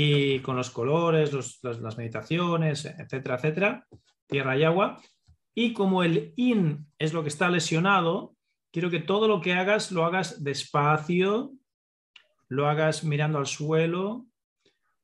Y 0.01 0.39
con 0.43 0.55
los 0.55 0.71
colores, 0.71 1.33
las 1.65 1.99
meditaciones, 1.99 2.85
etcétera, 2.85 3.35
etcétera. 3.35 3.87
Tierra 4.29 4.57
y 4.57 4.63
agua. 4.63 5.03
Y 5.57 5.73
como 5.73 6.05
el 6.05 6.35
in 6.37 6.87
es 7.01 7.13
lo 7.13 7.23
que 7.23 7.29
está 7.31 7.51
lesionado, 7.51 8.37
quiero 8.71 8.91
que 8.91 9.01
todo 9.01 9.27
lo 9.27 9.41
que 9.41 9.55
hagas 9.55 9.91
lo 9.91 10.05
hagas 10.05 10.45
despacio, 10.45 11.51
lo 12.49 12.69
hagas 12.69 13.03
mirando 13.03 13.39
al 13.39 13.49
suelo, 13.49 14.27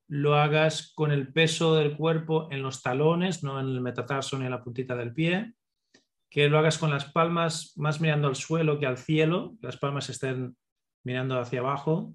lo 0.07 0.36
hagas 0.36 0.92
con 0.95 1.11
el 1.11 1.32
peso 1.32 1.74
del 1.74 1.97
cuerpo 1.97 2.47
en 2.53 2.62
los 2.62 2.80
talones, 2.80 3.42
no 3.42 3.59
en 3.59 3.66
el 3.66 3.80
metatarso 3.80 4.38
ni 4.38 4.45
en 4.45 4.53
la 4.53 4.62
puntita 4.62 4.95
del 4.95 5.12
pie, 5.12 5.55
que 6.30 6.49
lo 6.49 6.57
hagas 6.57 6.78
con 6.78 6.90
las 6.90 7.07
palmas 7.07 7.72
más 7.74 8.01
mirando 8.01 8.28
al 8.28 8.36
suelo 8.36 8.78
que 8.78 8.86
al 8.86 8.99
cielo, 8.99 9.57
que 9.61 9.66
las 9.66 9.76
palmas 9.76 10.09
estén 10.09 10.57
mirando 11.03 11.36
hacia 11.40 11.59
abajo, 11.59 12.14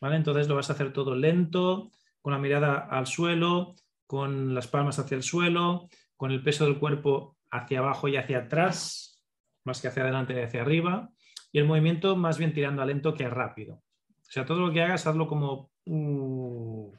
¿vale? 0.00 0.16
Entonces 0.16 0.48
lo 0.48 0.54
vas 0.54 0.70
a 0.70 0.72
hacer 0.72 0.94
todo 0.94 1.14
lento, 1.14 1.90
con 2.26 2.32
la 2.32 2.40
mirada 2.40 2.88
al 2.90 3.06
suelo, 3.06 3.76
con 4.04 4.52
las 4.52 4.66
palmas 4.66 4.98
hacia 4.98 5.16
el 5.16 5.22
suelo, 5.22 5.88
con 6.16 6.32
el 6.32 6.42
peso 6.42 6.64
del 6.64 6.80
cuerpo 6.80 7.36
hacia 7.52 7.78
abajo 7.78 8.08
y 8.08 8.16
hacia 8.16 8.38
atrás, 8.38 9.22
más 9.62 9.80
que 9.80 9.86
hacia 9.86 10.02
adelante 10.02 10.34
y 10.34 10.42
hacia 10.42 10.62
arriba, 10.62 11.08
y 11.52 11.60
el 11.60 11.66
movimiento 11.66 12.16
más 12.16 12.36
bien 12.36 12.52
tirando 12.52 12.82
a 12.82 12.84
lento 12.84 13.14
que 13.14 13.26
a 13.26 13.30
rápido. 13.30 13.76
O 13.76 14.28
sea, 14.28 14.44
todo 14.44 14.58
lo 14.58 14.72
que 14.72 14.82
hagas, 14.82 15.06
hazlo 15.06 15.28
como 15.28 15.70
uh, 15.84 16.92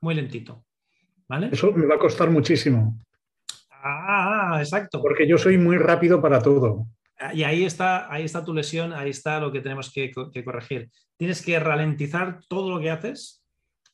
muy 0.00 0.14
lentito. 0.14 0.64
¿Vale? 1.28 1.50
Eso 1.52 1.72
me 1.72 1.84
va 1.84 1.96
a 1.96 1.98
costar 1.98 2.30
muchísimo. 2.30 2.98
Ah, 3.70 4.56
exacto. 4.60 5.02
Porque 5.02 5.28
yo 5.28 5.36
soy 5.36 5.58
muy 5.58 5.76
rápido 5.76 6.22
para 6.22 6.40
todo. 6.40 6.86
Ah, 7.18 7.34
y 7.34 7.44
ahí 7.44 7.66
está, 7.66 8.10
ahí 8.10 8.24
está 8.24 8.42
tu 8.42 8.54
lesión, 8.54 8.94
ahí 8.94 9.10
está 9.10 9.40
lo 9.40 9.52
que 9.52 9.60
tenemos 9.60 9.92
que, 9.92 10.10
corregir. 10.42 10.88
Tienes 11.18 11.44
que 11.44 11.60
ralentizar 11.60 12.40
todo 12.48 12.70
lo 12.70 12.80
que 12.80 12.90
haces. 12.90 13.39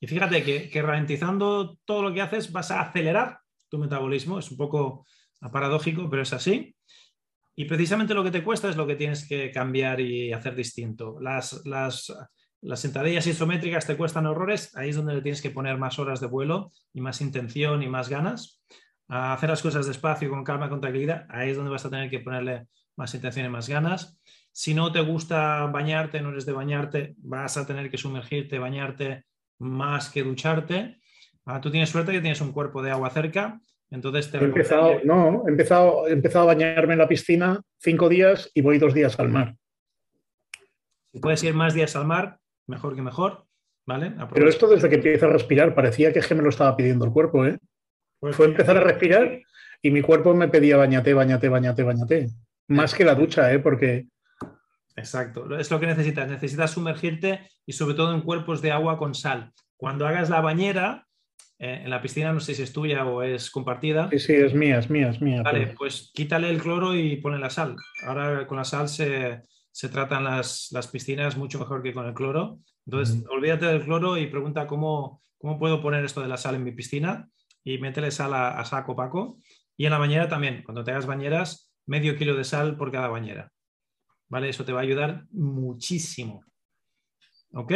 Y 0.01 0.07
fíjate 0.07 0.42
que, 0.42 0.68
que, 0.68 0.82
ralentizando 0.82 1.78
todo 1.84 2.03
lo 2.03 2.12
que 2.12 2.20
haces 2.20 2.53
vas 2.53 2.70
a 2.70 2.80
acelerar 2.80 3.40
tu 3.68 3.78
metabolismo. 3.78 4.38
Es 4.38 4.51
un 4.51 4.57
poco 4.57 5.07
paradójico, 5.53 6.09
pero 6.11 6.22
es 6.22 6.32
así. 6.32 6.74
Y 7.55 7.64
precisamente 7.64 8.14
lo 8.14 8.22
que 8.22 8.30
te 8.30 8.44
cuesta 8.44 8.68
es 8.68 8.76
lo 8.76 8.86
que 8.86 8.97
tienes 8.97 9.26
que 9.26 9.51
cambiar 9.51 10.01
y 10.01 10.32
hacer 10.32 10.55
distinto. 10.55 11.18
Las, 11.20 11.64
las 11.64 12.80
sentadillas 12.80 13.26
isométricas 13.26 13.86
te 13.86 13.97
cuestan 13.97 14.26
horrores, 14.26 14.76
ahí 14.76 14.90
es 14.90 14.97
donde 14.97 15.14
le 15.14 15.22
tienes 15.22 15.40
que 15.40 15.51
poner 15.51 15.78
más 15.78 15.99
horas 15.99 16.20
de 16.20 16.26
vuelo 16.26 16.72
y 16.92 17.01
más 17.01 17.20
intención 17.20 17.82
y 17.82 17.88
más 17.88 18.09
ganas. 18.09 18.61
A 19.09 19.32
hacer 19.32 19.49
las 19.49 19.62
cosas 19.62 19.86
despacio, 19.86 20.28
con 20.28 20.44
calma, 20.44 20.68
con 20.68 20.80
tranquilidad, 20.80 21.26
ahí 21.30 21.51
es 21.51 21.57
donde 21.57 21.70
vas 21.70 21.86
a 21.86 21.90
tener 21.90 22.11
que 22.11 22.20
ponerle 22.20 22.66
más 22.97 23.14
intención 23.14 23.47
y 23.47 23.49
más 23.49 23.68
ganas. 23.68 24.20
Si 24.53 24.74
no 24.74 24.90
te 24.90 25.01
gusta 25.01 25.64
bañarte, 25.66 26.20
no 26.20 26.30
eres 26.30 26.44
de 26.44 26.53
bañarte, 26.53 27.14
vas 27.18 27.57
a 27.57 27.66
tener 27.66 27.90
que 27.90 27.99
sumergirte, 27.99 28.59
bañarte 28.59 29.24
más 29.59 30.11
que 30.11 30.22
ducharte. 30.22 30.98
Ah, 31.44 31.61
tú 31.61 31.70
tienes 31.70 31.90
suerte 31.90 32.12
que 32.12 32.20
tienes 32.20 32.40
un 32.40 32.52
cuerpo 32.52 32.82
de 32.82 32.90
agua 32.90 33.11
cerca, 33.11 33.61
entonces 33.90 34.30
te 34.30 34.38
he 34.38 34.44
empezado, 34.44 35.00
no, 35.04 35.44
he 35.46 35.50
empezado, 35.50 36.09
he 36.09 36.12
empezado 36.12 36.44
a 36.44 36.54
bañarme 36.54 36.94
en 36.94 36.98
la 36.98 37.09
piscina 37.09 37.62
cinco 37.78 38.09
días 38.09 38.50
y 38.52 38.61
voy 38.61 38.78
dos 38.78 38.94
días 38.94 39.18
al 39.20 39.28
mar. 39.28 39.54
Si 41.12 41.20
puedes 41.20 41.42
ir 41.44 41.54
más 41.54 41.72
días 41.72 41.94
al 41.94 42.07
mar, 42.07 42.38
mejor 42.66 42.96
que 42.96 43.02
mejor, 43.02 43.46
¿vale? 43.86 44.12
Pero 44.34 44.48
esto 44.48 44.68
desde 44.68 44.88
que 44.88 44.96
empiezo 44.96 45.26
a 45.26 45.30
respirar, 45.30 45.74
parecía 45.74 46.12
que, 46.12 46.34
me 46.34 46.42
lo 46.42 46.48
estaba 46.48 46.76
pidiendo 46.76 47.04
el 47.04 47.12
cuerpo, 47.12 47.46
¿eh? 47.46 47.59
Pues 48.18 48.34
Fue 48.34 48.46
empezar 48.46 48.76
a 48.76 48.80
respirar 48.80 49.40
y 49.80 49.90
mi 49.90 50.02
cuerpo 50.02 50.34
me 50.34 50.48
pedía 50.48 50.76
bañate, 50.76 51.14
bañate, 51.14 51.48
bañate, 51.48 51.82
bañate. 51.84 52.28
Más 52.68 52.94
que 52.94 53.04
la 53.04 53.14
ducha, 53.14 53.52
¿eh? 53.52 53.61
Porque... 53.61 54.07
Exacto, 54.97 55.57
es 55.59 55.70
lo 55.70 55.78
que 55.78 55.86
necesitas. 55.86 56.28
Necesitas 56.28 56.70
sumergirte 56.70 57.51
y 57.66 57.72
sobre 57.72 57.94
todo 57.94 58.14
en 58.14 58.22
cuerpos 58.22 58.62
de 58.62 58.72
agua 58.72 58.99
con 58.99 59.14
sal. 59.14 59.53
Cuando 59.76 60.07
hagas 60.07 60.30
la 60.30 60.40
bañera, 60.40 61.07
eh, 61.59 61.82
en 61.84 61.90
la 61.90 62.03
piscina, 62.03 62.32
no 62.32 62.40
sé 62.40 62.55
si 62.55 62.62
es 62.62 62.72
tuya 62.72 63.05
o 63.05 63.22
es 63.22 63.51
compartida. 63.51 64.09
Sí, 64.11 64.18
sí, 64.18 64.34
es 64.34 64.55
mía, 64.55 64.78
es 64.78 64.90
mía, 64.90 65.11
es 65.11 65.20
mía. 65.20 65.42
Vale, 65.42 65.74
pues 65.76 66.11
quítale 66.14 66.51
el 66.51 66.61
cloro 66.61 66.94
y 66.94 67.16
ponle 67.16 67.38
la 67.38 67.51
sal. 67.51 67.76
Ahora 68.07 68.47
con 68.47 68.57
la 68.57 68.64
sal 68.64 68.88
se, 68.88 69.42
se 69.76 69.88
tratan 69.90 70.24
las, 70.24 70.88
piscinas 70.90 71.36
mucho 71.36 71.59
mejor 71.59 71.82
que 71.82 71.92
con 71.92 72.07
el 72.07 72.14
cloro. 72.14 72.61
Entonces, 72.86 73.24
olvídate 73.30 73.66
del 73.66 73.84
cloro 73.84 74.16
y 74.16 74.26
pregunta 74.26 74.66
cómo, 74.66 75.22
cómo 75.36 75.59
puedo 75.59 75.82
poner 75.82 76.05
esto 76.05 76.22
de 76.22 76.28
la 76.28 76.36
sal 76.36 76.55
en 76.55 76.64
mi 76.64 76.72
piscina 76.72 77.28
y 77.64 77.78
métele 77.78 78.11
sal 78.11 78.32
a, 78.32 78.64
saco 78.64 78.97
paco. 78.97 79.38
Y 79.76 79.84
en 79.84 79.90
la 79.90 79.99
bañera 79.99 80.28
también, 80.28 80.62
cuando 80.62 80.84
te 80.84 80.92
hagas 80.92 81.05
bañeras, 81.05 81.74
medio 81.84 82.16
kilo 82.16 82.34
de 82.34 82.44
sal 82.44 82.76
por 82.76 82.90
cada 82.90 83.09
bañera. 83.09 83.53
¿Vale? 84.28 84.48
Eso 84.48 84.64
te 84.64 84.72
va 84.72 84.80
a 84.80 84.82
ayudar 84.82 85.24
muchísimo. 85.30 86.44
¿Ok? 87.52 87.72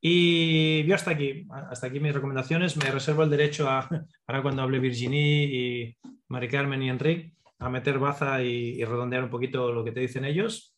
Y 0.00 0.84
yo 0.84 0.94
hasta 0.94 1.12
aquí, 1.12 1.46
hasta 1.70 1.86
aquí 1.86 2.00
mis 2.00 2.14
recomendaciones. 2.14 2.76
Me 2.76 2.90
reservo 2.90 3.22
el 3.22 3.30
derecho 3.30 3.68
a, 3.68 3.88
ahora 4.26 4.42
cuando 4.42 4.62
hable 4.62 4.78
Virginie 4.78 5.44
y 5.44 5.96
Mari 6.28 6.48
Carmen 6.48 6.82
y 6.82 6.90
Enrique, 6.90 7.34
a 7.58 7.68
meter 7.70 7.98
baza 7.98 8.42
y 8.42 8.84
redondear 8.84 9.24
un 9.24 9.30
poquito 9.30 9.72
lo 9.72 9.84
que 9.84 9.92
te 9.92 10.00
dicen 10.00 10.24
ellos. 10.24 10.76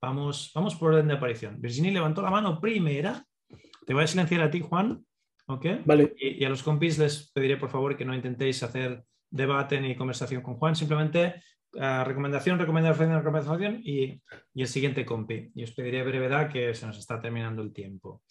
Vamos, 0.00 0.52
vamos 0.54 0.74
por 0.76 0.92
orden 0.92 1.08
de 1.08 1.14
aparición. 1.14 1.60
Virginie 1.60 1.90
levantó 1.90 2.22
la 2.22 2.30
mano 2.30 2.60
primera. 2.60 3.24
Te 3.86 3.94
voy 3.94 4.04
a 4.04 4.06
silenciar 4.06 4.42
a 4.42 4.50
ti, 4.50 4.60
Juan. 4.60 5.04
¿Ok? 5.46 5.66
Vale. 5.84 6.14
Y, 6.18 6.44
a 6.44 6.48
los 6.48 6.62
compis 6.62 6.98
les 6.98 7.30
pediré, 7.32 7.56
por 7.56 7.70
favor, 7.70 7.96
que 7.96 8.04
no 8.04 8.14
intentéis 8.14 8.62
hacer 8.62 9.04
debate 9.30 9.80
ni 9.80 9.96
conversación 9.96 10.42
con 10.42 10.54
Juan. 10.56 10.76
Simplemente 10.76 11.42
recomendación, 11.76 12.58
recomendación, 12.58 13.12
recomendación 13.12 13.80
y, 13.84 14.20
y, 14.54 14.62
el 14.62 14.68
siguiente 14.68 15.04
compi. 15.04 15.50
Y 15.54 15.64
os 15.64 15.72
pediré 15.72 16.02
brevedad 16.02 16.50
que 16.50 16.74
se 16.74 16.86
nos 16.86 16.98
está 16.98 17.20
terminando 17.20 17.62
el 17.62 17.72
tiempo. 17.72 18.22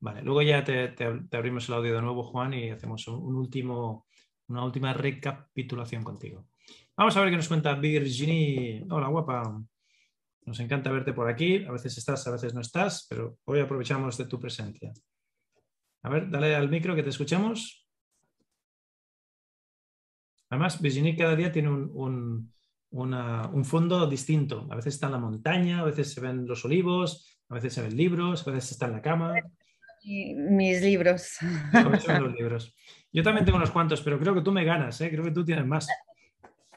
Vale, 0.00 0.22
luego 0.22 0.40
ya 0.40 0.64
te, 0.64 0.88
te, 0.88 1.36
abrimos 1.36 1.68
el 1.68 1.74
audio 1.74 1.94
de 1.94 2.00
nuevo, 2.00 2.22
Juan, 2.22 2.54
y 2.54 2.70
hacemos 2.70 3.06
un, 3.08 3.34
último, 3.34 4.06
una 4.48 4.64
última 4.64 4.94
recapitulación 4.94 6.02
contigo. 6.02 6.46
Vamos 6.96 7.16
a 7.16 7.20
ver 7.20 7.30
qué 7.30 7.36
nos 7.36 7.48
cuenta 7.48 7.74
Virginie. 7.74 8.86
Hola, 8.90 9.08
guapa. 9.08 9.62
Nos 10.46 10.58
encanta 10.60 10.90
verte 10.90 11.12
por 11.12 11.28
aquí. 11.28 11.64
A 11.66 11.72
veces 11.72 11.98
estás, 11.98 12.26
a 12.26 12.30
veces 12.30 12.54
no 12.54 12.62
estás, 12.62 13.06
pero 13.10 13.38
hoy 13.44 13.60
aprovechamos 13.60 14.16
de 14.16 14.24
tu 14.24 14.40
presencia. 14.40 14.90
A 16.02 16.08
ver, 16.08 16.30
dale 16.30 16.54
al 16.54 16.70
micro 16.70 16.94
que 16.94 17.02
te 17.02 17.10
escuchemos. 17.10 17.86
Además, 20.48 20.80
Virginie 20.80 21.14
cada 21.14 21.36
día 21.36 21.52
tiene 21.52 21.68
un, 21.68 22.52
fondo 23.64 24.06
distinto. 24.06 24.66
A 24.70 24.76
veces 24.76 24.94
está 24.94 25.06
en 25.06 25.12
la 25.12 25.18
montaña, 25.18 25.80
a 25.80 25.84
veces 25.84 26.12
se 26.12 26.20
ven 26.20 26.46
los 26.46 26.64
olivos, 26.64 27.38
a 27.48 27.54
veces 27.54 27.74
se 27.74 27.82
ven 27.82 27.96
libros, 27.96 28.46
a 28.46 28.50
veces 28.50 28.72
está 28.72 28.86
en 28.86 28.92
la 28.92 29.02
cama. 29.02 29.34
Mis 30.04 30.80
libros. 30.82 31.36
los 31.72 32.34
libros. 32.34 32.74
Yo 33.12 33.22
también 33.22 33.44
tengo 33.44 33.58
unos 33.58 33.70
cuantos, 33.70 34.00
pero 34.02 34.18
creo 34.18 34.34
que 34.34 34.42
tú 34.42 34.52
me 34.52 34.64
ganas, 34.64 35.00
¿eh? 35.00 35.10
creo 35.10 35.24
que 35.24 35.32
tú 35.32 35.44
tienes 35.44 35.66
más. 35.66 35.88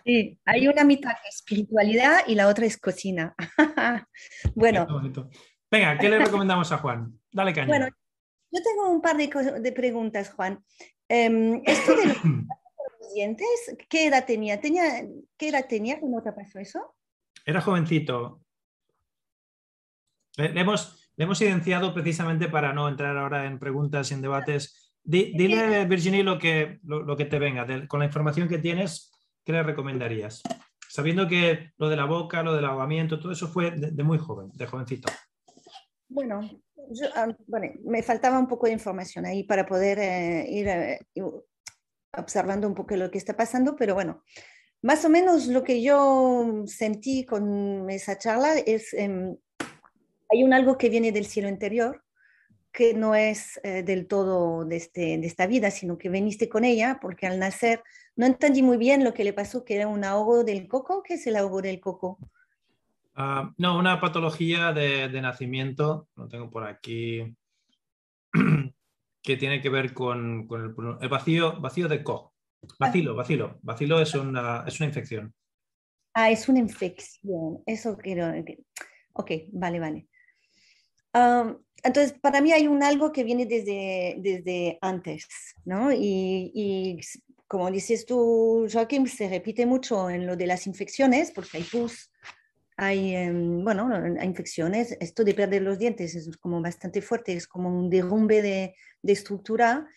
Sí, 0.05 0.37
hay 0.45 0.67
una 0.67 0.83
mitad 0.83 1.11
que 1.11 1.29
es 1.29 1.35
espiritualidad 1.35 2.19
y 2.27 2.35
la 2.35 2.47
otra 2.47 2.65
es 2.65 2.77
cocina. 2.77 3.33
bueno. 4.55 4.85
Venga, 5.71 5.97
¿qué 5.97 6.09
le 6.09 6.19
recomendamos 6.19 6.71
a 6.71 6.77
Juan? 6.77 7.19
Dale 7.31 7.53
caña. 7.53 7.67
Bueno, 7.67 7.87
yo 8.51 8.61
tengo 8.61 8.91
un 8.91 9.01
par 9.01 9.15
de, 9.17 9.71
preguntas, 9.71 10.31
Juan. 10.31 10.63
Em, 11.07 11.61
esto 11.65 11.95
de 11.95 12.07
los 12.07 12.17
dientes, 13.13 13.75
¿qué 13.89 14.07
edad 14.07 14.25
tenía? 14.25 14.59
tenía? 14.59 15.05
¿Qué 15.37 15.49
edad 15.49 15.65
tenía 15.67 15.99
cuando 15.99 16.21
te 16.21 16.31
pasó 16.31 16.59
eso? 16.59 16.95
Era 17.45 17.61
jovencito. 17.61 18.41
Le 20.37 20.59
hemos, 20.59 21.11
le 21.15 21.25
hemos 21.25 21.41
evidenciado 21.41 21.93
precisamente 21.93 22.47
para 22.47 22.73
no 22.73 22.87
entrar 22.87 23.15
ahora 23.17 23.45
en 23.45 23.59
preguntas 23.59 24.09
y 24.09 24.15
en 24.15 24.21
debates. 24.21 24.93
dile, 25.03 25.85
Virginie, 25.85 26.23
lo 26.23 26.39
que, 26.39 26.79
lo, 26.83 27.15
que 27.15 27.25
te 27.25 27.39
venga. 27.39 27.87
con 27.87 27.99
la 27.99 28.05
información 28.05 28.47
que 28.47 28.57
tienes, 28.57 29.11
¿qué 29.43 29.51
le 29.51 29.63
recomendarías? 29.63 30.41
Sabiendo 30.89 31.27
que 31.27 31.71
lo 31.77 31.89
de 31.89 31.95
la 31.95 32.05
boca, 32.05 32.43
lo 32.43 32.55
del 32.55 32.65
ahogamiento, 32.65 33.19
todo 33.19 33.31
eso 33.31 33.47
fue 33.47 33.71
de, 33.71 34.03
muy 34.03 34.17
joven, 34.17 34.51
de 34.53 34.65
jovencito. 34.65 35.11
Bueno, 36.07 36.41
ah, 37.15 37.27
bueno, 37.47 37.73
me 37.85 38.03
faltaba 38.03 38.39
un 38.39 38.47
poco 38.47 38.67
de 38.67 38.73
información 38.73 39.25
ahí 39.25 39.43
para 39.43 39.65
poder 39.65 39.99
eh, 39.99 40.45
ir 40.49 40.67
eh, 40.67 40.99
observando 42.17 42.67
un 42.67 42.75
poco 42.75 42.95
lo 42.95 43.11
que 43.11 43.17
está 43.17 43.35
pasando, 43.35 43.75
pero 43.75 43.93
bueno, 43.93 44.23
más 44.81 45.05
o 45.05 45.09
menos 45.09 45.47
lo 45.47 45.63
que 45.63 45.81
yo 45.81 46.63
sentí 46.65 47.25
con 47.25 47.89
esa 47.89 48.17
charla 48.17 48.55
es, 48.57 48.93
em, 48.93 49.35
hay 50.29 50.43
un 50.43 50.53
algo 50.53 50.77
que 50.77 50.89
viene 50.89 51.11
del 51.11 51.25
cielo 51.25 51.47
interior, 51.47 52.03
que 52.71 52.93
no 52.95 53.13
es 53.13 53.59
eh, 53.63 53.83
del 53.83 54.07
todo 54.07 54.65
de, 54.65 54.77
este, 54.77 55.17
de 55.17 55.27
esta 55.27 55.45
vida, 55.45 55.69
sino 55.69 55.97
que 55.97 56.09
veniste 56.09 56.49
con 56.49 56.65
ella, 56.65 56.97
porque 57.01 57.27
al 57.27 57.39
nacer 57.39 57.83
no 58.15 58.25
entendí 58.25 58.63
muy 58.63 58.77
bien 58.77 59.03
lo 59.03 59.13
que 59.13 59.23
le 59.23 59.31
pasó, 59.31 59.63
que 59.63 59.75
era 59.75 59.87
un 59.87 60.03
ahogo 60.03 60.43
del 60.43 60.67
coco. 60.67 61.03
¿Qué 61.03 61.13
es 61.13 61.27
el 61.27 61.35
ahogo 61.35 61.61
del 61.61 61.79
coco? 61.79 62.17
Ah, 63.15 63.53
no, 63.57 63.77
una 63.77 64.01
patología 64.01 64.73
de, 64.73 65.07
nacimiento, 65.21 66.07
lo 66.15 66.27
tengo 66.27 66.49
por 66.49 66.65
aquí, 66.65 67.35
que 69.23 69.37
tiene 69.37 69.61
que 69.61 69.69
ver 69.69 69.93
con, 69.93 70.47
el, 70.51 71.09
vacío, 71.09 71.59
vacío 71.59 71.87
de 71.87 72.03
co. 72.03 72.33
Vacilo, 72.77 73.15
vacilo. 73.15 73.57
Vacilo 73.61 74.01
es 74.01 74.13
una, 74.13 74.65
es 74.67 74.79
una 74.79 74.87
infección. 74.87 75.33
Ah, 76.13 76.29
es 76.29 76.47
una 76.47 76.59
infección. 76.59 77.63
Eso 77.65 77.97
quiero. 77.97 78.31
Ok, 79.13 79.31
vale, 79.51 79.79
vale. 79.79 80.07
entonces, 81.83 82.13
para 82.19 82.41
mí 82.41 82.51
hay 82.51 82.67
un 82.67 82.83
algo 82.83 83.11
que 83.11 83.23
viene 83.23 83.45
desde, 83.45 84.15
desde 84.19 84.77
antes, 84.81 85.27
¿no? 85.65 85.91
Y, 85.91 86.51
y 86.53 86.99
como 87.47 87.71
dices 87.71 88.05
tú, 88.05 88.67
Joaquín, 88.71 89.07
se 89.07 89.29
repite 89.29 89.65
mucho 89.65 90.09
en 90.09 90.25
lo 90.25 90.35
de 90.35 90.47
las 90.47 90.67
infecciones, 90.67 91.31
porque 91.31 91.57
hay 91.57 91.63
pus, 91.63 92.11
hay, 92.77 93.15
em, 93.15 93.63
bueno, 93.63 93.89
hay 94.19 94.27
infecciones. 94.27 94.97
Esto 94.99 95.23
de 95.23 95.33
perder 95.33 95.61
los 95.61 95.79
dientes 95.79 96.15
es 96.15 96.37
como 96.37 96.61
bastante 96.61 97.01
fuerte, 97.01 97.33
es 97.33 97.47
como 97.47 97.69
un 97.69 97.89
derrumbe 97.89 98.41
de, 98.41 98.75
de 99.01 99.13
estructura. 99.13 99.87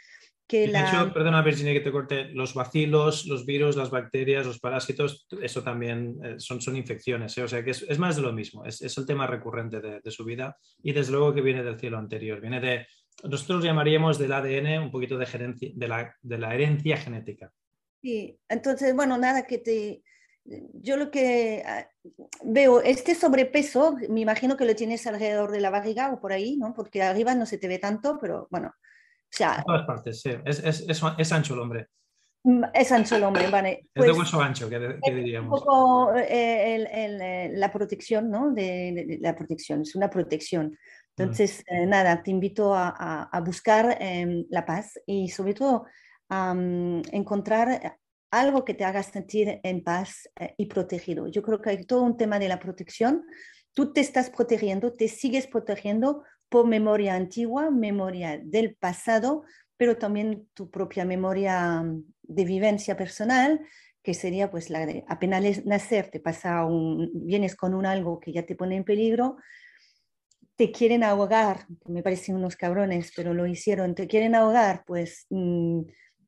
Que 0.47 0.68
de 0.68 0.79
hecho, 0.79 1.12
perdona 1.12 1.43
Virginia 1.43 1.72
que 1.72 1.81
te 1.81 1.91
corte, 1.91 2.27
los 2.27 2.55
bacilos, 2.55 3.27
los 3.27 3.45
virus, 3.45 3.74
las 3.74 3.91
bacterias, 3.91 4.47
los 4.47 4.61
parásitos, 4.61 5.27
eso 5.43 5.62
también 5.64 6.18
eh, 6.22 6.35
son, 6.39 6.61
son 6.61 6.77
infecciones, 6.77 7.37
¿eh? 7.37 7.43
o 7.43 7.49
sea 7.49 7.64
que 7.64 7.72
es, 7.72 7.83
es, 7.83 7.99
más 7.99 8.14
de 8.14 8.22
lo 8.22 8.33
mismo, 8.33 8.64
es, 8.64 8.81
es 8.81 8.97
el 8.97 9.07
tema 9.07 9.27
recurrente 9.27 9.81
de, 9.81 10.01
de, 10.01 10.11
su 10.12 10.24
vida 10.24 10.57
y 10.85 10.93
desde 10.93 11.11
luego 11.11 11.35
que 11.35 11.41
viene 11.41 11.64
del 11.64 11.81
cielo 11.81 11.99
anterior, 11.99 12.41
viene 12.41 12.61
de 12.61 12.87
nosotros 13.24 13.64
llamaríamos 13.64 14.18
del 14.18 14.33
ADN 14.33 14.83
un 14.83 14.91
poquito 14.91 15.16
de, 15.18 15.27
gerencia, 15.27 15.70
de, 15.74 15.89
la, 15.89 16.14
de 16.22 16.39
la 16.39 16.55
herencia 16.55 16.97
genética. 16.97 17.53
Sí, 18.03 18.39
entonces, 18.49 18.95
bueno, 18.95 19.18
nada 19.18 19.47
que 19.47 19.59
te... 19.59 20.03
Yo 20.74 20.97
lo 20.97 21.11
que 21.11 21.62
ah, 21.66 21.88
veo, 22.44 22.80
este 22.80 23.14
sobrepeso, 23.14 23.97
me 24.09 24.20
imagino 24.20 24.57
que 24.57 24.64
lo 24.64 24.76
tienes 24.76 25.07
alrededor 25.07 25.51
de 25.51 25.61
la 25.61 25.70
barriga 25.70 26.12
o 26.12 26.20
por 26.20 26.32
ahí, 26.32 26.57
¿no? 26.57 26.72
Porque 26.72 27.03
arriba 27.03 27.34
no 27.34 27.47
se 27.47 27.59
te 27.59 27.68
ve 27.68 27.78
tanto, 27.78 28.18
pero 28.20 28.47
bueno. 28.51 28.68
O 28.68 29.36
sea, 29.36 29.57
en 29.57 29.64
todas 29.64 29.86
partes, 29.86 30.20
sí. 30.20 30.30
Es, 30.44 30.61
es, 30.61 30.86
es, 30.88 31.32
ancho 31.32 31.55
el 31.55 31.61
hombre. 31.61 31.88
Mm, 32.44 32.62
es 32.72 32.92
ancho 32.92 33.16
el 33.16 33.24
hombre, 33.24 33.49
vale. 33.49 33.88
es 33.94 34.03
de 34.03 34.09
pues 34.09 34.18
hueso 34.18 34.40
ancho, 34.40 34.70
que, 34.70 34.78
diríamos. 35.05 35.61
Un 35.61 35.66
poco 35.66 36.14
eh, 36.14 36.76
el, 36.76 36.86
el, 36.86 37.61
la 37.61 37.72
protección, 37.72 38.30
¿no? 38.30 38.53
De, 38.53 39.18
la 39.20 39.34
protección, 39.34 39.82
es 39.82 39.97
una 39.97 40.09
protección. 40.09 40.78
Entonces, 41.16 41.64
eh, 41.66 41.86
nada, 41.86 42.22
te 42.22 42.30
invito 42.30 42.74
a, 42.74 42.90
a, 43.24 43.40
buscar 43.40 43.97
em, 44.01 44.44
la 44.51 44.66
paz 44.66 45.01
y 45.07 45.28
sobre 45.30 45.55
todo 45.55 45.86
a 46.28 46.55
encontrar 47.11 47.99
algo 48.31 48.64
que 48.64 48.74
te 48.74 48.85
haga 48.85 49.03
sentir 49.03 49.61
en 49.62 49.83
paz 49.83 50.29
eh, 50.39 50.55
y 50.57 50.66
protegido. 50.66 51.29
Yo 51.29 51.43
creo 51.43 51.61
que 51.61 51.70
hay 51.70 51.85
todo 51.85 52.03
un 52.03 52.16
tema 52.16 52.39
de 52.39 52.49
la 52.49 52.59
protección. 52.59 53.24
Tú 53.72 53.93
te 53.93 54.01
estás 54.01 54.31
protegiendo, 54.31 54.93
te 54.93 55.09
sigues 55.09 55.47
protegiendo 55.47 56.22
por 56.49 56.66
memoria 56.66 57.14
antigua, 57.14 57.70
memoria 57.70 58.41
del 58.43 58.77
pasado, 58.77 59.45
pero 59.77 59.97
también 59.97 60.49
tu 60.55 60.70
propia 60.70 61.05
memoria 61.05 61.85
de 62.22 62.45
vivencia 62.45 62.97
personal, 62.97 63.61
que 64.03 64.14
sería 64.14 64.51
pues 64.51 64.70
la 64.70 64.87
de 64.87 65.05
apenas 65.09 65.66
nacer, 65.66 66.11
te 66.11 66.20
pasa 66.20 66.64
un, 66.64 67.11
vienes 67.27 67.57
con 67.57 67.74
un 67.74 67.87
algo 67.87 68.20
que 68.20 68.33
ya 68.33 68.47
te 68.47 68.55
pone 68.55 68.77
en 68.77 68.85
peligro, 68.85 69.37
te 70.57 70.72
quieren 70.72 71.03
ahogar, 71.03 71.66
me 71.85 72.03
parecen 72.03 72.37
unos 72.37 72.57
cabrones, 72.57 73.12
pero 73.14 73.35
lo 73.35 73.47
hicieron, 73.47 73.95
te 73.95 74.07
quieren 74.07 74.35
ahogar, 74.35 74.85
pues 74.87 75.27
mm, 75.29 75.83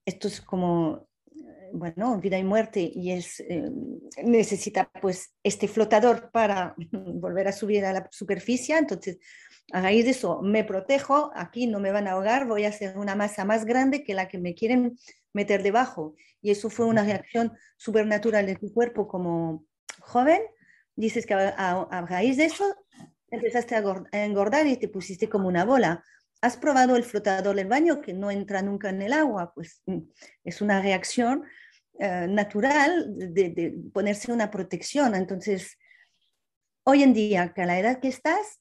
esto 0.04 0.28
es 0.28 0.40
como, 0.40 1.07
bueno, 1.72 2.18
vida 2.18 2.38
y 2.38 2.44
muerte 2.44 2.90
y 2.94 3.12
es, 3.12 3.40
eh, 3.40 3.70
necesita 4.22 4.90
pues 5.00 5.34
este 5.42 5.68
flotador 5.68 6.30
para 6.30 6.74
volver 6.92 7.48
a 7.48 7.52
subir 7.52 7.84
a 7.84 7.92
la 7.92 8.08
superficie, 8.10 8.76
entonces 8.76 9.18
a 9.72 9.82
raíz 9.82 10.04
de 10.04 10.12
eso 10.12 10.40
me 10.42 10.64
protejo, 10.64 11.30
aquí 11.34 11.66
no 11.66 11.80
me 11.80 11.92
van 11.92 12.06
a 12.08 12.12
ahogar, 12.12 12.46
voy 12.46 12.64
a 12.64 12.68
hacer 12.68 12.96
una 12.96 13.14
masa 13.14 13.44
más 13.44 13.64
grande 13.64 14.02
que 14.02 14.14
la 14.14 14.28
que 14.28 14.38
me 14.38 14.54
quieren 14.54 14.98
meter 15.32 15.62
debajo. 15.62 16.14
Y 16.40 16.50
eso 16.50 16.70
fue 16.70 16.86
una 16.86 17.04
reacción 17.04 17.52
supernatural 17.76 18.46
de 18.46 18.56
tu 18.56 18.72
cuerpo 18.72 19.08
como 19.08 19.66
joven. 20.00 20.40
Dices 20.96 21.26
que 21.26 21.34
a 21.34 22.06
raíz 22.08 22.38
de 22.38 22.46
eso 22.46 22.64
empezaste 23.30 23.74
a 23.74 24.24
engordar 24.24 24.66
y 24.66 24.76
te 24.76 24.88
pusiste 24.88 25.28
como 25.28 25.48
una 25.48 25.64
bola. 25.64 26.02
¿Has 26.40 26.56
probado 26.56 26.94
el 26.94 27.02
flotador 27.02 27.56
del 27.56 27.66
baño 27.66 28.00
que 28.00 28.12
no 28.12 28.30
entra 28.30 28.62
nunca 28.62 28.90
en 28.90 29.02
el 29.02 29.12
agua? 29.12 29.52
Pues 29.54 29.82
mm, 29.86 29.98
es 30.44 30.60
una 30.60 30.80
reacción 30.80 31.44
eh, 31.98 32.26
natural 32.28 33.06
de, 33.16 33.74
ponerse 33.92 34.30
una 34.30 34.48
protección. 34.48 35.16
Entonces, 35.16 35.76
hoy 36.84 37.02
en 37.02 37.12
día, 37.12 37.52
a 37.56 37.66
la 37.66 37.78
edad 37.80 38.00
que 38.00 38.08
estás, 38.08 38.60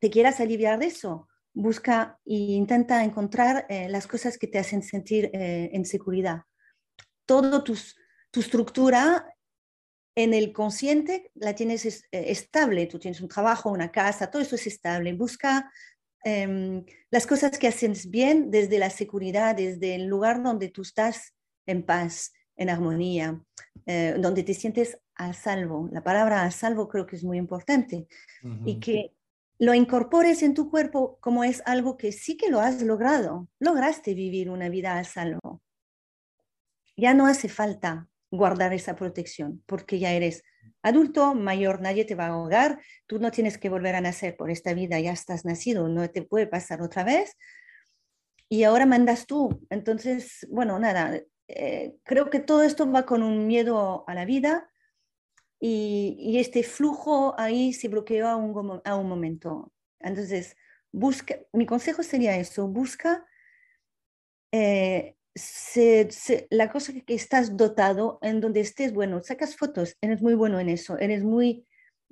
te 0.00 0.10
quieras 0.10 0.38
aliviar 0.40 0.78
de 0.78 0.86
eso, 0.86 1.28
busca 1.54 2.18
e 2.26 2.34
intenta 2.34 3.02
encontrar 3.02 3.64
eh, 3.70 3.88
las 3.88 4.06
cosas 4.06 4.36
que 4.36 4.46
te 4.46 4.58
hacen 4.58 4.82
sentir 4.82 5.30
eh, 5.32 5.70
en 5.72 5.86
seguridad. 5.86 6.42
Todo 7.24 7.64
tu 7.64 7.72
estructura 8.38 9.34
en 10.14 10.34
el 10.34 10.52
consciente 10.52 11.30
la 11.34 11.54
tienes 11.54 12.06
estable, 12.10 12.86
tú 12.86 12.98
tienes 12.98 13.20
un 13.22 13.28
trabajo, 13.28 13.70
una 13.70 13.90
casa, 13.90 14.30
todo 14.30 14.42
eso 14.42 14.54
es 14.56 14.66
estable. 14.66 15.14
Busca 15.14 15.70
em, 16.24 16.84
las 17.10 17.26
cosas 17.26 17.58
que 17.58 17.68
haces 17.68 18.10
bien 18.10 18.50
desde 18.50 18.78
la 18.78 18.90
seguridad, 18.90 19.54
desde 19.56 19.94
el 19.94 20.06
lugar 20.06 20.42
donde 20.42 20.68
tú 20.68 20.82
estás 20.82 21.34
en 21.66 21.84
paz, 21.84 22.32
en 22.56 22.70
armonía, 22.70 23.40
eh, 23.86 24.16
donde 24.18 24.42
te 24.42 24.54
sientes 24.54 24.98
a 25.14 25.32
salvo. 25.32 25.88
La 25.92 26.02
palabra 26.02 26.42
a 26.42 26.50
salvo 26.50 26.88
creo 26.88 27.06
que 27.06 27.16
es 27.16 27.24
muy 27.24 27.38
importante 27.38 28.06
y 28.64 28.80
que 28.80 29.12
lo 29.58 29.74
incorpores 29.74 30.42
en 30.42 30.54
tu 30.54 30.70
cuerpo 30.70 31.18
como 31.20 31.44
es 31.44 31.62
algo 31.66 31.96
que 31.96 32.12
sí 32.12 32.36
que 32.36 32.50
lo 32.50 32.60
has 32.60 32.82
logrado. 32.82 33.48
Lograste 33.58 34.14
vivir 34.14 34.50
una 34.50 34.68
vida 34.68 34.98
a 34.98 35.04
salvo. 35.04 35.62
Ya 36.96 37.14
no 37.14 37.26
hace 37.26 37.48
falta 37.48 38.08
guardar 38.30 38.72
esa 38.72 38.96
protección, 38.96 39.62
porque 39.66 39.98
ya 39.98 40.12
eres 40.12 40.42
adulto, 40.82 41.34
mayor, 41.34 41.80
nadie 41.80 42.04
te 42.04 42.14
va 42.14 42.26
a 42.26 42.30
ahogar, 42.30 42.80
tú 43.06 43.18
no 43.18 43.30
tienes 43.30 43.58
que 43.58 43.68
volver 43.68 43.94
a 43.94 44.00
nacer 44.00 44.36
por 44.36 44.50
esta 44.50 44.74
vida, 44.74 45.00
ya 45.00 45.12
estás 45.12 45.44
nacido, 45.44 45.88
no 45.88 46.08
te 46.10 46.22
puede 46.22 46.46
pasar 46.46 46.82
otra 46.82 47.04
vez. 47.04 47.36
Y 48.48 48.62
ahora 48.62 48.86
mandas 48.86 49.26
tú. 49.26 49.66
Entonces, 49.70 50.46
bueno, 50.50 50.78
nada, 50.78 51.20
eh, 51.48 51.96
creo 52.04 52.30
que 52.30 52.40
todo 52.40 52.62
esto 52.62 52.90
va 52.90 53.04
con 53.04 53.22
un 53.22 53.46
miedo 53.46 54.04
a 54.06 54.14
la 54.14 54.24
vida 54.24 54.70
y, 55.58 56.38
este 56.38 56.62
flujo 56.62 57.34
ahí 57.38 57.72
se 57.72 57.88
bloqueó 57.88 58.28
a 58.28 58.36
un, 58.36 58.80
a 58.84 58.96
un 58.96 59.08
momento. 59.08 59.72
Entonces, 60.00 60.56
busca, 60.92 61.36
mi 61.52 61.66
consejo 61.66 62.02
sería 62.02 62.36
eso, 62.36 62.68
busca 62.68 63.26
eh, 64.52 65.15
la 66.50 66.70
cosa 66.70 66.92
que 67.06 67.14
estás 67.14 67.56
dotado, 67.56 68.18
en 68.22 68.40
donde 68.40 68.60
estés, 68.60 68.92
bueno, 68.92 69.22
sacas 69.22 69.56
fotos, 69.56 69.96
eres 70.00 70.22
muy 70.22 70.34
bueno 70.34 70.58
en 70.60 70.68
eso, 70.68 70.98
eres 70.98 71.24
muy, 71.24 71.66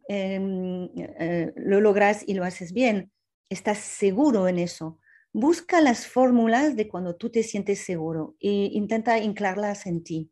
em, 0.09 0.89
eh, 0.97 1.53
lo 1.57 1.81
logras 1.81 2.22
y 2.27 2.35
lo 2.35 2.45
haces 2.45 2.72
bien, 2.72 3.11
estás 3.49 3.79
seguro 3.79 4.47
en 4.49 4.59
eso. 4.59 4.99
Busca 5.33 5.81
las 5.81 6.07
fórmulas 6.07 6.77
de 6.77 6.87
cuando 6.87 7.16
tú 7.16 7.31
te 7.31 7.43
sientes 7.43 7.81
seguro 7.81 8.37
e 8.41 8.70
intenta 8.72 9.18
inclarlas 9.18 9.87
en 9.87 10.05
ti. 10.05 10.31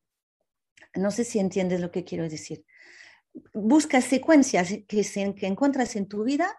No 0.94 1.10
sé 1.10 1.24
si 1.24 1.38
entiendes 1.38 1.80
lo 1.80 1.90
que 1.90 2.04
quiero 2.04 2.28
decir. 2.28 2.64
Busca 3.54 4.02
secuencias 4.02 4.74
que, 4.86 5.02
se, 5.02 5.34
que 5.34 5.46
encuentras 5.46 5.96
en 5.96 6.06
tu 6.06 6.24
vida 6.24 6.54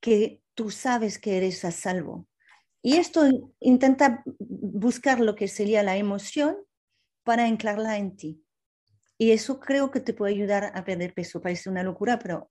que 0.00 0.42
tú 0.54 0.70
sabes 0.70 1.18
que 1.18 1.36
eres 1.36 1.64
a 1.64 1.70
salvo, 1.70 2.26
y 2.82 2.96
esto 2.96 3.28
intenta 3.60 4.22
buscar 4.38 5.20
lo 5.20 5.34
que 5.34 5.48
sería 5.48 5.82
la 5.82 5.96
emoción 5.96 6.56
para 7.24 7.44
anclarla 7.44 7.98
en 7.98 8.16
ti. 8.16 8.44
Y 9.18 9.32
eso 9.32 9.60
creo 9.60 9.90
que 9.90 10.00
te 10.00 10.14
puede 10.14 10.32
ayudar 10.32 10.72
a 10.74 10.84
perder 10.84 11.12
peso. 11.12 11.42
Parece 11.42 11.68
una 11.68 11.82
locura, 11.82 12.18
pero 12.18 12.50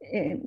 eh, 0.00 0.42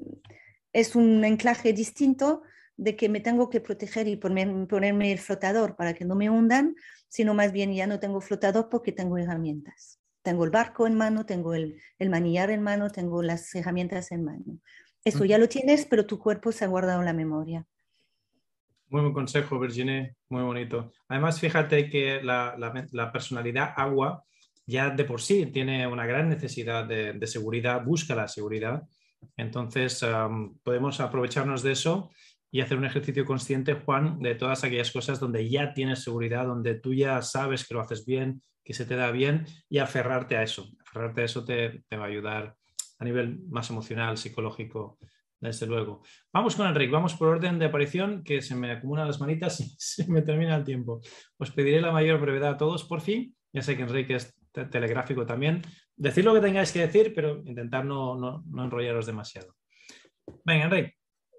es 0.72 0.96
un 0.96 1.26
anclaje 1.26 1.74
distinto 1.74 2.44
de 2.78 2.96
que 2.96 3.10
me 3.10 3.20
tengo 3.20 3.50
que 3.50 3.60
proteger 3.60 4.08
y 4.08 4.18
ponerme 4.18 5.12
el 5.12 5.20
flotador 5.20 5.76
para 5.76 5.94
que 5.94 6.06
no 6.06 6.16
me 6.16 6.30
hundan, 6.30 6.76
sino 7.10 7.34
más 7.34 7.52
bien 7.52 7.74
ya 7.74 7.88
no 7.88 8.00
tengo 8.00 8.22
flotador 8.22 8.70
porque 8.70 8.92
tengo 8.92 9.18
herramientas. 9.18 10.00
Tengo 10.22 10.46
el 10.46 10.52
barco 10.52 10.86
en 10.86 10.96
mano, 10.96 11.26
tengo 11.26 11.56
el, 11.56 11.82
el 11.98 12.10
manillar 12.12 12.52
en 12.52 12.62
mano, 12.62 12.92
tengo 12.92 13.24
las 13.24 13.54
herramientas 13.56 14.12
en 14.12 14.24
mano. 14.24 14.60
Eso 15.04 15.26
ya 15.26 15.40
lo 15.40 15.50
tienes, 15.50 15.88
pero 15.88 16.06
tu 16.06 16.20
cuerpo 16.20 16.52
se 16.52 16.64
ha 16.64 16.68
guardado 16.68 17.02
la 17.02 17.14
memoria. 17.14 17.66
Muy 18.92 19.04
buen 19.04 19.14
consejo, 19.14 19.58
Virginie, 19.58 20.18
muy 20.28 20.44
bonito. 20.44 20.92
Además, 21.08 21.40
fíjate 21.40 21.90
que 21.90 22.22
la, 22.22 23.10
personalidad 23.14 23.74
agua 23.78 24.26
ya 24.66 24.90
de 24.90 25.06
por 25.06 25.22
sí 25.22 25.46
tiene 25.46 25.88
una 25.88 26.06
gran 26.06 26.28
necesidad 26.28 26.84
de, 26.84 27.26
seguridad, 27.26 27.86
busca 27.86 28.16
la 28.16 28.28
seguridad. 28.28 28.84
Entonces, 29.38 30.06
podemos 30.62 31.00
aprovecharnos 31.00 31.64
de 31.64 31.72
eso 31.72 32.10
y 32.52 32.60
hacer 32.60 32.78
un 32.78 32.84
ejercicio 32.84 33.24
consciente, 33.24 33.76
Juan, 33.76 34.20
de 34.20 34.36
todas 34.36 34.66
aquellas 34.66 34.92
cosas 34.92 35.22
donde 35.22 35.50
ya 35.50 35.74
tienes 35.74 36.04
seguridad, 36.04 36.46
donde 36.46 36.76
tú 36.76 36.94
ya 36.94 37.22
sabes 37.22 37.66
que 37.66 37.74
lo 37.74 37.80
haces 37.80 38.06
bien, 38.06 38.42
que 38.62 38.74
se 38.74 38.86
te 38.86 38.98
da 38.98 39.10
bien 39.12 39.46
y 39.70 39.78
aferrarte 39.78 40.36
a 40.36 40.44
eso. 40.44 40.70
Aferrarte 40.86 41.22
a 41.22 41.26
eso 41.26 41.46
te, 41.46 41.82
te 41.88 41.96
va 41.96 42.04
a 42.04 42.10
ayudar 42.10 42.58
a 43.00 43.06
nivel 43.06 43.40
más 43.48 43.70
emocional, 43.70 44.18
psicológico, 44.18 44.98
desde 45.42 45.66
luego. 45.66 46.04
Vamos 46.32 46.56
con 46.56 46.68
Enrique, 46.68 46.92
vamos 46.92 47.16
por 47.16 47.28
orden 47.28 47.58
de 47.58 47.66
aparición, 47.66 48.24
que 48.24 48.42
se 48.42 48.56
me 48.56 48.72
acumulan 48.72 49.08
las 49.08 49.20
manitas 49.20 49.60
y 49.60 49.66
se 49.78 50.08
me 50.10 50.22
termina 50.22 50.56
el 50.56 50.64
tiempo. 50.64 51.02
Os 51.38 51.52
pediré 51.52 51.82
la 51.82 51.92
mayor 51.92 52.22
brevedad 52.22 52.52
a 52.52 52.58
todos, 52.58 52.86
por 52.86 53.02
fin. 53.02 53.36
Ya 53.52 53.62
sé 53.62 53.76
que 53.76 53.84
Enrique 53.84 54.16
es 54.16 54.34
telegráfico 54.70 55.26
también. 55.26 55.62
Decir 55.96 56.24
lo 56.24 56.34
que 56.34 56.42
tengáis 56.42 56.72
que 56.72 56.80
decir, 56.80 57.14
pero 57.14 57.42
intentar 57.46 57.84
no, 57.84 58.16
no, 58.18 58.64
enrollaros 58.64 59.06
demasiado. 59.06 59.56
Venga, 60.46 60.66
Enrique, 60.66 60.96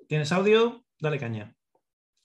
¿tienes 0.09 0.30
audio? 0.32 0.84
Dale 1.00 1.18
caña. 1.18 1.55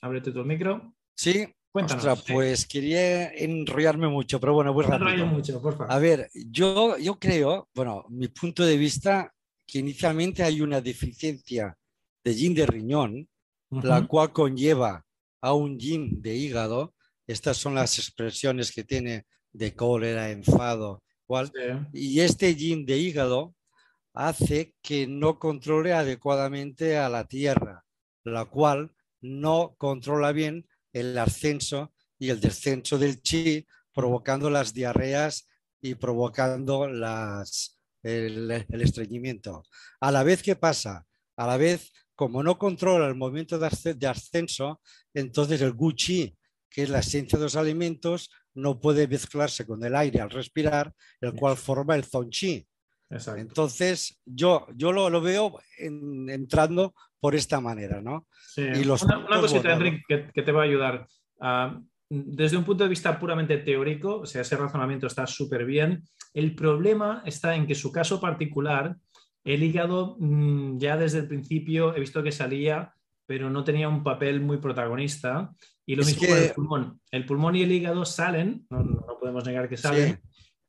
Ábrete 0.01 0.31
tu 0.31 0.43
micro. 0.43 0.93
Sí. 1.15 1.47
Cuéntanos. 1.69 2.23
pues 2.23 2.65
quería 2.65 3.29
enrollarme 3.33 4.07
mucho, 4.07 4.39
pero 4.39 4.53
bueno, 4.53 4.73
muy 4.73 4.83
rápido. 4.83 5.27
mucho, 5.27 5.61
por 5.61 5.77
favor. 5.77 5.93
A 5.93 5.99
ver, 5.99 6.27
yo, 6.33 6.97
yo 6.97 7.19
creo, 7.19 7.69
bueno, 7.75 8.03
mi 8.09 8.29
punto 8.29 8.65
de 8.65 8.77
vista 8.77 9.31
que 9.67 9.79
inicialmente 9.79 10.43
hay 10.43 10.61
una 10.61 10.81
deficiencia 10.81 11.77
de 12.23 12.35
yin 12.35 12.55
de 12.55 12.65
riñón, 12.65 13.29
la 13.69 14.07
cual 14.07 14.31
conlleva 14.31 15.05
a 15.41 15.53
un 15.53 15.77
yin 15.77 16.21
de 16.21 16.35
hígado. 16.35 16.95
Estas 17.27 17.57
son 17.57 17.75
las 17.75 17.99
expresiones 17.99 18.71
que 18.71 18.85
tiene 18.85 19.25
de 19.51 19.75
cólera, 19.75 20.31
enfado, 20.31 21.03
cual. 21.25 21.51
Y 21.91 22.21
este 22.21 22.55
yin 22.55 22.85
de 22.85 22.97
hígado 22.97 23.53
hace 24.13 24.73
que 24.81 25.05
no 25.05 25.37
controle 25.37 25.93
adecuadamente 25.93 26.97
a 26.97 27.09
la 27.09 27.25
tierra, 27.25 27.83
la 28.23 28.45
cual 28.45 28.91
no 29.21 29.75
controla 29.77 30.31
bien 30.31 30.65
el 30.93 31.17
ascenso 31.17 31.93
y 32.17 32.29
el 32.29 32.39
descenso 32.39 32.97
del 32.97 33.21
chi, 33.21 33.67
provocando 33.93 34.49
las 34.49 34.73
diarreas 34.73 35.47
y 35.81 35.95
provocando 35.95 36.87
las, 36.87 37.76
el, 38.03 38.51
estreñimiento. 38.69 39.63
A 39.99 40.11
la 40.11 40.23
vez 40.23 40.43
que 40.43 40.55
pasa, 40.55 41.05
a 41.35 41.47
la 41.47 41.57
vez, 41.57 41.91
como 42.15 42.41
no 42.43 42.57
controla 42.57 43.07
el 43.07 43.15
movimiento 43.15 43.59
de 43.59 44.07
ascenso, 44.07 44.81
entonces 45.13 45.61
el 45.61 45.73
guchi, 45.73 46.35
que 46.69 46.83
es 46.83 46.89
la 46.89 46.99
esencia 46.99 47.37
de 47.37 47.45
los 47.45 47.55
alimentos, 47.55 48.29
no 48.53 48.79
puede 48.79 49.07
mezclarse 49.07 49.65
con 49.65 49.83
el 49.83 49.95
aire 49.95 50.19
al 50.19 50.29
respirar, 50.29 50.93
el 51.21 51.33
cual 51.33 51.57
forma 51.57 51.95
el 51.95 52.03
zonchi. 52.03 52.67
Entonces, 53.09 54.19
yo, 54.25 54.67
yo 54.75 54.91
lo, 54.91 55.21
veo 55.21 55.59
entrando 55.77 56.93
por 57.19 57.35
esta 57.35 57.61
manera, 57.61 58.01
¿no? 58.01 58.27
Y 58.57 58.83
los 58.83 59.03
una, 59.03 59.25
cosita, 59.39 59.73
Enrique, 59.73 60.29
que, 60.33 60.41
te 60.41 60.51
va 60.51 60.61
a 60.61 60.65
ayudar. 60.65 61.07
Ah, 61.39 61.79
desde 62.09 62.57
un 62.57 62.63
punto 62.63 62.83
de 62.83 62.89
vista 62.89 63.19
puramente 63.19 63.57
teórico, 63.57 64.19
o 64.19 64.25
sea, 64.25 64.41
ese 64.41 64.55
razonamiento 64.55 65.07
está 65.07 65.27
súper 65.27 65.65
bien. 65.65 66.03
El 66.33 66.55
problema 66.55 67.21
está 67.25 67.55
en 67.55 67.67
que 67.67 67.75
su 67.75 67.91
caso 67.91 68.21
particular, 68.21 68.95
el 69.43 69.63
hígado 69.63 70.17
mm, 70.19 70.77
ya 70.77 70.97
desde 70.97 71.19
el 71.19 71.27
principio 71.27 71.95
he 71.95 71.99
visto 71.99 72.23
que 72.23 72.31
salía 72.31 72.93
pero 73.27 73.49
no 73.49 73.63
tenía 73.63 73.89
un 73.89 74.03
papel 74.03 74.41
muy 74.41 74.57
protagonista. 74.57 75.53
Y 75.85 75.95
lo 75.95 76.03
mismo 76.03 76.27
con 76.27 76.37
el 76.37 76.51
pulmón. 76.53 77.01
El 77.11 77.25
pulmón 77.25 77.55
y 77.55 77.61
el 77.61 77.71
hígado 77.71 78.03
salen, 78.05 78.65
no, 78.69 79.19
podemos 79.19 79.45
negar 79.45 79.69
que 79.69 79.77
salen, 79.77 80.19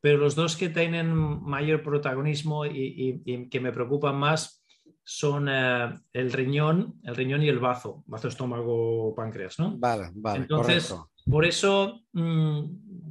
pero 0.01 0.18
los 0.18 0.34
dos 0.34 0.57
que 0.57 0.68
tienen 0.68 1.12
mayor 1.14 1.82
protagonismo 1.82 2.66
y, 2.66 3.49
que 3.51 3.61
me 3.61 3.72
preocupan 3.72 4.16
más 4.16 4.64
son 5.05 5.49
eh, 5.49 5.95
el 6.12 6.32
riñón, 6.32 7.01
el 7.03 7.16
riñón 7.16 7.43
y 7.43 7.49
el 7.49 7.59
bazo, 7.59 8.05
bazo, 8.07 8.28
estómago, 8.28 9.14
páncreas, 9.14 9.59
¿no? 9.59 9.76
Vale, 9.78 10.11
vale. 10.14 10.41
Entonces, 10.41 10.95
por 11.31 11.45
eso 11.45 12.03
mm, 12.12 12.62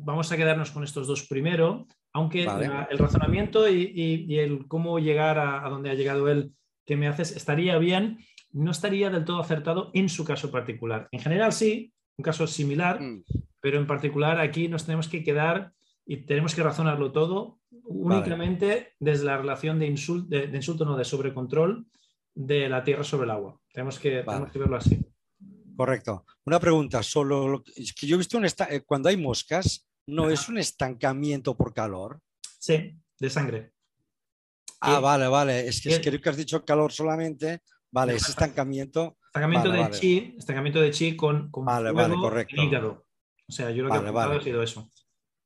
vamos 0.04 0.32
a 0.32 0.38
quedarnos 0.38 0.72
con 0.72 0.84
estos 0.84 1.08
dos 1.08 1.28
primero, 1.28 1.88
aunque 2.14 2.44
el 2.44 2.98
razonamiento 2.98 3.70
y, 3.70 4.38
el 4.38 4.68
cómo 4.68 5.00
llegar 5.00 5.38
a, 5.38 5.66
a, 5.66 5.70
donde 5.70 5.90
ha 5.90 5.96
llegado 5.96 6.30
él 6.30 6.52
que 6.86 6.96
me 6.96 7.08
haces 7.08 7.36
estaría 7.36 7.78
bien, 7.78 8.20
no 8.52 8.72
estaría 8.72 9.10
del 9.10 9.26
todo 9.26 9.40
acertado 9.40 9.92
en 9.94 10.10
su 10.10 10.24
caso 10.24 10.50
particular. 10.50 11.08
En 11.12 11.20
general 11.20 11.52
sí, 11.54 11.94
un 12.18 12.24
caso 12.24 12.48
similar, 12.48 13.02
mm. 13.02 13.24
pero 13.60 13.78
en 13.78 13.88
particular 13.88 14.40
aquí 14.40 14.68
nos 14.68 14.86
tenemos 14.86 15.08
que 15.08 15.24
quedar 15.24 15.72
y 16.06 16.26
tenemos 16.26 16.56
que 16.56 16.64
razonarlo 16.64 17.12
todo 17.12 17.60
únicamente 17.84 18.94
desde 19.00 19.26
la 19.26 19.38
relación 19.38 19.80
de, 19.80 19.88
insulto, 19.88 20.28
de, 20.30 20.50
insulto, 20.54 20.86
no 20.86 20.98
de 20.98 21.06
sobrecontrol 21.06 21.86
de 22.34 22.70
la 22.70 22.84
tierra 22.84 23.04
sobre 23.04 23.26
el 23.26 23.32
agua. 23.32 23.60
Tenemos 23.72 24.00
que, 24.00 24.24
verlo 24.56 24.78
así. 24.78 25.00
Correcto. 25.78 26.26
Una 26.46 26.60
pregunta, 26.60 27.04
solo 27.04 27.64
es 27.76 27.94
que 27.94 28.08
yo 28.08 28.16
he 28.16 28.18
visto 28.18 28.38
un 28.38 28.46
eh, 28.46 28.82
cuando 28.84 29.10
hay 29.10 29.18
moscas, 29.18 29.88
¿no 30.08 30.32
es 30.32 30.50
un 30.50 30.58
estancamiento 30.58 31.56
por 31.56 31.72
calor? 31.72 32.20
Sí, 32.42 33.00
de 33.20 33.30
sangre. 33.30 33.74
Ah, 34.82 35.00
vale, 35.00 35.28
vale. 35.28 35.68
Es 35.68 35.82
que 35.82 36.02
creo 36.02 36.20
que 36.20 36.30
has 36.30 36.38
dicho 36.38 36.66
calor 36.66 36.92
solamente. 36.92 37.62
Vale, 37.92 38.16
ese 38.16 38.32
estancamiento. 38.32 39.18
Estancamiento 39.28 39.72
de 39.72 39.90
chi, 39.92 40.36
estancamiento 40.38 40.82
de 40.82 40.92
chi 40.92 41.16
con, 41.16 41.50
con 41.52 41.66
vale, 41.66 41.92
vale, 41.92 42.16
correcto. 42.16 42.62
hígado. 42.62 43.06
O 43.48 43.52
sea, 43.52 43.72
yo 43.72 43.84
lo 43.84 43.90
que 43.92 43.98
he 43.98 44.20
ha 44.20 44.42
sido 44.42 44.64
eso. 44.64 44.92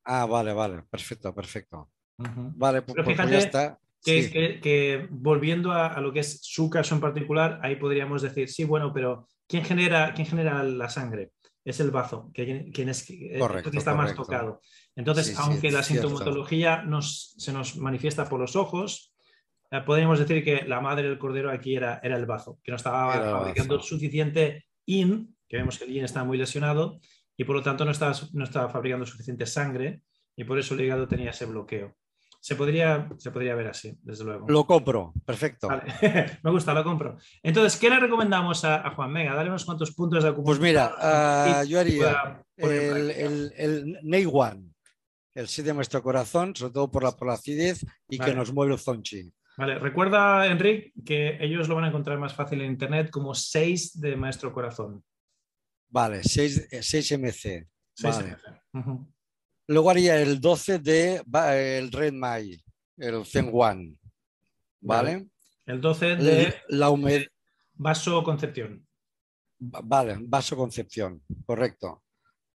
Ah, 0.05 0.25
vale, 0.25 0.53
vale, 0.53 0.83
perfecto, 0.89 1.35
perfecto. 1.35 1.91
Vale, 2.17 2.81
pues, 2.81 3.03
pues 3.03 3.17
ya 3.17 3.37
está. 3.37 3.79
Que, 4.03 4.59
que, 4.61 5.07
volviendo 5.11 5.71
a, 5.71 5.99
lo 6.01 6.11
que 6.11 6.21
es 6.21 6.39
su 6.41 6.69
caso 6.69 6.95
en 6.95 7.01
particular, 7.01 7.59
ahí 7.61 7.75
podríamos 7.75 8.23
decir, 8.23 8.49
sí, 8.49 8.63
bueno, 8.63 8.91
pero 8.91 9.27
¿quién 9.51 9.65
genera, 9.65 10.13
quién 10.13 10.25
genera 10.25 10.63
la 10.63 10.89
sangre? 10.89 11.33
Es 11.63 11.79
el 11.81 11.91
bazo, 11.91 12.31
que, 12.33 12.71
quien 12.73 12.89
es, 12.89 13.05
correcto, 13.37 13.69
que 13.69 13.77
está 13.77 13.93
más 13.93 14.15
tocado. 14.15 14.61
Entonces, 14.95 15.37
aunque 15.37 15.69
la 15.71 15.83
sintomatología 15.83 16.81
nos, 16.83 17.35
se 17.37 17.51
nos 17.51 17.75
manifiesta 17.77 18.27
por 18.27 18.39
los 18.39 18.55
ojos, 18.55 19.13
eh, 19.69 19.81
podríamos 19.85 20.17
decir 20.17 20.43
que 20.43 20.63
la 20.65 20.79
madre 20.79 21.07
del 21.09 21.19
cordero 21.19 21.51
aquí 21.51 21.75
era, 21.75 21.99
era 22.01 22.15
el 22.15 22.25
bazo, 22.25 22.59
que 22.63 22.71
no 22.71 22.77
estaba 22.77 23.13
fabricando 23.13 23.79
suficiente 23.81 24.65
IN, 24.85 25.35
que 25.47 25.57
vemos 25.57 25.77
que 25.77 25.83
el 25.83 25.95
IN 25.95 26.05
está 26.05 26.23
muy 26.23 26.37
lesionado, 26.37 26.99
y 27.37 27.43
por 27.43 27.57
lo 27.57 27.61
tanto 27.61 27.85
no 27.85 27.91
estaba, 27.91 28.15
no 28.33 28.45
estaba 28.45 28.69
fabricando 28.69 29.05
suficiente 29.05 29.45
sangre, 29.45 30.01
y 30.35 30.45
por 30.45 30.57
eso 30.57 30.73
el 30.73 30.81
hígado 30.81 31.07
tenía 31.07 31.29
ese 31.29 31.45
bloqueo. 31.45 31.95
Se 32.41 32.55
podría, 32.55 33.07
se 33.19 33.29
podría 33.29 33.53
ver 33.53 33.67
así, 33.67 33.95
desde 34.01 34.23
luego. 34.23 34.47
Lo 34.49 34.65
compro, 34.65 35.13
perfecto. 35.23 35.69
Me 36.43 36.49
gusta, 36.49 36.73
lo 36.73 36.83
compro. 36.83 37.17
Entonces, 37.43 37.79
¿qué 37.79 37.87
le 37.87 37.99
recomendamos 37.99 38.65
a, 38.65 38.89
Juan? 38.95 39.13
Venga, 39.13 39.35
dale 39.35 39.49
unos 39.49 39.63
cuantos 39.63 39.91
puntos 39.91 40.23
de 40.23 40.29
acupuntura. 40.29 40.57
Pues 40.57 40.59
mira, 40.59 40.91
ah, 40.97 41.63
yo 41.67 41.79
haría 41.79 42.43
el, 42.57 43.11
el, 43.11 43.53
el 43.55 43.99
Ney 44.01 44.27
One, 44.29 44.71
el 45.35 45.47
sí 45.47 45.61
de 45.61 45.75
nuestro 45.75 46.01
corazón, 46.01 46.55
sobre 46.55 46.73
todo 46.73 46.89
por 46.89 47.03
la, 47.03 47.11
por 47.11 47.29
acidez 47.29 47.85
y 48.09 48.17
que 48.17 48.33
nos 48.33 48.51
mueve 48.51 48.73
el 48.73 48.79
zonchi. 48.79 49.31
Vale, 49.57 49.77
recuerda, 49.77 50.47
Enrique, 50.47 50.93
que 51.05 51.37
ellos 51.39 51.69
lo 51.69 51.75
van 51.75 51.83
a 51.83 51.89
encontrar 51.89 52.17
más 52.17 52.33
fácil 52.33 52.61
en 52.61 52.71
internet 52.71 53.11
como 53.11 53.35
6 53.35 54.01
de 54.01 54.15
Maestro 54.15 54.51
Corazón. 54.51 55.03
Vale, 55.89 56.23
6, 56.23 56.69
6 56.81 57.11
MC. 57.19 57.67
Luego 59.71 59.89
haría 59.89 60.21
el 60.21 60.41
12 60.41 60.79
de 60.79 61.23
el 61.79 61.93
Red 61.93 62.11
Mai, 62.11 62.61
el 62.97 63.25
Zen 63.25 63.49
One. 63.53 63.95
¿Vale? 64.81 65.29
El 65.65 65.79
12 65.79 66.17
de 66.17 66.55
la 66.67 66.89
humedad. 66.89 67.25
Vaso 67.75 68.21
Concepción. 68.21 68.85
Vale, 69.59 70.17
Vaso 70.23 70.57
Concepción, 70.57 71.23
correcto. 71.45 72.03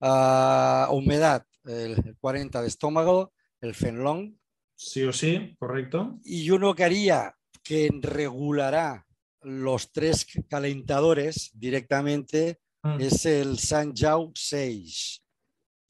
Ah, 0.00 0.88
humedad, 0.90 1.44
el 1.66 2.16
40 2.18 2.62
de 2.62 2.68
estómago, 2.68 3.34
el 3.60 3.74
Fenlong. 3.74 4.34
Sí 4.74 5.02
o 5.02 5.12
sí, 5.12 5.54
correcto. 5.58 6.18
Y 6.24 6.48
uno 6.48 6.74
que 6.74 6.84
haría 6.84 7.36
que 7.62 7.90
regulará 8.00 9.06
los 9.42 9.92
tres 9.92 10.26
calentadores 10.48 11.50
directamente 11.52 12.58
mm. 12.82 13.00
es 13.02 13.26
el 13.26 13.58
Sanjiao 13.58 14.32
6, 14.34 15.22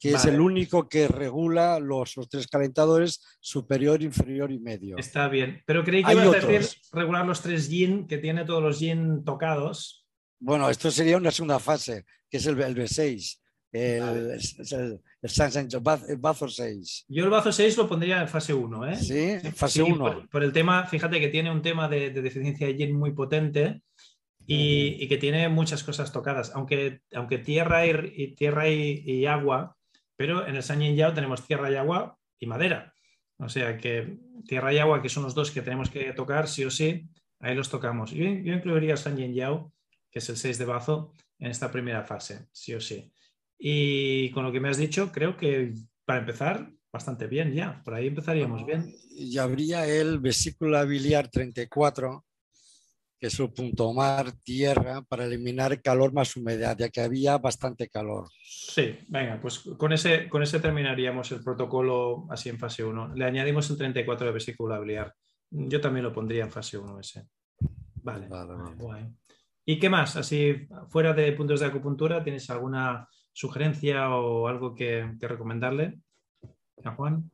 que 0.09 0.15
es 0.15 0.25
el 0.25 0.39
único 0.39 0.87
que 0.87 1.07
regula 1.07 1.79
los, 1.79 2.13
tres 2.29 2.47
calentadores 2.47 3.21
superior, 3.39 4.01
inferior 4.03 4.51
y 4.51 4.59
medio. 4.59 4.97
Está 4.97 5.27
bien, 5.27 5.63
pero 5.65 5.83
creí 5.83 6.03
que 6.03 6.11
ibas 6.11 6.27
a 6.27 6.47
decir 6.47 6.77
regular 6.91 7.25
los 7.25 7.41
tres 7.41 7.69
yin, 7.69 8.07
que 8.07 8.17
tiene 8.17 8.45
todos 8.45 8.61
los 8.61 8.79
yin 8.79 9.23
tocados. 9.23 10.05
Bueno, 10.39 10.69
esto 10.69 10.91
sería 10.91 11.17
una 11.17 11.31
segunda 11.31 11.59
fase, 11.59 12.05
que 12.29 12.37
es 12.37 12.45
el, 12.45 12.59
el 12.61 12.75
B6 12.75 13.39
el, 13.73 14.39
el, 15.21 16.17
Bazo 16.19 16.47
6. 16.47 17.05
Yo 17.07 17.23
el 17.23 17.29
Bazo 17.29 17.51
6 17.51 17.77
lo 17.77 17.87
pondría 17.87 18.21
en 18.21 18.27
fase 18.27 18.53
1. 18.53 18.87
¿eh? 18.87 18.95
Sí, 18.95 19.49
fase 19.51 19.81
1. 19.81 20.27
Por, 20.29 20.43
el 20.43 20.53
tema, 20.53 20.85
fíjate 20.85 21.19
que 21.19 21.29
tiene 21.29 21.51
un 21.51 21.61
tema 21.61 21.87
de, 21.89 22.11
deficiencia 22.11 22.67
de 22.67 22.75
yin 22.75 22.95
muy 22.95 23.13
potente 23.13 23.81
y, 24.45 25.07
que 25.07 25.17
tiene 25.17 25.49
muchas 25.49 25.83
cosas 25.83 26.11
tocadas, 26.11 26.51
aunque, 26.53 27.01
aunque 27.13 27.39
tierra, 27.39 27.85
y, 27.85 28.35
tierra 28.35 28.69
y, 28.69 29.25
agua, 29.25 29.75
pero 30.15 30.47
en 30.47 30.55
el 30.55 30.63
San 30.63 30.81
Yao 30.81 31.13
tenemos 31.13 31.45
tierra 31.45 31.71
y 31.71 31.75
agua 31.75 32.17
y 32.39 32.45
madera. 32.45 32.93
O 33.37 33.49
sea 33.49 33.77
que 33.77 34.17
tierra 34.47 34.73
y 34.73 34.79
agua, 34.79 35.01
que 35.01 35.09
son 35.09 35.23
los 35.23 35.35
dos 35.35 35.51
que 35.51 35.61
tenemos 35.61 35.89
que 35.89 36.13
tocar 36.13 36.47
sí 36.47 36.63
o 36.63 36.71
sí, 36.71 37.09
ahí 37.39 37.55
los 37.55 37.69
tocamos. 37.69 38.11
Yo, 38.11 38.23
yo 38.25 38.53
incluiría 38.53 38.97
San 38.97 39.17
Yao, 39.17 39.73
que 40.11 40.19
es 40.19 40.29
el 40.29 40.37
6 40.37 40.57
de 40.57 40.65
Bazo, 40.65 41.13
en 41.39 41.51
esta 41.51 41.71
primera 41.71 42.03
fase, 42.03 42.47
sí 42.51 42.73
o 42.73 42.81
sí. 42.81 43.11
Y 43.57 44.29
con 44.31 44.43
lo 44.43 44.51
que 44.51 44.59
me 44.59 44.69
has 44.69 44.77
dicho, 44.77 45.11
creo 45.11 45.35
que 45.37 45.73
para 46.05 46.19
empezar, 46.19 46.71
bastante 46.91 47.27
bien 47.27 47.53
ya. 47.53 47.81
Por 47.83 47.95
ahí 47.95 48.07
empezaríamos 48.07 48.65
bien. 48.65 48.93
Y 49.09 49.37
habría 49.37 49.87
el 49.87 50.19
vesícula 50.19 50.83
biliar 50.85 51.27
34, 51.27 52.25
que 53.23 53.27
es 53.27 53.39
el 53.39 53.53
punto 53.53 53.93
mar, 53.93 54.33
tierra, 54.43 55.01
para 55.01 55.23
eliminar 55.23 55.81
calor 55.81 56.11
más 56.11 56.35
humedad, 56.35 56.75
ya 56.77 56.89
que 56.89 56.99
había 56.99 57.37
bastante 57.37 57.87
calor. 57.87 58.27
Sí, 58.43 58.97
venga, 59.07 59.39
pues 59.41 59.59
con 59.77 59.93
ese, 59.93 60.27
con 60.27 60.43
ese 60.43 60.59
terminaríamos 60.59 61.31
el 61.31 61.41
protocolo 61.41 62.27
así 62.29 62.49
en 62.49 62.59
fase 62.59 62.83
1. 62.83 63.15
Le 63.15 63.23
añadimos 63.23 63.69
el 63.69 63.77
34 63.77 64.27
de 64.27 64.33
vesícula 64.33 64.77
biliar. 64.77 65.15
Yo 65.49 65.79
también 65.79 66.03
lo 66.03 66.11
pondría 66.11 66.43
en 66.43 66.51
fase 66.51 66.77
1 66.77 66.99
ese. 66.99 67.29
Vale. 68.03 68.27
vale, 68.27 69.13
¿Y 69.63 69.79
qué 69.79 69.89
más? 69.89 70.17
Así, 70.17 70.67
fuera 70.89 71.13
de 71.13 71.31
puntos 71.31 71.61
de 71.61 71.67
acupuntura, 71.67 72.21
¿tienes 72.25 72.49
alguna 72.49 73.07
sugerencia 73.31 74.09
o 74.09 74.49
algo 74.49 74.75
que, 74.75 75.15
recomendarle 75.21 75.97
a 76.83 76.91
Juan? 76.91 77.31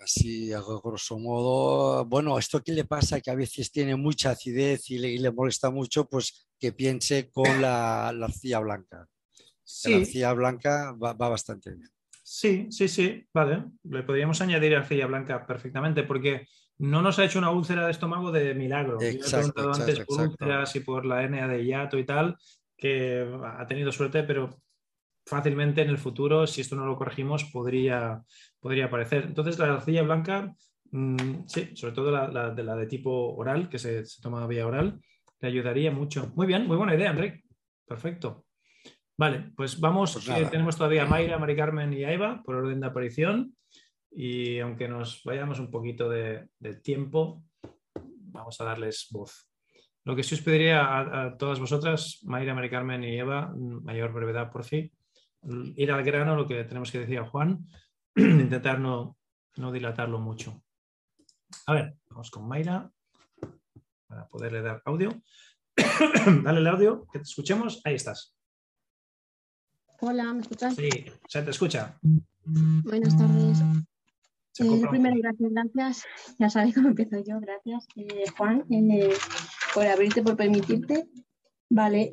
Así, 0.00 0.52
a 0.52 0.60
grosso 0.60 1.18
modo, 1.18 2.04
bueno, 2.04 2.38
esto 2.38 2.62
que 2.62 2.72
le 2.72 2.84
pasa 2.84 3.20
que 3.20 3.30
a 3.30 3.34
veces 3.34 3.72
tiene 3.72 3.96
mucha 3.96 4.30
acidez 4.30 4.90
y 4.90 4.98
le, 4.98 5.32
molesta 5.32 5.70
mucho, 5.70 6.08
pues 6.08 6.48
que 6.58 6.72
piense 6.72 7.30
con 7.30 7.60
la, 7.60 8.08
arcilla 8.08 8.60
blanca. 8.60 9.08
La 9.84 9.96
arcilla 9.96 10.32
blanca 10.32 10.92
va, 10.92 11.14
bastante 11.14 11.72
bien. 11.74 11.90
Sí, 12.22 12.66
sí, 12.70 12.88
sí, 12.88 13.26
vale. 13.32 13.64
Le 13.84 14.02
podríamos 14.02 14.40
añadir 14.40 14.76
arcilla 14.76 15.06
blanca 15.06 15.46
perfectamente 15.46 16.02
porque 16.02 16.46
no 16.78 17.00
nos 17.00 17.18
ha 17.18 17.24
hecho 17.24 17.38
una 17.38 17.50
úlcera 17.50 17.86
de 17.86 17.92
estómago 17.92 18.30
de 18.30 18.54
milagro. 18.54 19.00
Exacto, 19.00 19.62
Yo 19.62 19.70
he 19.70 19.74
antes 19.74 20.00
por 20.00 20.20
úlceras 20.20 20.76
y 20.76 20.80
por 20.80 21.06
la 21.06 21.22
hernia 21.22 21.48
de 21.48 21.64
hiato 21.64 21.98
y 21.98 22.04
tal, 22.04 22.36
que 22.76 23.26
ha 23.44 23.66
tenido 23.66 23.90
suerte, 23.90 24.22
pero 24.24 24.60
fácilmente 25.26 25.82
en 25.82 25.88
el 25.88 25.98
futuro, 25.98 26.46
si 26.46 26.60
esto 26.60 26.76
no 26.76 26.86
lo 26.86 26.96
corregimos, 26.96 27.44
podría, 27.44 28.22
podría 28.60 28.86
aparecer. 28.86 29.24
Entonces, 29.24 29.58
la 29.58 29.74
arcilla 29.74 30.02
blanca, 30.02 30.54
mm, 30.92 31.46
sí, 31.46 31.70
sobre 31.74 31.92
todo 31.92 32.10
la, 32.12 32.50
de 32.50 32.62
la 32.62 32.76
de 32.76 32.86
tipo 32.86 33.34
oral, 33.34 33.68
que 33.68 33.78
se, 33.78 34.04
toma 34.22 34.46
vía 34.46 34.66
oral, 34.66 35.00
le 35.40 35.48
ayudaría 35.48 35.90
mucho. 35.90 36.32
Muy 36.36 36.46
bien, 36.46 36.66
muy 36.66 36.76
buena 36.76 36.94
idea, 36.94 37.10
Enrique. 37.10 37.42
Perfecto. 37.84 38.44
Vale, 39.18 39.50
pues 39.56 39.80
vamos, 39.80 40.12
pues 40.12 40.50
tenemos 40.50 40.76
todavía 40.76 41.02
a 41.02 41.06
Mayra, 41.06 41.38
Mari 41.38 41.56
Carmen 41.56 41.92
y 41.92 42.04
a 42.04 42.12
Eva 42.12 42.42
por 42.44 42.54
orden 42.54 42.80
de 42.80 42.86
aparición. 42.86 43.56
Y 44.10 44.60
aunque 44.60 44.88
nos 44.88 45.22
vayamos 45.24 45.58
un 45.58 45.70
poquito 45.70 46.08
de, 46.08 46.48
tiempo, 46.82 47.42
vamos 47.94 48.60
a 48.60 48.64
darles 48.64 49.08
voz. 49.10 49.50
Lo 50.04 50.14
que 50.14 50.22
sí 50.22 50.34
os 50.36 50.40
pediría 50.40 50.84
a, 50.84 51.24
a 51.24 51.36
todas 51.36 51.58
vosotras, 51.58 52.20
Mayra, 52.22 52.54
Mari 52.54 52.70
Carmen 52.70 53.02
y 53.02 53.18
Eva, 53.18 53.52
mayor 53.56 54.12
brevedad 54.12 54.52
por 54.52 54.64
fin, 54.64 54.92
ir 55.76 55.92
al 55.92 56.04
grano, 56.04 56.36
lo 56.36 56.46
que 56.46 56.64
tenemos 56.64 56.90
que 56.90 57.00
decir 57.00 57.18
a 57.18 57.26
Juan, 57.26 57.66
intentar 58.16 58.78
no, 58.80 59.16
dilatarlo 59.54 60.18
mucho. 60.18 60.62
A 61.66 61.74
ver, 61.74 61.96
vamos 62.10 62.30
con 62.30 62.48
Mayra 62.48 62.90
para 64.06 64.26
poderle 64.28 64.62
dar 64.62 64.82
audio. 64.84 65.10
Dale 66.44 66.60
el 66.60 66.66
audio, 66.66 67.06
que 67.12 67.18
te 67.18 67.24
escuchemos. 67.24 67.80
Ahí 67.84 67.94
estás. 67.94 68.36
Hola, 70.00 70.32
¿me 70.32 70.40
escuchas? 70.40 70.74
Sí, 70.74 70.90
se 71.26 71.42
te 71.42 71.50
escucha. 71.50 71.98
Buenas 72.02 73.16
tardes. 73.16 73.60
Eh, 74.58 74.86
primero, 74.88 75.16
gracias, 75.18 75.52
gracias. 75.52 76.04
Ya 76.38 76.50
sabéis 76.50 76.74
cómo 76.74 76.88
empiezo 76.88 77.22
yo. 77.22 77.40
Gracias, 77.40 77.86
eh, 77.96 78.24
Juan, 78.36 78.64
eh, 78.70 79.14
por 79.74 79.86
abrirte, 79.86 80.22
por 80.22 80.36
permitirte. 80.36 81.08
Vale, 81.68 82.10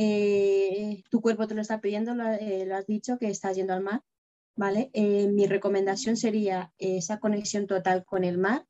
eh, 0.00 1.02
tu 1.10 1.20
cuerpo 1.20 1.48
te 1.48 1.54
lo 1.54 1.60
está 1.60 1.80
pidiendo, 1.80 2.14
lo, 2.14 2.24
lo, 2.24 2.76
has 2.76 2.86
dicho, 2.86 3.18
que 3.18 3.28
estás 3.28 3.56
yendo 3.56 3.72
al 3.74 3.82
mar. 3.82 4.02
Vale, 4.56 4.90
mi 4.94 5.46
recomendación 5.46 6.16
sería 6.16 6.72
esa 6.78 7.20
conexión 7.20 7.66
total 7.66 8.04
con 8.04 8.24
el 8.24 8.38
mar. 8.38 8.66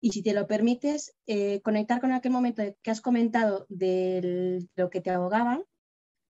Y 0.00 0.12
si 0.12 0.22
te 0.22 0.32
lo 0.32 0.46
permites, 0.46 1.14
conectar 1.62 2.00
con 2.00 2.12
aquel 2.12 2.32
momento 2.32 2.62
que 2.82 2.90
has 2.90 3.02
comentado 3.02 3.66
de 3.68 4.66
lo 4.76 4.88
que 4.88 5.02
te 5.02 5.10
ahogaban, 5.10 5.64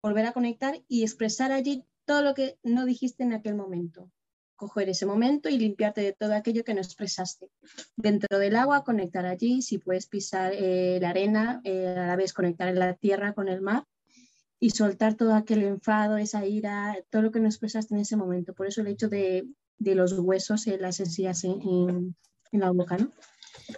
volver 0.01 0.25
a 0.25 0.33
conectar 0.33 0.81
y 0.87 1.03
expresar 1.03 1.51
allí 1.51 1.85
todo 2.05 2.23
lo 2.23 2.33
que 2.33 2.57
no 2.63 2.85
dijiste 2.85 3.23
en 3.23 3.33
aquel 3.33 3.55
momento. 3.55 4.11
Coger 4.59 4.89
ese 4.89 5.05
momento 5.05 5.47
y 5.47 5.57
limpiarte 5.57 6.01
de 6.01 6.11
todo 6.11 6.33
aquello 6.33 6.65
que 6.65 6.73
no 6.73 6.81
expresaste. 6.81 7.47
Dentro 7.95 8.37
del 8.37 8.57
agua, 8.57 8.83
conectar 8.83 9.25
allí, 9.25 9.61
si 9.61 9.77
puedes 9.77 10.05
pisar 10.05 10.51
eh, 10.53 10.99
la 11.01 11.11
arena, 11.11 11.61
eh, 11.63 11.87
a 11.87 12.07
la 12.07 12.17
vez 12.17 12.33
conectar 12.33 12.73
la 12.75 12.93
tierra 12.93 13.33
con 13.33 13.47
el 13.47 13.61
mar 13.61 13.85
y 14.59 14.71
soltar 14.71 15.15
todo 15.15 15.33
aquel 15.33 15.63
enfado, 15.63 16.17
esa 16.17 16.45
ira, 16.45 16.97
todo 17.09 17.21
lo 17.21 17.31
que 17.31 17.39
no 17.39 17.47
expresaste 17.47 17.95
en 17.95 18.01
ese 18.01 18.17
momento. 18.17 18.53
Por 18.53 18.67
eso 18.67 18.81
el 18.81 18.87
hecho 18.87 19.07
de, 19.07 19.47
de 19.77 19.95
los 19.95 20.11
huesos, 20.11 20.67
eh, 20.67 20.77
las 20.77 20.99
encías 20.99 21.45
en, 21.45 22.13
en, 22.51 22.59
la 22.59 22.71
boca, 22.71 22.97
¿no? 22.97 23.13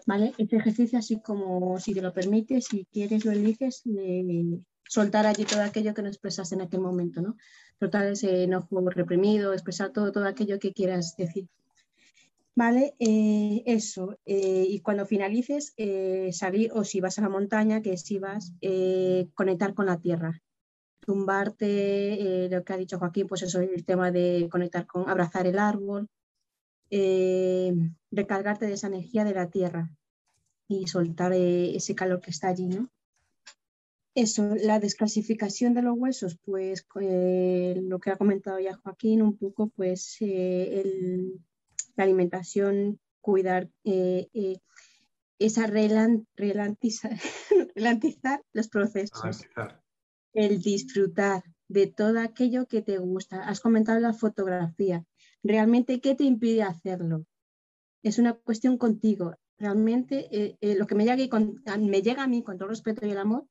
¿Vale? 0.08 0.34
Este 0.40 0.56
ejercicio, 0.56 0.98
así 0.98 1.22
como 1.22 1.80
si 1.80 1.94
te 1.94 2.02
lo 2.02 2.12
permites, 2.12 2.66
si 2.66 2.86
quieres, 2.92 3.24
lo 3.24 3.32
eliges, 3.32 3.86
le, 3.86 4.64
soltar 4.92 5.26
allí 5.26 5.46
todo 5.46 5.62
aquello 5.64 5.94
que 5.94 6.02
no 6.02 6.10
expresaste 6.10 6.56
en 6.56 6.62
aquel 6.62 6.82
momento, 6.82 7.22
¿no? 7.22 7.38
Soltar 7.80 8.08
ese 8.08 8.44
enojo 8.44 8.89
reprimido, 8.89 9.54
expresar 9.54 9.92
todo, 9.92 10.12
todo 10.12 10.26
aquello 10.28 10.60
que 10.60 10.74
quieras 10.74 11.16
decir. 11.16 11.48
¿Vale? 12.56 12.94
Eh, 13.00 13.64
eso. 13.66 14.18
Eh, 14.26 14.66
y 14.68 14.82
cuando 14.82 15.06
finalices, 15.06 15.74
eh, 15.78 16.32
salir, 16.34 16.72
o 16.74 16.84
si 16.84 17.00
vas 17.00 17.18
a 17.18 17.22
la 17.22 17.30
montaña, 17.30 17.82
que 17.82 17.96
si 17.96 18.20
vas, 18.20 18.52
conectar 19.34 19.74
con 19.74 19.86
la 19.86 19.98
tierra. 19.98 20.42
Tumbarte, 21.00 22.50
lo 22.52 22.64
que 22.66 22.74
ha 22.74 22.78
dicho 22.78 23.00
Joaquín, 23.00 23.28
pues 23.28 23.44
eso, 23.44 23.62
el 23.62 23.86
tema 23.86 24.12
de 24.12 24.50
conectar 24.52 24.86
con, 24.86 25.10
abrazar 25.10 25.48
el 25.48 25.58
árbol, 25.58 26.10
recargarte 28.12 28.66
de 28.66 28.74
esa 28.74 28.88
energía 28.88 29.24
de 29.24 29.34
la 29.36 29.50
tierra 29.50 29.89
y 30.68 30.88
soltar 30.88 31.32
ese 31.32 31.96
calor 31.96 32.20
que 32.20 32.32
está 32.32 32.50
allí, 32.50 32.68
¿no? 32.68 32.89
Eso, 34.14 34.55
la 34.55 34.80
desclasificación 34.80 35.74
de 35.74 35.84
los 35.84 35.97
huesos, 35.97 36.38
pues 36.43 36.86
eh, 36.99 37.80
lo 37.82 37.99
que 37.99 38.12
ha 38.12 38.18
comentado 38.18 38.59
ya 38.59 38.76
Joaquín, 38.76 39.22
un 39.22 39.38
poco, 39.38 39.70
pues 39.70 40.18
eh, 40.20 41.32
la 41.95 42.03
alimentación, 42.03 42.99
cuidar 43.22 43.70
eh, 43.86 44.57
esa 45.39 45.66
relantizar, 45.66 47.18
los 48.53 48.68
procesos, 48.68 49.47
el 50.34 50.62
disfrutar 50.62 51.43
de 51.70 51.88
todo 51.88 52.20
aquello 52.20 52.68
que 52.68 52.82
te 52.82 52.97
gusta. 52.97 53.47
Has 53.47 53.62
comentado 53.62 54.01
la 54.01 54.14
fotografía. 54.14 55.05
¿Realmente 55.41 56.01
qué 56.01 56.16
te 56.16 56.26
impide 56.26 56.64
hacerlo? 56.64 57.26
Es 58.03 58.20
una 58.20 58.34
cuestión 58.34 58.78
contigo. 58.78 59.38
Realmente 59.57 60.57
lo 60.62 60.86
que 60.86 60.95
me 60.95 61.05
llega, 61.05 61.39
me 61.80 62.01
llega 62.01 62.24
a 62.24 62.28
mí 62.28 62.43
con 62.43 62.57
todo 62.57 62.66
el 62.66 62.72
respeto 62.72 63.05
y 63.05 63.12
el 63.12 63.18
amor 63.18 63.47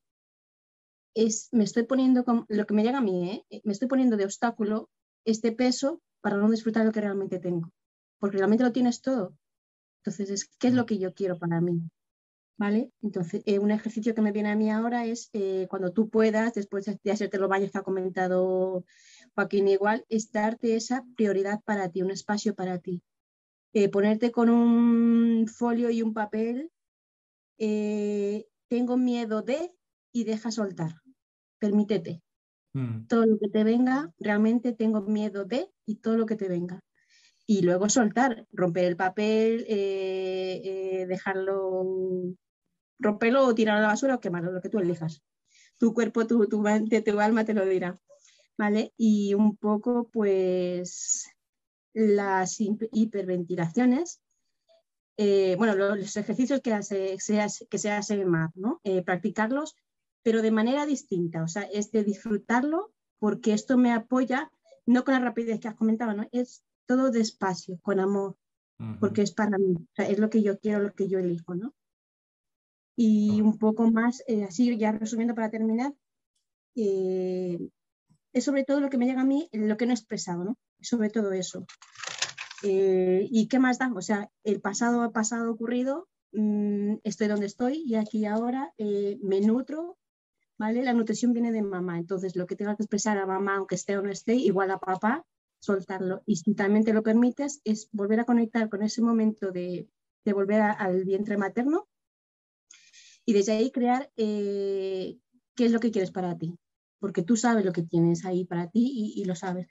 es, 1.14 1.48
me 1.52 1.64
estoy 1.64 1.84
poniendo, 1.84 2.24
lo 2.48 2.66
que 2.66 2.74
me 2.74 2.82
llega 2.82 2.98
a 2.98 3.02
mí, 3.02 3.30
¿eh? 3.30 3.44
Eh, 3.50 3.60
me 3.64 3.72
estoy 3.72 3.88
poniendo 3.88 4.16
de 4.16 4.24
obstáculo 4.24 4.88
este 5.24 5.52
peso 5.52 6.00
para 6.20 6.36
no 6.36 6.50
disfrutar 6.50 6.84
lo 6.84 6.92
que 6.92 7.00
realmente 7.00 7.38
tengo, 7.38 7.72
porque 8.18 8.38
realmente 8.38 8.64
lo 8.64 8.72
tienes 8.72 9.00
todo. 9.00 9.34
Entonces, 10.04 10.48
¿qué 10.58 10.68
es 10.68 10.74
lo 10.74 10.86
que 10.86 10.98
yo 10.98 11.12
quiero 11.14 11.38
para 11.38 11.60
mí? 11.60 11.82
¿Vale? 12.58 12.92
Entonces, 13.02 13.42
eh, 13.46 13.58
un 13.58 13.70
ejercicio 13.70 14.14
que 14.14 14.20
me 14.20 14.32
viene 14.32 14.50
a 14.50 14.56
mí 14.56 14.70
ahora 14.70 15.06
es 15.06 15.30
cuando 15.70 15.92
tú 15.92 16.10
puedas, 16.10 16.52
después 16.52 16.84
de 16.84 17.10
hacerte 17.10 17.38
los 17.38 17.48
baños 17.48 17.70
que 17.70 17.78
ha 17.78 17.82
comentado 17.82 18.84
Joaquín 19.34 19.68
igual, 19.68 20.04
es 20.10 20.30
darte 20.30 20.76
esa 20.76 21.04
prioridad 21.16 21.62
para 21.64 21.88
ti, 21.88 22.02
un 22.02 22.10
espacio 22.10 22.54
para 22.54 22.78
ti. 22.78 23.02
ponerte 23.90 24.30
con 24.30 24.50
un 24.50 25.48
folio 25.48 25.90
y 25.90 26.02
un 26.02 26.12
papel, 26.12 26.70
tengo 27.56 28.96
miedo 28.98 29.40
de 29.40 29.72
y 30.12 30.24
deja 30.24 30.50
soltar. 30.50 30.99
Permítete. 31.60 32.22
Mm. 32.72 33.06
Todo 33.06 33.26
lo 33.26 33.38
que 33.38 33.48
te 33.48 33.62
venga, 33.64 34.12
realmente 34.18 34.72
tengo 34.72 35.02
miedo 35.02 35.44
de 35.44 35.70
y 35.86 35.96
todo 35.96 36.16
lo 36.16 36.26
que 36.26 36.36
te 36.36 36.48
venga. 36.48 36.80
Y 37.46 37.62
luego 37.62 37.88
soltar, 37.88 38.46
romper 38.52 38.84
el 38.84 38.96
papel, 38.96 39.66
eh, 39.68 40.60
eh, 40.64 41.06
dejarlo, 41.06 41.84
romperlo 42.98 43.44
o 43.44 43.54
tirarlo 43.54 43.80
a 43.80 43.82
la 43.82 43.88
basura 43.88 44.14
o 44.14 44.20
quemarlo, 44.20 44.52
lo 44.52 44.60
que 44.60 44.68
tú 44.68 44.78
elijas. 44.78 45.22
Tu 45.78 45.92
cuerpo, 45.92 46.26
tu, 46.26 46.46
tu, 46.48 46.62
tu 46.62 47.20
alma 47.20 47.44
te 47.44 47.54
lo 47.54 47.66
dirá. 47.66 47.98
¿Vale? 48.56 48.92
Y 48.96 49.34
un 49.34 49.56
poco, 49.56 50.08
pues, 50.12 51.28
las 51.92 52.60
hiperventilaciones, 52.60 54.20
eh, 55.16 55.56
bueno, 55.56 55.74
los 55.74 56.16
ejercicios 56.16 56.60
que, 56.60 56.72
hace, 56.72 57.18
se, 57.18 57.66
que 57.68 57.78
se 57.78 57.90
hacen 57.90 58.28
más, 58.28 58.54
¿no? 58.54 58.80
practicarlos 59.04 59.74
pero 60.22 60.42
de 60.42 60.50
manera 60.50 60.86
distinta, 60.86 61.42
o 61.42 61.48
sea, 61.48 61.62
es 61.62 61.90
de 61.92 62.04
disfrutarlo 62.04 62.92
porque 63.18 63.52
esto 63.52 63.76
me 63.76 63.92
apoya, 63.92 64.50
no 64.86 65.04
con 65.04 65.14
la 65.14 65.20
rapidez 65.20 65.60
que 65.60 65.68
has 65.68 65.76
comentado, 65.76 66.14
¿no? 66.14 66.26
Es 66.32 66.62
todo 66.86 67.10
despacio, 67.10 67.78
con 67.82 68.00
amor, 68.00 68.36
porque 68.98 69.22
es 69.22 69.32
para 69.32 69.58
mí, 69.58 69.74
o 69.76 69.94
sea, 69.94 70.08
es 70.08 70.18
lo 70.18 70.30
que 70.30 70.42
yo 70.42 70.58
quiero, 70.58 70.80
lo 70.80 70.92
que 70.94 71.06
yo 71.06 71.18
elijo, 71.18 71.54
¿no? 71.54 71.74
Y 72.96 73.40
un 73.40 73.58
poco 73.58 73.90
más, 73.90 74.22
eh, 74.26 74.44
así 74.44 74.76
ya 74.76 74.92
resumiendo 74.92 75.34
para 75.34 75.50
terminar, 75.50 75.94
eh, 76.74 77.58
es 78.32 78.44
sobre 78.44 78.64
todo 78.64 78.80
lo 78.80 78.90
que 78.90 78.98
me 78.98 79.06
llega 79.06 79.20
a 79.20 79.26
mí, 79.26 79.48
lo 79.52 79.76
que 79.76 79.86
no 79.86 79.92
he 79.92 79.94
expresado, 79.94 80.44
¿no? 80.44 80.58
Sobre 80.80 81.10
todo 81.10 81.32
eso. 81.32 81.66
Eh, 82.62 83.28
¿Y 83.30 83.48
qué 83.48 83.58
más 83.58 83.78
da? 83.78 83.92
O 83.94 84.02
sea, 84.02 84.30
el 84.44 84.60
pasado 84.60 85.02
ha 85.02 85.12
pasado 85.12 85.50
ocurrido, 85.50 86.08
mm, 86.32 86.96
estoy 87.04 87.28
donde 87.28 87.46
estoy 87.46 87.82
y 87.86 87.94
aquí 87.96 88.24
ahora 88.24 88.72
me 88.78 89.40
nutro, 89.40 89.98
la 90.68 90.92
nutrición 90.92 91.32
viene 91.32 91.52
de 91.52 91.62
mamá, 91.62 91.98
entonces 91.98 92.36
lo 92.36 92.46
que 92.46 92.54
tenga 92.54 92.76
que 92.76 92.82
expresar 92.82 93.16
a 93.16 93.26
mamá, 93.26 93.56
aunque 93.56 93.76
esté 93.76 93.96
o 93.96 94.02
no 94.02 94.10
esté, 94.10 94.34
igual 94.34 94.70
a 94.70 94.78
papá, 94.78 95.24
soltarlo. 95.58 96.22
Y 96.26 96.36
si 96.36 96.54
también 96.54 96.84
te 96.84 96.92
lo 96.92 97.02
permites, 97.02 97.60
es 97.64 97.88
volver 97.92 98.20
a 98.20 98.24
conectar 98.24 98.68
con 98.68 98.82
ese 98.82 99.00
momento 99.00 99.52
de, 99.52 99.88
volver 100.26 100.60
al 100.60 101.04
vientre 101.04 101.36
materno 101.36 101.88
y 103.24 103.32
desde 103.32 103.52
ahí 103.52 103.70
crear 103.70 104.12
eh, 104.16 105.18
qué 105.56 105.64
es 105.64 105.72
lo 105.72 105.80
que 105.80 105.90
quieres 105.90 106.10
para 106.10 106.36
ti, 106.36 106.56
porque 106.98 107.22
tú 107.22 107.36
sabes 107.36 107.64
lo 107.64 107.72
que 107.72 107.82
tienes 107.82 108.24
ahí 108.24 108.44
para 108.44 108.68
ti 108.68 109.14
y, 109.16 109.24
lo 109.24 109.34
sabes. 109.34 109.66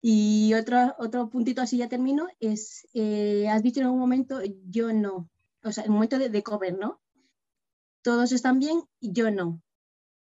Y 0.00 0.54
otro, 0.54 0.94
otro 0.98 1.28
puntito 1.28 1.60
así 1.60 1.78
ya 1.78 1.88
termino, 1.88 2.28
es, 2.38 2.86
eh, 2.94 3.48
has 3.48 3.62
dicho 3.62 3.80
en 3.80 3.86
algún 3.86 4.00
momento, 4.00 4.40
yo 4.66 4.92
no, 4.92 5.28
o 5.64 5.72
sea, 5.72 5.84
en 5.84 5.90
un 5.90 5.96
momento 5.96 6.18
de, 6.18 6.28
de 6.28 6.42
cover, 6.42 6.78
¿no? 6.78 7.00
Todos 8.02 8.32
están 8.32 8.58
bien 8.58 8.80
yo 9.00 9.30
no 9.30 9.63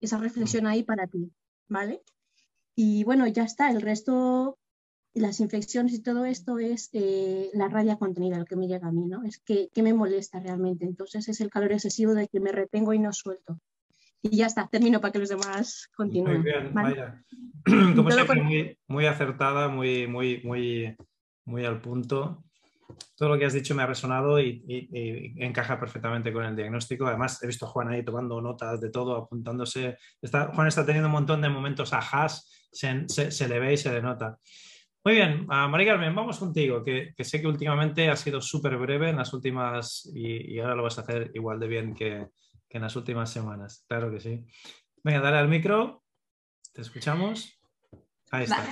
esa 0.01 0.17
reflexión 0.17 0.67
ahí 0.67 0.83
para 0.83 1.07
ti, 1.07 1.31
¿vale? 1.67 2.01
Y 2.75 3.03
bueno, 3.03 3.27
ya 3.27 3.43
está, 3.43 3.69
el 3.69 3.81
resto, 3.81 4.57
las 5.13 5.39
infecciones 5.39 5.93
y 5.93 6.01
todo 6.01 6.25
esto 6.25 6.59
es 6.59 6.89
eh, 6.93 7.49
la 7.53 7.67
rabia 7.67 7.97
contenida, 7.97 8.37
lo 8.37 8.45
que 8.45 8.55
me 8.55 8.67
llega 8.67 8.87
a 8.87 8.91
mí, 8.91 9.05
¿no? 9.07 9.23
Es 9.23 9.39
que, 9.39 9.69
me 9.81 9.93
molesta 9.93 10.39
realmente. 10.39 10.85
Entonces 10.85 11.27
es 11.27 11.41
el 11.41 11.49
calor 11.49 11.73
excesivo 11.73 12.13
de 12.13 12.27
que 12.27 12.39
me 12.39 12.51
retengo 12.51 12.93
y 12.93 12.99
no 12.99 13.11
suelto. 13.11 13.59
Y 14.21 14.37
ya 14.37 14.47
está, 14.47 14.67
termino 14.67 14.99
para 14.99 15.11
que 15.11 15.19
los 15.19 15.29
demás 15.29 15.89
continúen. 15.95 16.41
Muy 16.41 16.51
bien, 16.51 16.73
vaya. 16.73 17.23
Como 17.95 18.11
siempre, 18.11 18.41
muy, 18.41 18.77
muy 18.87 19.05
acertada, 19.05 19.67
muy, 19.67 20.07
muy, 20.07 20.41
muy, 20.43 20.95
muy 21.45 21.65
al 21.65 21.81
punto 21.81 22.43
todo 23.15 23.29
lo 23.29 23.37
que 23.37 23.45
has 23.45 23.53
dicho 23.53 23.75
me 23.75 23.83
ha 23.83 23.87
resonado 23.87 24.39
y, 24.39 24.63
encaja 25.37 25.79
perfectamente 25.79 26.31
con 26.31 26.45
el 26.45 26.55
diagnóstico. 26.55 27.05
Además, 27.05 27.41
he 27.43 27.47
visto 27.47 27.65
a 27.65 27.69
Juan 27.69 27.89
ahí 27.89 28.03
tomando 28.03 28.41
notas 28.41 28.79
de 28.79 28.89
todo, 28.89 29.15
apuntándose. 29.15 29.97
Juan 30.53 30.67
está 30.67 30.85
teniendo 30.85 31.07
un 31.07 31.13
montón 31.13 31.41
de 31.41 31.49
momentos 31.49 31.93
ajás, 31.93 32.69
se, 32.71 33.47
le 33.47 33.59
ve 33.59 33.73
y 33.73 33.77
se 33.77 33.91
le 33.91 34.01
nota. 34.01 34.37
Muy 35.03 35.15
bien, 35.15 35.43
uh, 35.43 35.69
María 35.69 35.93
Carmen, 35.93 36.13
vamos 36.13 36.39
contigo, 36.39 36.83
que, 36.83 37.13
sé 37.19 37.39
que 37.39 37.47
últimamente 37.47 38.09
ha 38.09 38.15
sido 38.15 38.41
súper 38.41 38.77
breve 38.77 39.09
en 39.09 39.17
las 39.17 39.33
últimas 39.33 40.09
y, 40.13 40.59
ahora 40.59 40.75
lo 40.75 40.83
vas 40.83 40.97
a 40.97 41.01
hacer 41.01 41.31
igual 41.33 41.59
de 41.59 41.67
bien 41.67 41.93
que, 41.93 42.27
que 42.67 42.77
en 42.77 42.83
las 42.83 42.95
últimas 42.95 43.31
semanas. 43.31 43.85
Claro 43.87 44.11
que 44.11 44.19
sí. 44.19 44.45
Venga, 45.03 45.21
dale 45.21 45.37
al 45.37 45.47
micro, 45.47 46.03
te 46.73 46.81
escuchamos. 46.81 47.59
Ahí 48.31 48.43
está. 48.43 48.63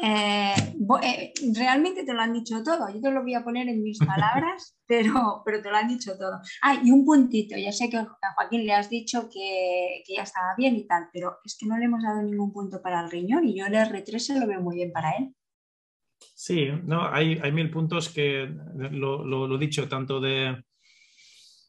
Eh, 0.00 0.54
eh, 1.02 1.32
realmente 1.54 2.04
te 2.04 2.12
lo 2.12 2.20
han 2.20 2.32
dicho 2.32 2.62
todo. 2.62 2.88
Yo 2.92 3.00
te 3.00 3.10
lo 3.10 3.22
voy 3.22 3.34
a 3.34 3.44
poner 3.44 3.68
en 3.68 3.82
mis 3.82 3.98
palabras, 3.98 4.76
pero, 4.86 5.42
pero 5.44 5.62
te 5.62 5.70
lo 5.70 5.76
han 5.76 5.88
dicho 5.88 6.16
todo. 6.18 6.40
Ah, 6.62 6.80
y 6.82 6.90
un 6.90 7.04
puntito. 7.04 7.56
Ya 7.56 7.72
sé 7.72 7.88
que 7.88 7.98
a 7.98 8.08
Joaquín 8.36 8.66
le 8.66 8.72
has 8.72 8.90
dicho 8.90 9.28
que, 9.32 10.02
que, 10.06 10.14
ya 10.14 10.22
estaba 10.22 10.54
bien 10.56 10.76
y 10.76 10.86
tal, 10.86 11.08
pero 11.12 11.38
es 11.44 11.56
que 11.58 11.66
no 11.66 11.78
le 11.78 11.84
hemos 11.84 12.02
dado 12.02 12.22
ningún 12.22 12.52
punto 12.52 12.82
para 12.82 13.00
el 13.02 13.10
riñón 13.10 13.46
y 13.46 13.58
yo 13.58 13.66
el 13.66 13.74
R3 13.74 14.18
se 14.18 14.40
lo 14.40 14.46
veo 14.46 14.60
muy 14.60 14.76
bien 14.76 14.92
para 14.92 15.12
él. 15.12 15.34
Sí, 16.34 16.68
no, 16.84 17.06
hay, 17.12 17.38
hay 17.42 17.52
mil 17.52 17.70
puntos 17.70 18.08
que 18.08 18.48
lo, 18.74 19.24
lo, 19.24 19.58
dicho, 19.58 19.88
tanto 19.88 20.20
de, 20.20 20.64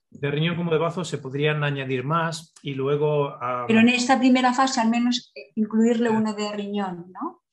de 0.09 0.31
riñón 0.31 0.55
como 0.55 0.71
de 0.71 0.77
bazo 0.77 1.03
se 1.03 1.17
podrían 1.17 1.63
añadir 1.63 2.03
más 2.03 2.53
y 2.61 2.73
luego... 2.73 3.37
Pero 3.67 3.79
en 3.79 3.89
esta 3.89 4.17
primera 4.17 4.53
fase 4.53 4.81
al 4.81 4.89
menos 4.89 5.33
incluirle 5.55 6.09
uno 6.09 6.33
de 6.33 6.51
riñón, 6.53 7.11
¿no? 7.11 7.44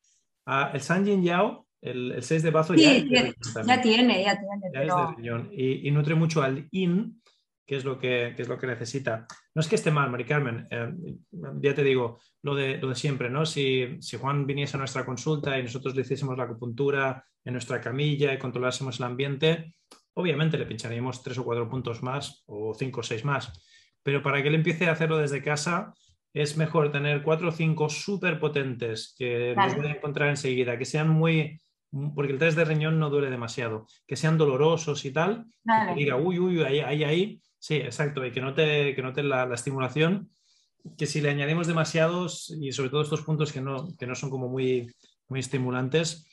El 0.47 0.81
San 0.81 1.23
Yao, 1.23 1.67
el, 1.81 2.13
el 2.13 2.23
6 2.23 2.43
de 2.43 2.51
bazo, 2.51 2.75
ya, 2.75 2.93
tiene, 2.93 3.35
ya, 3.67 3.83
tiene, 3.83 4.23
ya 4.23 4.39
tiene. 4.39 4.71
Ya 4.73 4.83
es 4.83 4.95
de 4.95 5.17
riñón 5.17 5.51
y, 5.53 5.89
y, 5.89 5.91
nutre 5.91 6.15
mucho 6.15 6.43
al 6.43 6.69
IN, 6.71 7.21
que 7.67 7.77
es 7.77 7.85
lo 7.85 7.99
que, 7.99 8.35
que, 8.37 8.43
es 8.43 8.49
lo 8.49 8.59
que 8.59 8.67
necesita. 8.67 9.27
No 9.55 9.61
es 9.61 9.69
que 9.69 9.75
esté 9.75 9.91
mal, 9.91 10.11
Mari 10.11 10.25
Carmen, 10.25 10.67
eh, 10.71 10.93
ya 11.61 11.75
te 11.75 11.83
digo, 11.83 12.19
lo 12.43 12.55
de, 12.55 12.79
lo 12.79 12.89
de 12.89 12.95
siempre, 12.95 13.31
¿no? 13.31 13.45
Si, 13.45 13.97
si, 14.01 14.17
Juan 14.17 14.47
viniese 14.47 14.77
a 14.77 14.79
nuestra 14.79 15.05
consulta 15.05 15.59
y 15.59 15.63
nosotros 15.63 15.95
le 15.95 16.03
hiciésemos 16.03 16.37
la 16.37 16.45
acupuntura 16.45 17.25
en 17.45 17.53
nuestra 17.53 17.81
camilla 17.81 18.33
y 18.33 18.39
controlásemos 18.39 18.99
el 18.99 19.07
ambiente, 19.07 19.75
obviamente 20.15 20.59
le 20.59 20.67
pincharíamos 20.67 21.23
tres 21.23 21.39
o 21.39 21.45
cuatro 21.45 21.69
puntos 21.69 22.03
más 22.03 22.45
o 22.47 22.75
cinco 22.75 23.01
o 23.01 23.03
seis 23.03 23.25
más. 23.25 23.53
Pero 24.03 24.23
para 24.23 24.43
que 24.43 24.49
él 24.49 24.55
empiece 24.55 24.87
a 24.87 24.93
hacerlo 24.93 25.19
desde 25.19 25.43
casa, 25.43 25.95
es 26.35 26.57
mejor 26.57 26.91
tener 26.91 27.23
cuatro 27.23 27.49
o 27.49 27.53
cinco 27.53 27.89
súper 27.89 28.39
potentes 28.39 29.15
que 29.17 29.55
vale. 29.55 29.77
los 29.77 29.91
encontrar 29.91 30.29
enseguida, 30.31 30.79
que 30.79 30.85
sean 30.85 31.09
muy, 31.09 31.61
porque 32.15 32.33
el 32.33 32.39
test 32.39 32.57
de 32.57 32.65
riñón 32.65 32.99
no 32.99 33.11
duele 33.11 33.31
demasiado, 33.31 33.87
que 34.07 34.17
sean 34.17 34.39
dolorosos 34.39 35.05
y 35.05 35.13
tal, 35.13 35.47
que 35.65 35.95
diga, 35.95 36.17
uy, 36.17 36.39
uy, 36.39 36.63
ahí, 36.63 36.81
ahí, 36.81 37.05
ahí, 37.05 37.43
sí, 37.59 37.77
exacto, 37.77 38.25
y 38.25 38.33
que 38.33 38.41
note, 38.41 38.95
que 38.95 39.03
note 39.03 39.23
la, 39.23 39.47
la, 39.47 39.55
estimulación, 39.55 40.31
que 40.97 41.07
si 41.07 41.21
le 41.21 41.31
añadimos 41.31 41.67
demasiados, 41.67 42.51
y 42.59 42.73
sobre 42.73 42.91
todo 42.91 43.03
estos 43.03 43.23
puntos 43.23 43.53
que 43.53 43.61
no, 43.61 43.89
que 43.99 44.07
no 44.07 44.15
son 44.15 44.31
como 44.31 44.49
muy, 44.49 44.91
muy 45.29 45.41
estimulantes, 45.41 46.27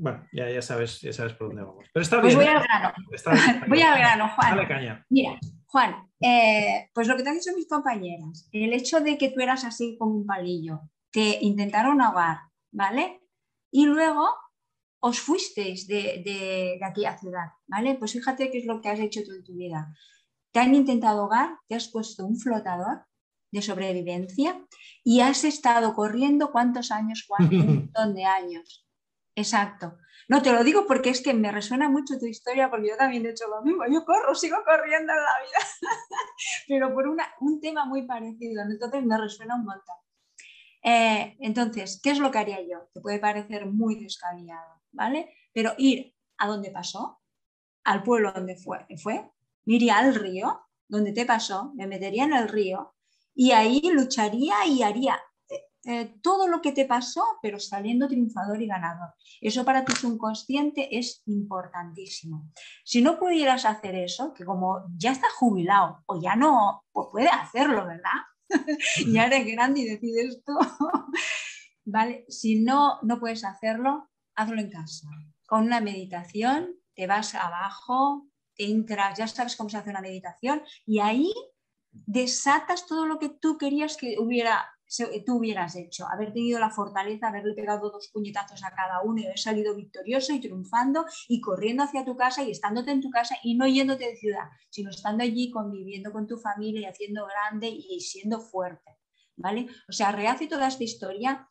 bueno, 0.00 0.24
ya, 0.32 0.48
ya, 0.48 0.62
sabes, 0.62 1.00
ya 1.00 1.12
sabes 1.12 1.32
por 1.32 1.48
dónde 1.48 1.62
vamos. 1.62 1.86
Pero 1.92 2.02
está 2.02 2.20
pues 2.20 2.36
bien. 2.36 2.46
voy 2.46 2.56
al 2.56 2.62
grano. 2.62 2.92
Está, 3.10 3.32
voy 3.66 3.82
al 3.82 3.98
grano, 3.98 4.28
Juan. 4.28 4.56
Dale 4.56 4.68
caña. 4.68 5.04
Mira, 5.08 5.38
Juan, 5.66 6.07
eh, 6.20 6.90
pues 6.92 7.06
lo 7.06 7.16
que 7.16 7.22
te 7.22 7.28
han 7.28 7.36
dicho 7.36 7.54
mis 7.54 7.68
compañeras, 7.68 8.48
el 8.52 8.72
hecho 8.72 9.00
de 9.00 9.16
que 9.16 9.30
tú 9.30 9.40
eras 9.40 9.64
así 9.64 9.96
como 9.98 10.14
un 10.16 10.26
palillo, 10.26 10.80
te 11.10 11.38
intentaron 11.40 12.00
ahogar, 12.00 12.38
¿vale? 12.72 13.22
Y 13.70 13.86
luego 13.86 14.28
os 15.00 15.20
fuisteis 15.20 15.86
de, 15.86 16.22
de, 16.24 16.76
de 16.78 16.84
aquella 16.84 17.16
ciudad, 17.18 17.52
¿vale? 17.66 17.94
Pues 17.94 18.12
fíjate 18.12 18.50
qué 18.50 18.58
es 18.58 18.66
lo 18.66 18.80
que 18.80 18.88
has 18.88 19.00
hecho 19.00 19.22
tú 19.24 19.32
en 19.32 19.44
tu 19.44 19.54
vida. 19.54 19.94
Te 20.52 20.60
han 20.60 20.74
intentado 20.74 21.20
ahogar, 21.20 21.58
te 21.68 21.76
has 21.76 21.88
puesto 21.88 22.26
un 22.26 22.36
flotador 22.38 23.06
de 23.52 23.62
sobrevivencia 23.62 24.66
y 25.04 25.20
has 25.20 25.44
estado 25.44 25.94
corriendo 25.94 26.50
cuántos 26.52 26.90
años, 26.90 27.24
Juan, 27.26 27.48
un 27.48 27.66
montón 27.66 28.14
de 28.14 28.24
años. 28.24 28.87
Exacto. 29.38 29.98
No, 30.28 30.42
te 30.42 30.52
lo 30.52 30.64
digo 30.64 30.84
porque 30.86 31.10
es 31.10 31.22
que 31.22 31.32
me 31.32 31.52
resuena 31.52 31.88
mucho 31.88 32.18
tu 32.18 32.26
historia, 32.26 32.68
porque 32.68 32.88
yo 32.88 32.96
también 32.96 33.24
he 33.24 33.30
hecho 33.30 33.46
lo 33.48 33.62
mismo. 33.62 33.84
Yo 33.88 34.04
corro, 34.04 34.34
sigo 34.34 34.56
corriendo 34.64 35.12
en 35.12 35.18
la 35.18 35.36
vida, 35.44 35.60
pero 36.68 36.92
por 36.92 37.06
una, 37.06 37.24
un 37.40 37.60
tema 37.60 37.84
muy 37.84 38.02
parecido. 38.02 38.64
Entonces 38.68 39.04
me 39.04 39.16
resuena 39.16 39.54
un 39.54 39.64
montón. 39.64 39.96
Eh, 40.82 41.36
entonces, 41.40 42.00
¿qué 42.02 42.10
es 42.10 42.18
lo 42.18 42.32
que 42.32 42.38
haría 42.38 42.60
yo? 42.62 42.88
Te 42.92 43.00
puede 43.00 43.20
parecer 43.20 43.66
muy 43.66 43.94
descabellado, 43.94 44.80
¿vale? 44.90 45.32
Pero 45.52 45.72
ir 45.78 46.14
a 46.38 46.48
donde 46.48 46.72
pasó, 46.72 47.20
al 47.84 48.02
pueblo 48.02 48.32
donde 48.32 48.56
fue, 48.56 48.86
fue, 49.00 49.30
iría 49.66 49.98
al 49.98 50.16
río, 50.16 50.60
donde 50.88 51.12
te 51.12 51.26
pasó, 51.26 51.72
me 51.74 51.86
metería 51.86 52.24
en 52.24 52.32
el 52.34 52.48
río 52.48 52.94
y 53.34 53.52
ahí 53.52 53.80
lucharía 53.92 54.66
y 54.66 54.82
haría 54.82 55.20
eh, 55.90 56.18
todo 56.20 56.48
lo 56.48 56.60
que 56.60 56.72
te 56.72 56.84
pasó, 56.84 57.24
pero 57.40 57.58
saliendo 57.58 58.08
triunfador 58.08 58.60
y 58.60 58.66
ganador. 58.66 59.14
Eso 59.40 59.64
para 59.64 59.86
tu 59.86 59.96
subconsciente 59.96 60.98
es 60.98 61.22
importantísimo. 61.24 62.52
Si 62.84 63.00
no 63.00 63.18
pudieras 63.18 63.64
hacer 63.64 63.94
eso, 63.94 64.34
que 64.34 64.44
como 64.44 64.84
ya 64.98 65.12
está 65.12 65.28
jubilado 65.30 66.02
o 66.04 66.20
ya 66.20 66.36
no, 66.36 66.84
pues 66.92 67.08
puede 67.10 67.28
hacerlo, 67.28 67.86
¿verdad? 67.86 68.20
ya 69.14 69.28
eres 69.28 69.46
grande 69.46 69.80
y 69.80 69.84
decides 69.86 70.42
tú. 70.44 70.52
¿Vale? 71.86 72.26
Si 72.28 72.60
no, 72.60 72.98
no 73.00 73.18
puedes 73.18 73.42
hacerlo, 73.44 74.10
hazlo 74.34 74.60
en 74.60 74.70
casa. 74.70 75.08
Con 75.46 75.62
una 75.62 75.80
meditación, 75.80 76.68
te 76.94 77.06
vas 77.06 77.34
abajo, 77.34 78.26
te 78.54 78.66
entras, 78.70 79.16
ya 79.16 79.26
sabes 79.26 79.56
cómo 79.56 79.70
se 79.70 79.78
hace 79.78 79.88
una 79.88 80.02
meditación 80.02 80.60
y 80.84 80.98
ahí 80.98 81.32
desatas 81.90 82.86
todo 82.86 83.06
lo 83.06 83.18
que 83.18 83.30
tú 83.30 83.56
querías 83.56 83.96
que 83.96 84.16
hubiera 84.18 84.68
tú 85.26 85.36
hubieras 85.36 85.76
hecho, 85.76 86.06
haber 86.08 86.32
tenido 86.32 86.58
la 86.58 86.70
fortaleza, 86.70 87.28
haberle 87.28 87.54
pegado 87.54 87.90
dos 87.90 88.08
puñetazos 88.12 88.64
a 88.64 88.70
cada 88.70 89.02
uno 89.02 89.20
y 89.20 89.26
haber 89.26 89.38
salido 89.38 89.74
victorioso 89.74 90.32
y 90.32 90.40
triunfando 90.40 91.04
y 91.28 91.40
corriendo 91.40 91.82
hacia 91.82 92.04
tu 92.04 92.16
casa 92.16 92.42
y 92.42 92.50
estándote 92.50 92.90
en 92.90 93.00
tu 93.00 93.10
casa 93.10 93.36
y 93.42 93.56
no 93.56 93.66
yéndote 93.66 94.06
de 94.06 94.16
ciudad, 94.16 94.48
sino 94.70 94.90
estando 94.90 95.24
allí 95.24 95.50
conviviendo 95.50 96.10
con 96.12 96.26
tu 96.26 96.38
familia 96.38 96.80
y 96.80 96.84
haciendo 96.86 97.26
grande 97.26 97.68
y 97.68 98.00
siendo 98.00 98.40
fuerte, 98.40 98.98
¿vale? 99.36 99.66
O 99.88 99.92
sea, 99.92 100.12
rehace 100.12 100.46
toda 100.46 100.68
esta 100.68 100.84
historia, 100.84 101.46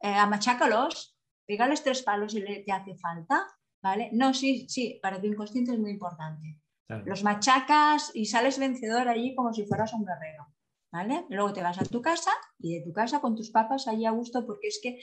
eh, 0.00 0.12
amachácalos, 0.14 1.16
pégales 1.46 1.82
tres 1.82 2.02
palos 2.02 2.32
si 2.32 2.42
te 2.42 2.72
hace 2.72 2.94
falta, 2.96 3.46
¿vale? 3.82 4.10
No, 4.12 4.34
sí, 4.34 4.66
sí, 4.68 4.98
para 5.02 5.20
tu 5.20 5.26
inconsciente 5.26 5.72
es 5.72 5.78
muy 5.78 5.90
importante. 5.90 6.60
Claro. 6.86 7.04
Los 7.06 7.22
machacas 7.22 8.10
y 8.14 8.26
sales 8.26 8.58
vencedor 8.58 9.08
allí 9.08 9.34
como 9.34 9.52
si 9.52 9.64
fueras 9.64 9.94
un 9.94 10.04
guerrero. 10.04 10.46
¿Vale? 10.92 11.24
Luego 11.30 11.52
te 11.52 11.62
vas 11.62 11.80
a 11.80 11.84
tu 11.84 12.02
casa 12.02 12.30
y 12.58 12.74
de 12.74 12.84
tu 12.84 12.92
casa 12.92 13.20
con 13.20 13.34
tus 13.34 13.50
papas 13.50 13.88
allí 13.88 14.04
a 14.04 14.10
gusto 14.10 14.46
porque 14.46 14.68
es 14.68 14.78
que 14.82 15.00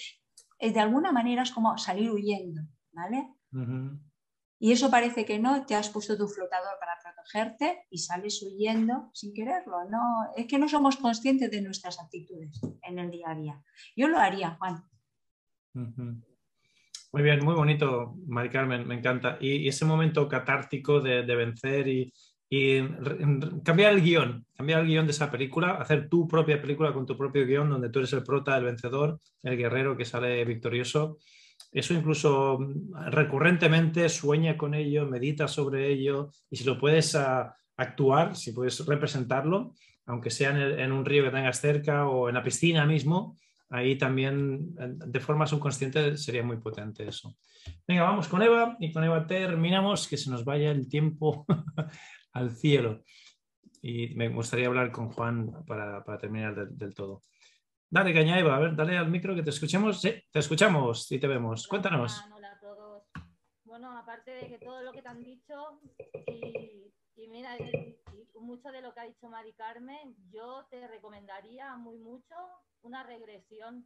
eh, 0.60 0.72
de 0.72 0.80
alguna 0.80 1.12
manera 1.12 1.42
es 1.44 1.52
como 1.52 1.78
salir 1.78 2.12
huyendo, 2.12 2.62
¿vale? 2.92 3.34
Uh 3.52 3.58
-huh. 3.58 4.00
Y 4.60 4.72
eso 4.74 4.92
parece 4.92 5.26
que 5.26 5.40
no, 5.40 5.66
te 5.66 5.74
has 5.74 5.90
puesto 5.90 6.18
tu 6.18 6.28
flotador 6.28 6.78
para 6.80 7.00
protegerte 7.02 7.88
y 7.90 7.98
sales 7.98 8.44
huyendo 8.44 9.10
sin 9.14 9.34
quererlo. 9.34 9.86
No, 9.90 10.02
es 10.36 10.48
que 10.48 10.60
no 10.60 10.68
somos 10.68 10.98
conscientes 10.98 11.50
de 11.50 11.62
nuestras 11.62 12.00
actitudes 12.00 12.60
en 12.84 13.00
el 13.00 13.10
día 13.10 13.32
a 13.32 13.36
día. 13.36 13.64
Yo 13.96 14.10
lo 14.10 14.20
haría, 14.20 14.58
Juan. 14.60 14.84
Uh 15.74 15.80
-huh. 15.80 16.24
Muy 17.12 17.24
bien, 17.24 17.44
muy 17.44 17.56
bonito, 17.56 18.16
Mari 18.28 18.50
Carmen, 18.50 18.86
me 18.88 18.96
encanta. 18.96 19.38
Y, 19.40 19.54
y 19.64 19.68
ese 19.70 19.86
momento 19.86 20.28
catártico 20.28 21.00
de, 21.00 21.24
de 21.24 21.36
vencer 21.36 21.88
y, 21.88 22.14
y 22.50 22.82
cambiar 23.64 23.94
el 23.94 24.02
guion, 24.02 24.46
cambiar 24.56 24.82
el 24.82 24.88
guion 24.88 25.06
de 25.06 25.12
esa 25.12 25.30
película, 25.30 25.74
hacer 25.74 26.10
tu 26.10 26.28
propia 26.28 26.60
película 26.60 26.92
con 26.92 27.06
tu 27.06 27.16
propio 27.16 27.46
guion, 27.46 27.70
donde 27.70 27.90
tú 27.90 28.00
eres 28.00 28.12
el 28.14 28.24
prota, 28.24 28.58
el 28.58 28.64
vencedor, 28.64 29.20
el 29.44 29.56
guerrero 29.56 29.96
que 29.96 30.06
sale 30.06 30.44
victorioso. 30.46 31.20
Eso 31.72 31.94
incluso 31.94 32.58
recurrentemente 33.12 34.10
sueña 34.10 34.58
con 34.58 34.74
ello, 34.74 35.06
medita 35.06 35.48
sobre 35.48 35.92
ello 35.92 36.32
y 36.50 36.56
si 36.56 36.64
lo 36.64 36.80
puedes 36.80 37.14
uh, 37.14 37.46
actuar, 37.78 38.36
si 38.36 38.52
puedes 38.52 38.84
representarlo, 38.84 39.76
aunque 40.08 40.32
sea 40.32 40.50
en, 40.50 40.58
el, 40.58 40.80
en, 40.80 40.92
un 40.92 41.06
río 41.06 41.24
que 41.24 41.30
tengas 41.30 41.62
cerca 41.62 42.08
o 42.08 42.30
en 42.30 42.36
la 42.36 42.44
piscina 42.44 42.88
mismo, 42.88 43.38
ahí 43.70 43.96
también 43.96 44.74
de 44.74 45.20
forma 45.20 45.46
subconsciente 45.46 46.18
sería 46.18 46.42
muy 46.42 46.58
potente 46.58 47.08
eso. 47.08 47.36
Venga, 47.88 48.04
vamos 48.04 48.28
con 48.28 48.42
Eva 48.42 48.76
y 48.80 48.92
con 48.92 49.04
Eva 49.04 49.28
terminamos, 49.28 50.08
que 50.08 50.18
se 50.18 50.32
nos 50.32 50.44
vaya 50.44 50.72
el 50.72 50.88
tiempo 50.88 51.46
al 52.40 52.52
cielo. 52.52 53.04
Y 53.82 54.16
me 54.16 54.30
gustaría 54.30 54.68
hablar 54.68 54.92
con 54.92 55.12
Juan 55.12 55.64
para, 55.66 56.04
para 56.04 56.18
terminar 56.18 56.56
del, 56.56 56.78
del, 56.78 56.94
todo. 56.94 57.22
Dale, 57.90 58.14
caña 58.14 58.40
Eva, 58.40 58.56
a 58.56 58.60
ver, 58.60 58.76
dale 58.76 58.98
al 58.98 59.10
micro 59.10 59.36
que 59.36 59.44
te 59.44 59.50
escuchemos. 59.52 60.02
Sí, 60.02 60.14
te 60.32 60.40
escuchamos 60.40 61.12
y 61.12 61.20
te 61.20 61.28
vemos. 61.28 61.62
Hola, 61.62 61.70
Cuéntanos. 61.70 62.24
Hola 62.36 62.52
a 62.52 62.60
todos. 62.60 63.04
Bueno, 63.64 63.98
aparte 63.98 64.32
de 64.32 64.48
que 64.48 64.60
todo 64.60 64.82
lo 64.82 64.92
que 64.92 65.02
te 65.02 65.08
han 65.08 65.24
dicho 65.24 65.80
y, 66.28 66.94
y 67.16 67.28
mira, 67.28 67.58
y 67.58 68.00
mucho 68.40 68.72
de 68.72 68.82
lo 68.82 68.94
que 68.94 69.00
ha 69.02 69.04
dicho 69.04 69.30
Mari 69.30 69.54
Carmen, 69.54 70.16
yo 70.32 70.66
te 70.70 70.88
recomendaría 70.88 71.76
muy 71.76 71.98
mucho 72.00 72.36
una 72.82 73.04
regresión 73.04 73.86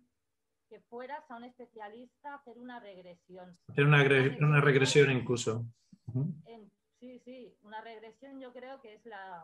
que 0.70 0.80
fueras 0.80 1.30
a 1.30 1.36
un 1.36 1.43
especialista 1.43 2.34
a 2.34 2.36
hacer 2.38 2.58
una 2.58 2.80
regresión. 2.80 3.58
Hacer 3.68 3.86
una, 3.86 4.04
una 4.39 4.62
regresión 4.62 5.12
incluso. 5.12 5.66
En, 6.45 6.72
Sí, 7.04 7.20
sí, 7.20 7.58
una 7.64 7.82
regresión 7.82 8.39
yo 8.39 8.54
creo 8.54 8.80
que 8.80 8.93
es 8.93 9.06
la... 9.06 9.43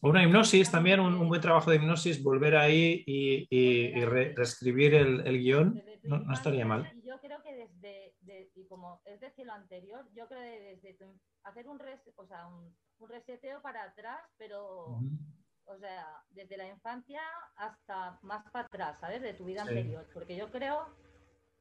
O 0.00 0.10
una 0.10 0.24
hipnosis 0.24 0.68
también, 0.68 0.98
un, 0.98 1.14
un, 1.14 1.28
buen 1.28 1.40
trabajo 1.40 1.70
de 1.70 1.76
hipnosis, 1.76 2.20
volver 2.24 2.56
ahí 2.56 3.04
y, 3.06 3.46
y, 3.48 3.96
y 3.96 4.04
re, 4.04 4.34
reescribir 4.34 4.94
el, 4.94 5.24
el 5.28 5.38
guion, 5.38 5.80
no, 6.02 6.18
no, 6.18 6.34
estaría 6.34 6.66
mal. 6.66 6.92
Yo 7.04 7.20
creo 7.20 7.40
que 7.44 7.54
desde, 7.54 8.16
de, 8.22 8.50
y 8.56 8.66
como 8.66 9.00
es 9.04 9.20
decir 9.20 9.46
lo 9.46 9.52
anterior, 9.52 10.08
yo 10.12 10.26
creo 10.26 10.40
que 10.40 10.60
desde 10.60 10.94
tu, 10.94 11.16
hacer 11.44 11.68
un, 11.68 11.78
res, 11.78 12.00
o 12.16 12.26
sea, 12.26 12.48
un, 12.48 12.76
un, 12.98 13.08
reseteo 13.08 13.62
para 13.62 13.84
atrás, 13.84 14.20
pero, 14.36 14.88
uh 14.88 15.00
-huh. 15.00 15.18
o 15.66 15.78
sea, 15.78 16.04
desde 16.30 16.56
la 16.56 16.66
infancia 16.66 17.20
hasta 17.54 18.18
más 18.22 18.42
para 18.50 18.66
atrás, 18.66 18.98
¿sabes? 18.98 19.22
De 19.22 19.34
tu 19.34 19.44
vida 19.44 19.62
sí. 19.62 19.68
anterior, 19.68 20.04
porque 20.12 20.34
yo 20.34 20.50
creo 20.50 20.96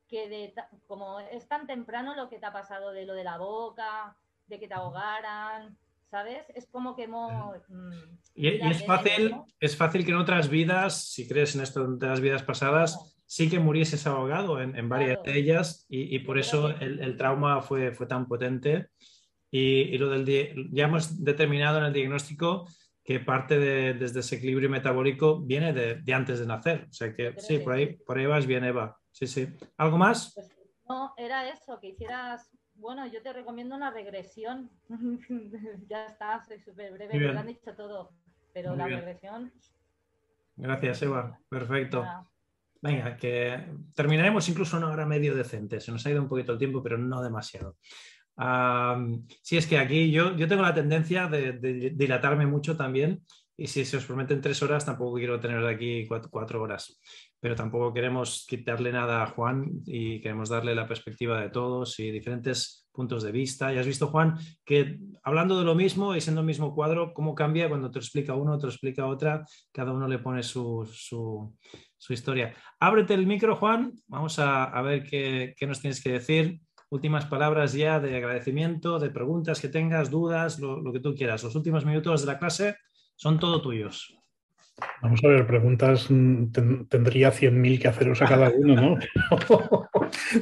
que 0.08 0.52
como 0.88 1.20
es 1.20 1.48
tan 1.48 1.68
temprano 1.68 2.16
lo 2.16 2.28
que 2.28 2.40
te 2.40 2.48
ha 2.48 2.54
pasado 2.54 2.92
de 2.92 3.06
lo 3.06 3.14
de 3.14 3.24
la 3.24 3.38
boca, 3.38 4.18
de 4.48 4.60
que 4.60 4.68
te 4.68 4.74
ahogaran, 4.74 5.78
¿sabes? 6.10 6.46
Es 6.56 6.68
como 6.68 6.96
que 6.96 7.04
hemos... 7.04 7.62
Mm, 7.70 7.92
y, 8.36 8.48
es 8.48 8.86
fácil, 8.86 9.36
es 9.60 9.76
fácil 9.76 10.06
que 10.06 10.12
en 10.12 10.18
otras 10.18 10.50
vidas, 10.50 11.10
si 11.10 11.28
crees 11.28 11.56
en 11.56 11.62
esto 11.62 11.88
de 11.88 12.08
las 12.08 12.22
vidas 12.22 12.44
pasadas, 12.44 13.16
sí 13.26 13.50
que 13.50 13.60
murieses 13.60 14.06
ahogado 14.08 14.62
en, 14.62 14.90
varias 14.90 15.22
de 15.24 15.38
ellas 15.38 15.86
y, 15.90 16.20
por 16.20 16.38
eso 16.38 16.70
el, 16.70 17.18
trauma 17.18 17.62
fue, 17.62 17.92
fue 17.92 18.06
tan 18.06 18.28
potente. 18.28 18.90
Y, 19.52 19.98
lo 19.98 20.10
del 20.10 20.70
ya 20.72 20.86
hemos 20.86 21.24
determinado 21.24 21.80
en 21.80 21.86
el 21.86 21.94
diagnóstico 21.94 22.68
que 23.04 23.20
parte 23.20 23.60
de, 23.60 23.94
desde 23.94 24.22
ese 24.22 24.38
equilibrio 24.38 24.70
metabólico 24.70 25.40
viene 25.40 25.74
de, 25.74 26.14
antes 26.14 26.40
de 26.40 26.48
nacer. 26.48 26.88
O 26.90 26.94
sea 26.94 27.14
que 27.14 27.36
sí, 27.38 27.60
por 27.60 27.74
ahí, 27.74 27.98
por 27.98 28.18
ahí 28.18 28.26
vas 28.26 28.46
bien, 28.48 28.64
Eva. 28.64 28.98
Sí, 29.12 29.28
sí. 29.28 29.48
¿Algo 29.78 29.98
más? 29.98 30.34
Pues, 30.34 30.50
no, 30.90 31.14
era 31.16 31.48
eso, 31.50 31.80
que 31.80 31.90
hicieras 31.90 32.50
bueno, 32.76 33.08
yo 33.08 33.22
te 33.22 33.34
recomiendo 33.34 33.76
una 33.76 33.92
regresión. 33.92 34.70
ya 35.88 36.08
está, 36.08 36.44
soy 36.46 36.60
súper 36.60 36.94
breve, 36.94 37.20
lo 37.20 37.40
han 37.40 37.48
dicho 37.48 37.74
todo. 37.76 38.12
Pero 38.54 38.76
la 38.76 38.88
regresión. 38.88 39.52
Gracias, 40.56 41.02
Eva. 41.02 41.38
Perfecto. 41.50 42.06
Venga, 42.82 43.18
que 43.18 43.66
terminaremos 43.94 44.48
incluso 44.48 44.78
una 44.78 44.90
hora 44.90 45.06
medio 45.06 45.36
decente. 45.36 45.80
Se 45.80 45.92
nos 45.92 46.06
ha 46.06 46.12
ido 46.12 46.22
un 46.22 46.30
poquito 46.30 46.54
el 46.54 46.60
tiempo, 46.60 46.82
pero 46.82 46.98
no 46.98 47.22
demasiado. 47.22 47.78
sí, 49.42 49.58
es 49.58 49.68
que 49.68 49.78
aquí 49.78 50.12
yo, 50.12 50.36
yo 50.36 50.48
tengo 50.48 50.62
la 50.62 50.74
tendencia 50.74 51.28
de, 51.28 51.92
dilatarme 51.94 52.46
mucho 52.46 52.78
también. 52.78 53.24
Y 53.58 53.68
si 53.68 53.86
se 53.86 53.98
os 53.98 54.06
prometen 54.06 54.42
tres 54.42 54.62
horas, 54.64 54.86
tampoco 54.86 55.16
quiero 55.16 55.40
tener 55.40 55.66
aquí 55.66 56.08
cuatro 56.08 56.62
horas 56.62 57.00
pero 57.46 57.56
tampoco 57.56 57.94
queremos 57.94 58.44
quitarle 58.50 58.92
nada 58.92 59.22
a 59.22 59.28
Juan 59.28 59.84
y 59.86 60.20
queremos 60.20 60.50
darle 60.50 60.74
la 60.74 60.88
perspectiva 60.88 61.40
de 61.40 61.52
todos 61.52 62.00
y 62.00 62.10
diferentes 62.10 62.88
puntos 62.92 63.22
de 63.22 63.32
vista. 63.32 63.72
Y 63.72 63.78
has 63.78 63.86
visto, 63.86 64.08
Juan, 64.08 64.36
que 64.66 64.98
hablando 65.22 65.60
de 65.60 65.64
lo 65.64 65.76
mismo 65.76 66.16
y 66.16 66.22
siendo 66.22 66.42
el 66.42 66.48
mismo 66.48 66.74
cuadro, 66.74 67.14
cómo 67.14 67.36
cambia 67.36 67.70
cuando 67.70 67.92
te 67.92 68.00
lo 68.00 68.02
explica 68.02 68.34
uno, 68.34 68.58
te 68.58 68.66
lo 68.66 68.72
explica 68.72 69.06
otra, 69.06 69.46
cada 69.72 69.94
uno 69.94 70.08
le 70.08 70.18
pone 70.18 70.42
su, 70.42 70.90
historia. 72.10 72.56
Ábrete 72.80 73.14
el 73.14 73.28
micro, 73.28 73.56
Juan, 73.56 73.94
vamos 74.08 74.40
a, 74.40 74.82
ver 74.82 75.04
qué, 75.04 75.56
nos 75.68 75.82
tienes 75.82 76.02
que 76.02 76.14
decir. 76.14 76.60
Últimas 76.90 77.28
palabras 77.28 77.74
ya 77.74 78.00
de 78.00 78.18
agradecimiento, 78.18 78.98
de 78.98 79.12
preguntas 79.12 79.62
que 79.62 79.70
tengas, 79.70 80.10
dudas, 80.10 80.58
lo, 80.58 80.82
lo 80.82 80.92
que 80.92 81.00
tú 81.00 81.14
quieras. 81.14 81.44
Los 81.44 81.54
últimos 81.54 81.86
minutos 81.86 82.22
de 82.22 82.26
la 82.26 82.40
clase 82.40 82.78
son 83.16 83.38
todo 83.38 83.62
tuyos. 83.62 84.18
Vamos 85.02 85.24
a 85.24 85.28
ver, 85.30 85.48
preguntas 85.48 86.08
mm, 86.10 86.52
tendría 86.90 87.32
100.000 87.32 87.80
que 87.80 87.88
haceros 87.88 88.22
a 88.22 88.26
cada 88.26 88.50
uno, 88.50 88.76
¿no? 88.76 89.00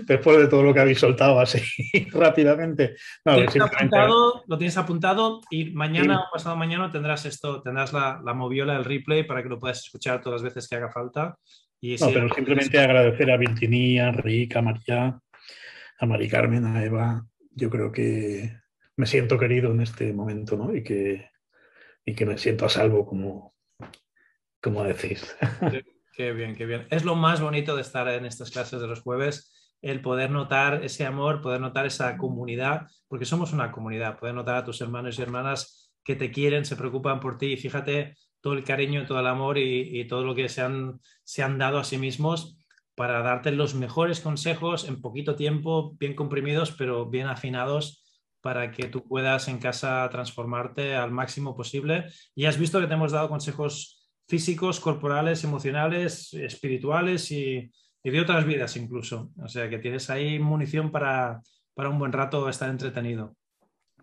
Después 0.07 0.37
de 0.37 0.47
todo 0.47 0.63
lo 0.63 0.73
que 0.73 0.79
habéis 0.79 0.99
soltado 0.99 1.39
así 1.39 1.61
rápidamente. 2.11 2.95
lo, 3.25 4.57
tienes 4.57 4.77
apuntado, 4.77 5.41
y 5.51 5.71
mañana 5.71 6.21
o 6.21 6.31
pasado 6.33 6.55
mañana 6.55 6.91
tendrás 6.91 7.25
esto, 7.25 7.61
tendrás 7.61 7.93
la, 7.93 8.21
moviola, 8.33 8.75
el 8.75 8.85
replay 8.85 9.23
para 9.23 9.43
que 9.43 9.49
lo 9.49 9.59
puedas 9.59 9.83
escuchar 9.83 10.21
todas 10.21 10.41
las 10.41 10.53
veces 10.53 10.67
que 10.67 10.77
haga 10.77 10.91
falta. 10.91 11.37
Y 11.79 11.95
no, 11.97 12.07
pero 12.11 12.33
simplemente 12.33 12.79
agradecer 12.79 13.29
a 13.29 13.37
Virginia, 13.37 14.07
a 14.07 14.11
Rick, 14.13 14.55
a 14.55 14.61
María, 14.61 15.19
a 15.99 16.05
Mari 16.05 16.27
Carmen, 16.27 16.65
a 16.65 16.83
Eva. 16.83 17.23
Yo 17.51 17.69
creo 17.69 17.91
que 17.91 18.57
me 18.95 19.05
siento 19.05 19.37
querido 19.37 19.71
en 19.71 19.81
este 19.81 20.11
momento, 20.13 20.55
¿no? 20.57 20.73
Y 20.73 20.83
que, 20.83 21.29
y 22.05 22.15
que 22.15 22.25
me 22.25 22.37
siento 22.37 22.65
a 22.65 22.69
salvo 22.69 23.05
como, 23.05 23.52
como 24.63 24.83
decís. 24.83 25.35
Qué 26.15 26.31
bien, 26.31 26.55
qué 26.55 26.65
bien. 26.65 26.87
Es 26.91 27.03
lo 27.05 27.15
más 27.15 27.41
bonito 27.41 27.75
de 27.75 27.81
estar 27.81 28.07
en 28.07 28.25
estas 28.25 28.51
clases 28.51 28.79
de 28.79 28.87
los 28.87 29.01
jueves, 29.01 29.51
el 29.81 29.99
poder 29.99 30.29
notar 30.29 30.83
ese 30.83 31.05
amor, 31.05 31.41
poder 31.41 31.59
notar 31.59 31.87
esa 31.87 32.17
comunidad, 32.17 32.87
porque 33.07 33.25
somos 33.25 33.51
una 33.51 33.71
comunidad, 33.71 34.19
poder 34.19 34.35
notar 34.35 34.55
a 34.55 34.63
tus 34.63 34.79
hermanos 34.81 35.17
y 35.17 35.21
hermanas 35.23 35.91
que 36.03 36.15
te 36.15 36.31
quieren, 36.31 36.65
se 36.65 36.75
preocupan 36.75 37.19
por 37.19 37.37
ti 37.37 37.53
y 37.53 37.57
fíjate 37.57 38.15
todo 38.41 38.53
el 38.53 38.63
cariño, 38.63 39.05
todo 39.07 39.19
el 39.19 39.27
amor 39.27 39.57
y, 39.57 40.05
todo 40.07 40.23
lo 40.23 40.35
que 40.35 40.47
se 40.49 40.61
han, 40.61 40.99
se 41.23 41.43
han 41.43 41.57
dado 41.57 41.79
a 41.79 41.83
sí 41.83 41.97
mismos 41.97 42.57
para 42.95 43.23
darte 43.23 43.51
los 43.51 43.73
mejores 43.73 44.19
consejos 44.19 44.87
en 44.87 45.01
poquito 45.01 45.35
tiempo, 45.35 45.95
bien 45.99 46.13
comprimidos, 46.13 46.71
pero 46.71 47.09
bien 47.09 47.27
afinados 47.27 48.05
para 48.41 48.71
que 48.71 48.87
tú 48.87 49.07
puedas 49.07 49.47
en 49.47 49.57
casa 49.57 50.07
transformarte 50.11 50.93
al 50.93 51.11
máximo 51.11 51.55
posible. 51.55 52.05
Y 52.35 52.45
has 52.45 52.59
visto 52.59 52.79
que 52.79 52.87
te 52.87 52.93
hemos 52.93 53.13
dado 53.13 53.29
consejos 53.29 54.02
físicos, 54.27 54.79
corporales, 54.79 55.43
emocionales, 55.43 56.33
espirituales 56.33 57.31
y, 57.31 57.71
de 58.03 58.19
otras 58.19 58.45
vidas 58.45 58.75
incluso. 58.75 59.31
O 59.41 59.47
sea 59.47 59.69
que 59.69 59.79
tienes 59.79 60.09
ahí 60.09 60.39
munición 60.39 60.91
para, 60.91 61.41
un 61.75 61.99
buen 61.99 62.11
rato 62.11 62.49
estar 62.49 62.69
entretenido. 62.69 63.35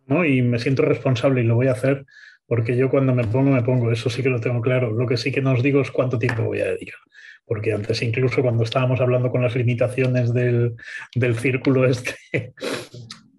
¿No? 0.06 0.24
Y 0.24 0.42
me 0.42 0.58
siento 0.58 0.82
responsable 0.82 1.42
y 1.42 1.44
lo 1.44 1.54
voy 1.54 1.68
a 1.68 1.72
hacer 1.72 2.04
porque 2.46 2.76
yo 2.76 2.90
cuando 2.90 3.14
me 3.14 3.24
pongo, 3.24 3.52
me 3.52 3.62
pongo, 3.62 3.92
eso 3.92 4.10
sí 4.10 4.24
que 4.24 4.28
lo 4.28 4.40
tengo 4.40 4.60
claro. 4.60 4.90
Lo 4.90 5.06
que 5.06 5.16
sí 5.16 5.30
que 5.30 5.40
nos 5.40 5.62
digo 5.62 5.80
es 5.80 5.92
cuánto 5.92 6.18
tiempo 6.18 6.42
voy 6.42 6.60
a 6.60 6.72
dedicar. 6.72 6.98
Porque 7.44 7.72
antes, 7.72 8.02
incluso 8.02 8.42
cuando 8.42 8.64
estábamos 8.64 9.00
hablando 9.00 9.30
con 9.30 9.42
las 9.42 9.54
limitaciones 9.54 10.34
del, 10.34 10.74
del 11.14 11.36
círculo 11.36 11.86
este, 11.86 12.16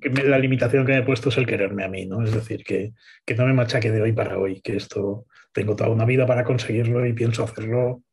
la 0.01 0.39
limitación 0.39 0.85
que 0.85 0.93
me 0.93 0.99
he 0.99 1.03
puesto 1.03 1.29
es 1.29 1.37
el 1.37 1.45
quererme 1.45 1.83
a 1.83 1.89
mí, 1.89 2.05
¿no? 2.05 2.23
Es 2.23 2.33
decir, 2.33 2.63
que, 2.63 2.93
que 3.25 3.35
no 3.35 3.45
me 3.45 3.53
machaque 3.53 3.91
de 3.91 4.01
hoy 4.01 4.13
para 4.13 4.37
hoy, 4.37 4.61
que 4.61 4.75
esto 4.75 5.25
tengo 5.51 5.75
toda 5.75 5.89
una 5.89 6.05
vida 6.05 6.25
para 6.25 6.43
conseguirlo 6.43 7.05
y 7.05 7.13
pienso 7.13 7.43
hacerlo 7.43 8.03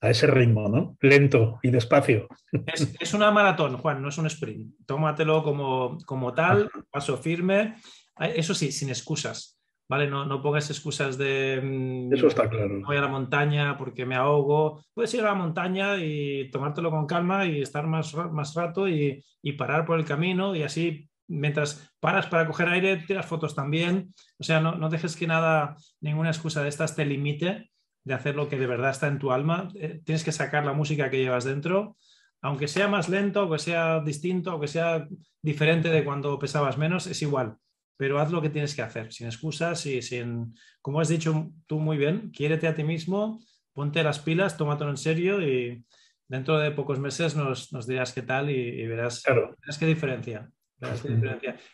a 0.00 0.10
ese 0.10 0.26
ritmo, 0.26 0.68
¿no? 0.68 0.96
Lento 1.00 1.58
y 1.62 1.70
despacio. 1.70 2.28
Es, 3.00 3.14
una 3.14 3.30
maratón, 3.30 3.78
Juan, 3.78 4.00
no 4.00 4.08
es 4.08 4.18
un 4.18 4.26
sprint. 4.26 4.74
Tómatelo 4.86 5.42
como, 5.42 5.98
como 6.06 6.32
tal, 6.34 6.70
paso 6.90 7.16
firme. 7.16 7.76
Eso 8.18 8.54
sí, 8.54 8.70
sin 8.72 8.88
excusas. 8.90 9.56
¿Vale? 9.90 10.06
No, 10.06 10.26
no 10.26 10.42
pongas 10.42 10.68
excusas 10.68 11.16
de. 11.16 11.60
Mm, 11.62 12.12
Eso 12.12 12.26
está 12.26 12.48
claro. 12.48 12.82
Voy 12.84 12.96
a 12.98 13.00
la 13.00 13.08
montaña 13.08 13.76
porque 13.78 14.04
me 14.04 14.16
ahogo. 14.16 14.84
Puedes 14.92 15.14
ir 15.14 15.20
a 15.20 15.28
la 15.30 15.34
montaña 15.34 15.96
y 15.96 16.50
tomártelo 16.50 16.90
con 16.90 17.06
calma 17.06 17.46
y 17.46 17.62
estar 17.62 17.86
más, 17.86 18.14
más 18.14 18.54
rato 18.54 18.86
y, 18.86 19.24
y 19.42 19.52
parar 19.52 19.86
por 19.86 19.98
el 19.98 20.04
camino 20.04 20.54
y 20.54 20.62
así 20.62 21.08
mientras 21.28 21.92
paras 22.00 22.26
para 22.26 22.46
coger 22.46 22.68
aire, 22.68 22.96
tiras 22.96 23.26
fotos 23.26 23.54
también. 23.54 24.14
O 24.38 24.44
sea, 24.44 24.60
no, 24.60 24.88
dejes 24.88 25.16
que 25.16 25.26
nada, 25.26 25.76
ninguna 26.00 26.30
excusa 26.30 26.62
de 26.62 26.68
estas 26.68 26.96
te 26.96 27.04
limite 27.04 27.70
de 28.04 28.14
hacer 28.14 28.34
lo 28.34 28.48
que 28.48 28.58
de 28.58 28.66
verdad 28.66 28.90
está 28.90 29.06
en 29.06 29.18
tu 29.18 29.30
alma. 29.30 29.68
Eh, 29.76 30.00
tienes 30.04 30.24
que 30.24 30.32
sacar 30.32 30.64
la 30.64 30.72
música 30.72 31.10
que 31.10 31.18
llevas 31.18 31.44
dentro, 31.44 31.96
aunque 32.40 32.68
sea 32.68 32.88
más 32.88 33.08
lento, 33.08 33.40
aunque 33.40 33.58
sea 33.58 34.00
distinto, 34.00 34.50
aunque 34.50 34.68
sea 34.68 35.06
diferente 35.42 35.90
de 35.90 36.04
cuando 36.04 36.38
pesabas 36.38 36.78
menos, 36.78 37.06
es 37.06 37.20
igual. 37.22 37.56
Pero 37.96 38.18
haz 38.18 38.30
lo 38.30 38.40
que 38.40 38.50
tienes 38.50 38.74
que 38.74 38.82
hacer, 38.82 39.12
sin 39.12 39.26
excusas 39.26 39.84
y 39.86 40.02
sin, 40.02 40.54
como 40.80 41.00
has 41.00 41.08
dicho 41.08 41.50
tú 41.66 41.80
muy 41.80 41.96
bien, 41.96 42.30
quiérete 42.30 42.68
a 42.68 42.74
ti 42.74 42.84
mismo, 42.84 43.40
ponte 43.72 44.02
las 44.02 44.20
pilas, 44.20 44.56
tómatelo 44.56 44.90
en 44.90 44.96
serio 44.96 45.42
y 45.42 45.84
dentro 46.28 46.58
de 46.58 46.70
pocos 46.70 46.98
meses 47.00 47.34
nos, 47.34 47.86
dirás 47.86 48.12
qué 48.12 48.22
tal 48.22 48.50
y, 48.50 48.86
verás, 48.86 49.22
verás 49.26 49.78
qué 49.78 49.86
diferencia. 49.86 50.48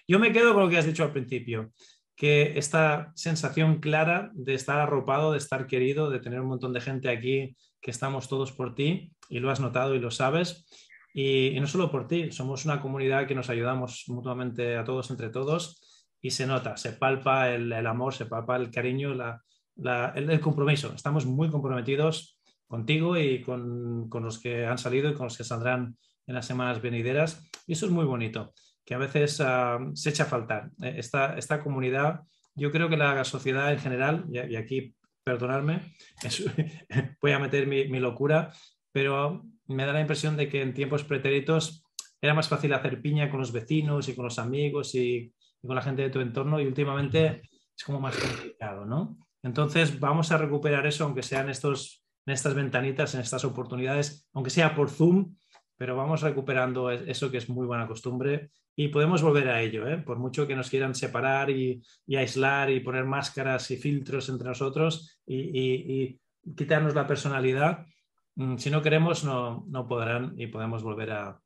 Yo 0.09 0.19
me 0.19 0.33
quedo 0.33 0.55
con 0.55 0.63
lo 0.63 0.69
que 0.69 0.79
has 0.79 0.87
dicho 0.87 1.05
al 1.05 1.13
principio, 1.13 1.73
que 2.17 2.57
esta 2.59 3.13
sensación 3.15 3.81
clara 3.81 4.31
de 4.35 4.55
estar 4.55 4.79
arropado, 4.79 5.33
de 5.33 5.39
estar 5.39 5.67
querido, 5.67 6.11
de 6.11 6.21
tener 6.21 6.41
un 6.41 6.49
montón 6.49 6.73
de 6.73 6.81
gente 6.81 7.09
aquí 7.09 7.57
que 7.81 7.91
estamos 7.91 8.29
todos 8.29 8.53
por 8.53 8.75
ti 8.75 9.13
y 9.29 9.41
lo 9.41 9.51
has 9.51 9.61
notado 9.61 9.95
y 9.95 9.99
lo 9.99 10.11
sabes. 10.11 10.67
Y, 11.13 11.59
no 11.61 11.67
solo 11.67 11.91
por 11.91 12.09
ti, 12.09 12.33
somos 12.33 12.65
una 12.65 12.81
comunidad 12.81 13.27
que 13.27 13.35
nos 13.35 13.51
ayudamos 13.51 14.05
mutuamente 14.09 14.77
a 14.77 14.85
todos 14.85 15.11
entre 15.11 15.29
todos 15.29 15.81
y 16.21 16.31
se 16.31 16.47
nota, 16.47 16.77
se 16.77 16.93
palpa 16.93 17.51
el, 17.51 17.73
amor, 17.87 18.15
se 18.15 18.27
palpa 18.27 18.57
el 18.57 18.71
cariño, 18.71 19.13
el, 19.13 20.41
compromiso. 20.41 20.93
Estamos 20.95 21.27
muy 21.27 21.51
comprometidos 21.51 22.41
contigo 22.67 23.19
y 23.19 23.43
con, 23.43 24.09
con 24.09 24.25
los 24.25 24.41
que 24.41 24.65
han 24.65 24.79
salido 24.79 25.11
y 25.11 25.15
con 25.15 25.25
los 25.25 25.37
que 25.37 25.45
saldrán 25.45 25.97
en 26.27 26.35
las 26.35 26.47
semanas 26.47 26.81
venideras. 26.81 27.45
Y 27.67 27.75
eso 27.75 27.87
es 27.87 27.93
muy 27.93 28.07
bonito 28.07 28.55
que 28.85 28.95
a 28.95 28.99
veces 28.99 29.41
ah, 29.41 29.79
se 29.95 30.11
echa 30.11 30.25
a 30.25 30.27
faltar. 30.27 30.71
Eh, 30.83 30.95
esta, 30.99 31.37
esta, 31.37 31.63
comunidad, 31.63 32.21
yo 32.55 32.71
creo 32.71 32.89
que 32.89 32.97
la 32.97 33.25
sociedad 33.25 33.73
en 33.73 33.79
general, 33.79 34.27
y, 34.31 34.57
aquí 34.57 34.95
perdonadme, 35.25 35.81
voy 37.21 37.33
a 37.33 37.39
meter 37.39 37.67
mi, 37.67 37.99
locura, 37.99 38.53
pero 38.93 39.45
me 39.67 39.87
da 39.87 39.93
la 39.93 40.01
impresión 40.01 40.37
de 40.37 40.49
que 40.49 40.61
en 40.61 40.75
tiempos 40.75 41.05
pretéritos 41.05 41.85
era 42.21 42.35
más 42.35 42.49
fácil 42.49 42.73
hacer 42.75 43.01
piña 43.01 43.31
con 43.31 43.41
los 43.41 43.53
vecinos 43.53 44.09
y 44.09 44.15
con 44.15 44.25
los 44.25 44.39
amigos 44.39 44.95
y, 44.95 45.33
con 45.63 45.75
la 45.75 45.83
gente 45.83 46.03
de 46.03 46.11
tu 46.11 46.21
entorno 46.21 46.61
y 46.61 46.67
últimamente 46.67 47.41
es 47.75 47.85
como 47.85 47.99
más 47.99 48.15
complicado, 48.19 48.85
¿no? 48.85 49.17
Entonces 49.43 49.99
vamos 49.99 50.31
a 50.31 50.37
recuperar 50.37 50.87
eso, 50.87 51.05
aunque 51.05 51.23
sean 51.23 51.49
estos, 51.49 52.05
en 52.27 52.35
estas 52.35 52.55
ventanitas, 52.55 53.15
en 53.15 53.23
estas 53.23 53.47
oportunidades, 53.47 54.29
aunque 54.35 54.51
sea 54.51 54.75
por 54.75 54.91
Zoom, 54.91 55.35
pero 55.77 55.97
vamos 55.97 56.23
recuperando 56.23 56.91
eso 56.91 57.31
que 57.31 57.39
es 57.39 57.49
muy 57.49 57.67
buena 57.67 57.87
costumbre 57.87 58.51
y 58.77 58.89
podemos 58.89 59.23
volver 59.23 59.49
a 59.49 59.63
ello, 59.63 59.87
¿eh? 59.87 59.99
por 59.99 60.19
mucho 60.19 60.47
que 60.47 60.57
nos 60.57 60.71
quieran 60.71 60.95
separar 60.95 61.51
y, 61.51 61.83
aislar 62.09 62.71
y 62.71 62.81
poner 62.81 63.05
máscaras 63.05 63.71
y 63.71 63.77
filtros 63.77 64.29
entre 64.29 64.49
nosotros 64.49 65.21
y, 65.27 66.19
quitarnos 66.57 66.95
la 66.95 67.07
personalidad, 67.07 67.87
mm, 68.35 68.59
si 68.59 68.71
no 68.71 68.83
queremos 68.83 69.25
no, 69.25 69.65
podrán 69.89 70.35
y 70.37 70.49
podemos 70.49 70.83
volver 70.83 71.13
a, 71.13 71.41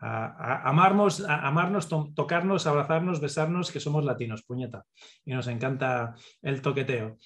a, 0.00 0.68
amarnos, 0.68 1.24
amarnos, 1.26 1.88
tocarnos, 1.88 2.66
abrazarnos, 2.66 3.20
besarnos, 3.20 3.70
que 3.72 3.80
somos 3.80 4.04
latinos, 4.04 4.42
puñeta. 4.42 4.84
Y 5.24 5.32
nos 5.32 5.46
encanta 5.46 6.14
el 6.42 6.60
toqueteo. 6.60 7.16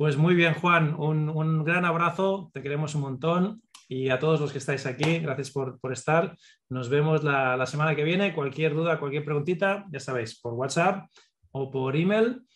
Pues 0.00 0.16
muy 0.16 0.34
bien, 0.34 0.54
Juan, 0.54 0.94
un, 0.98 1.62
gran 1.62 1.84
abrazo, 1.84 2.50
te 2.54 2.62
queremos 2.62 2.94
un 2.94 3.02
montón. 3.02 3.62
Y 3.92 4.08
a 4.10 4.20
todos 4.20 4.40
los 4.40 4.52
que 4.52 4.58
estáis 4.58 4.86
aquí, 4.86 5.18
gracias 5.18 5.50
por, 5.50 5.80
estar. 5.90 6.36
Nos 6.68 6.88
vemos 6.88 7.24
la, 7.24 7.56
la, 7.56 7.66
semana 7.66 7.96
que 7.96 8.04
viene. 8.04 8.32
Cualquier 8.32 8.72
duda, 8.72 9.00
cualquier 9.00 9.24
preguntita, 9.24 9.84
ya 9.90 9.98
sabéis, 9.98 10.40
por 10.40 10.54
WhatsApp 10.54 11.10
o 11.50 11.72
por 11.72 11.96
email. 11.96 12.46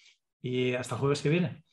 Y 0.41 0.75
hasta 0.75 0.95
el 0.95 1.01
jueves 1.01 1.23
que 1.23 1.31
viene. 1.31 1.65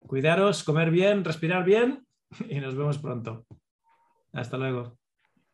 Cuidaros, 0.00 0.64
comer 0.64 0.90
bien, 0.90 1.24
respirar 1.24 1.64
bien 1.64 2.04
y 2.50 2.58
nos 2.58 2.74
vemos 2.74 2.98
pronto. 2.98 3.46
Hasta 4.32 4.58
luego. 4.58 4.98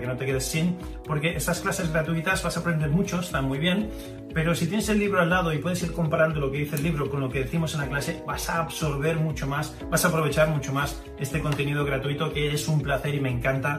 que 0.00 0.06
no 0.06 0.16
te 0.16 0.26
quedes 0.26 0.44
sin, 0.44 0.76
porque 1.04 1.36
estas 1.36 1.60
clases 1.60 1.92
gratuitas 1.92 2.42
vas 2.42 2.56
a 2.56 2.60
aprender 2.60 2.90
mucho, 2.90 3.20
están 3.20 3.46
muy 3.46 3.58
bien, 3.58 3.90
pero 4.34 4.54
si 4.54 4.66
tienes 4.66 4.88
el 4.88 4.98
libro 4.98 5.20
al 5.20 5.30
lado 5.30 5.52
y 5.52 5.58
puedes 5.58 5.82
ir 5.82 5.92
comparando 5.92 6.40
lo 6.40 6.50
que 6.50 6.58
dice 6.58 6.76
el 6.76 6.82
libro 6.82 7.08
con 7.08 7.20
lo 7.20 7.30
que 7.30 7.40
decimos 7.40 7.74
en 7.74 7.80
la 7.80 7.88
clase, 7.88 8.22
vas 8.26 8.50
a 8.50 8.58
absorber 8.58 9.16
mucho 9.16 9.46
más, 9.46 9.76
vas 9.90 10.04
a 10.04 10.08
aprovechar 10.08 10.48
mucho 10.48 10.72
más 10.72 11.00
este 11.18 11.40
contenido 11.40 11.84
gratuito 11.84 12.32
que 12.32 12.52
es 12.52 12.66
un 12.66 12.80
placer 12.80 13.14
y 13.14 13.20
me 13.20 13.30
encanta 13.30 13.78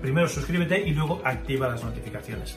primero 0.00 0.28
suscríbete 0.28 0.86
y 0.86 0.92
luego 0.92 1.20
activa 1.24 1.68
las 1.68 1.82
notificaciones. 1.82 2.56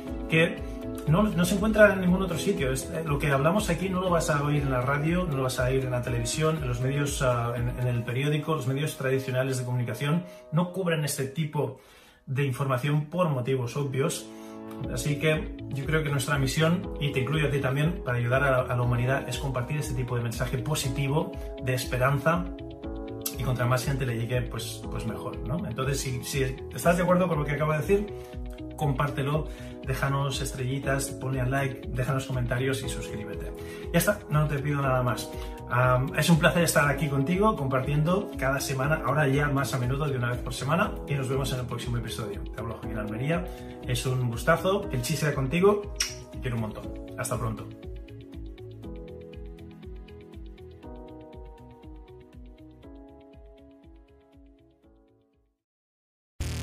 que 0.31 0.55
no, 1.07 1.45
se 1.45 1.55
encuentra 1.55 1.93
en 1.93 2.01
ningún 2.01 2.21
otro 2.21 2.37
sitio. 2.37 2.71
Eh, 2.71 3.03
lo 3.05 3.19
que 3.19 3.27
hablamos 3.27 3.69
aquí 3.69 3.89
no 3.89 3.99
lo 3.99 4.09
vas 4.09 4.29
a 4.29 4.41
oír 4.43 4.63
en 4.63 4.71
la 4.71 4.81
radio, 4.81 5.27
no 5.29 5.35
lo 5.35 5.43
vas 5.43 5.59
a 5.59 5.65
oír 5.65 5.83
en 5.83 5.91
la 5.91 6.01
televisión, 6.01 6.57
en 6.61 6.67
los 6.67 6.79
medios, 6.79 7.21
ah, 7.21 7.53
en, 7.55 7.85
el 7.85 8.03
periódico, 8.03 8.55
los 8.55 8.65
medios 8.65 8.95
tradicionales 8.97 9.57
de 9.57 9.65
comunicación 9.65 10.23
no 10.51 10.71
cubren 10.71 11.03
este 11.03 11.25
tipo 11.25 11.79
de 12.25 12.45
información 12.45 13.05
por 13.05 13.29
motivos 13.29 13.75
obvios. 13.75 14.25
Así 14.93 15.19
que 15.19 15.57
yo 15.69 15.85
creo 15.85 16.01
que 16.01 16.09
nuestra 16.09 16.39
misión, 16.39 16.93
y 16.99 17.11
te 17.11 17.19
incluyo 17.19 17.47
a 17.47 17.51
ti 17.51 17.59
también, 17.59 18.01
para 18.03 18.17
ayudar 18.17 18.43
a 18.43 18.75
la, 18.75 18.81
humanidad, 18.81 19.27
es 19.27 19.37
compartir 19.37 19.77
este 19.77 19.93
tipo 19.93 20.15
de 20.15 20.23
mensaje 20.23 20.57
positivo, 20.59 21.33
de 21.63 21.73
esperanza, 21.73 22.45
y 23.37 23.43
contra 23.43 23.65
más 23.65 23.85
gente 23.85 24.05
le 24.05 24.17
llegue, 24.17 24.41
pues, 24.43 24.81
pues 24.89 25.05
mejor, 25.05 25.37
¿no? 25.47 25.65
Entonces, 25.67 25.99
si, 25.99 26.23
si 26.23 26.43
estás 26.73 26.97
de 26.97 27.03
acuerdo 27.03 27.27
con 27.27 27.39
lo 27.39 27.45
que 27.45 27.51
acabo 27.51 27.73
de 27.73 27.79
decir, 27.79 28.07
compártelo 28.81 29.47
déjanos 29.85 30.41
estrellitas, 30.41 31.09
ponle 31.11 31.41
al 31.41 31.51
like, 31.51 31.87
déjanos 31.89 32.25
comentarios 32.25 32.83
y 32.83 32.89
suscríbete. 32.89 33.51
Ya 33.93 33.99
está, 33.99 34.19
no 34.29 34.47
te 34.47 34.57
pido 34.57 34.81
nada 34.81 35.03
más. 35.03 35.29
es 36.17 36.29
un 36.29 36.39
placer 36.39 36.63
estar 36.63 36.89
aquí 36.89 37.07
contigo 37.07 37.55
compartiendo 37.55 38.31
cada 38.39 38.59
semana, 38.59 39.01
ahora 39.05 39.27
ya 39.27 39.47
más 39.49 39.73
a 39.73 39.77
menudo 39.77 40.05
de 40.05 40.17
una 40.17 40.31
vez 40.31 40.39
por 40.39 40.53
semana 40.53 40.91
y 41.07 41.13
nos 41.13 41.29
vemos 41.29 41.53
en 41.53 41.59
el 41.59 41.65
próximo 41.65 41.97
episodio. 41.97 42.41
Te 42.43 42.59
hablo 42.59 42.75
Joaquín 42.75 42.97
Almería, 42.97 43.45
es 43.87 44.05
un 44.05 44.29
gustazo, 44.29 44.89
el 44.91 45.01
chiste 45.03 45.31
contigo, 45.33 45.93
te 46.31 46.39
quiero 46.39 46.55
un 46.55 46.61
montón. 46.63 46.85
Hasta 47.17 47.37
pronto. 47.37 47.90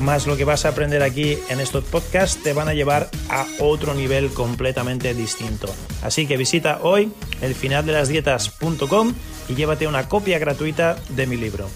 más 0.00 0.26
lo 0.26 0.36
que 0.36 0.44
vas 0.44 0.64
a 0.64 0.70
aprender 0.70 1.02
aquí 1.02 1.38
en 1.48 1.60
estos 1.60 1.84
podcasts 1.84 2.42
te 2.42 2.52
van 2.52 2.68
a 2.68 2.74
llevar 2.74 3.10
a 3.28 3.46
otro 3.58 3.94
nivel 3.94 4.30
completamente 4.30 5.14
distinto. 5.14 5.72
Así 6.02 6.26
que 6.26 6.36
visita 6.36 6.80
hoy 6.82 7.12
el 7.40 7.54
finaldelasdietas.com 7.54 9.14
y 9.48 9.54
llévate 9.54 9.86
una 9.86 10.08
copia 10.08 10.38
gratuita 10.38 10.96
de 11.10 11.26
mi 11.26 11.36
libro. 11.36 11.68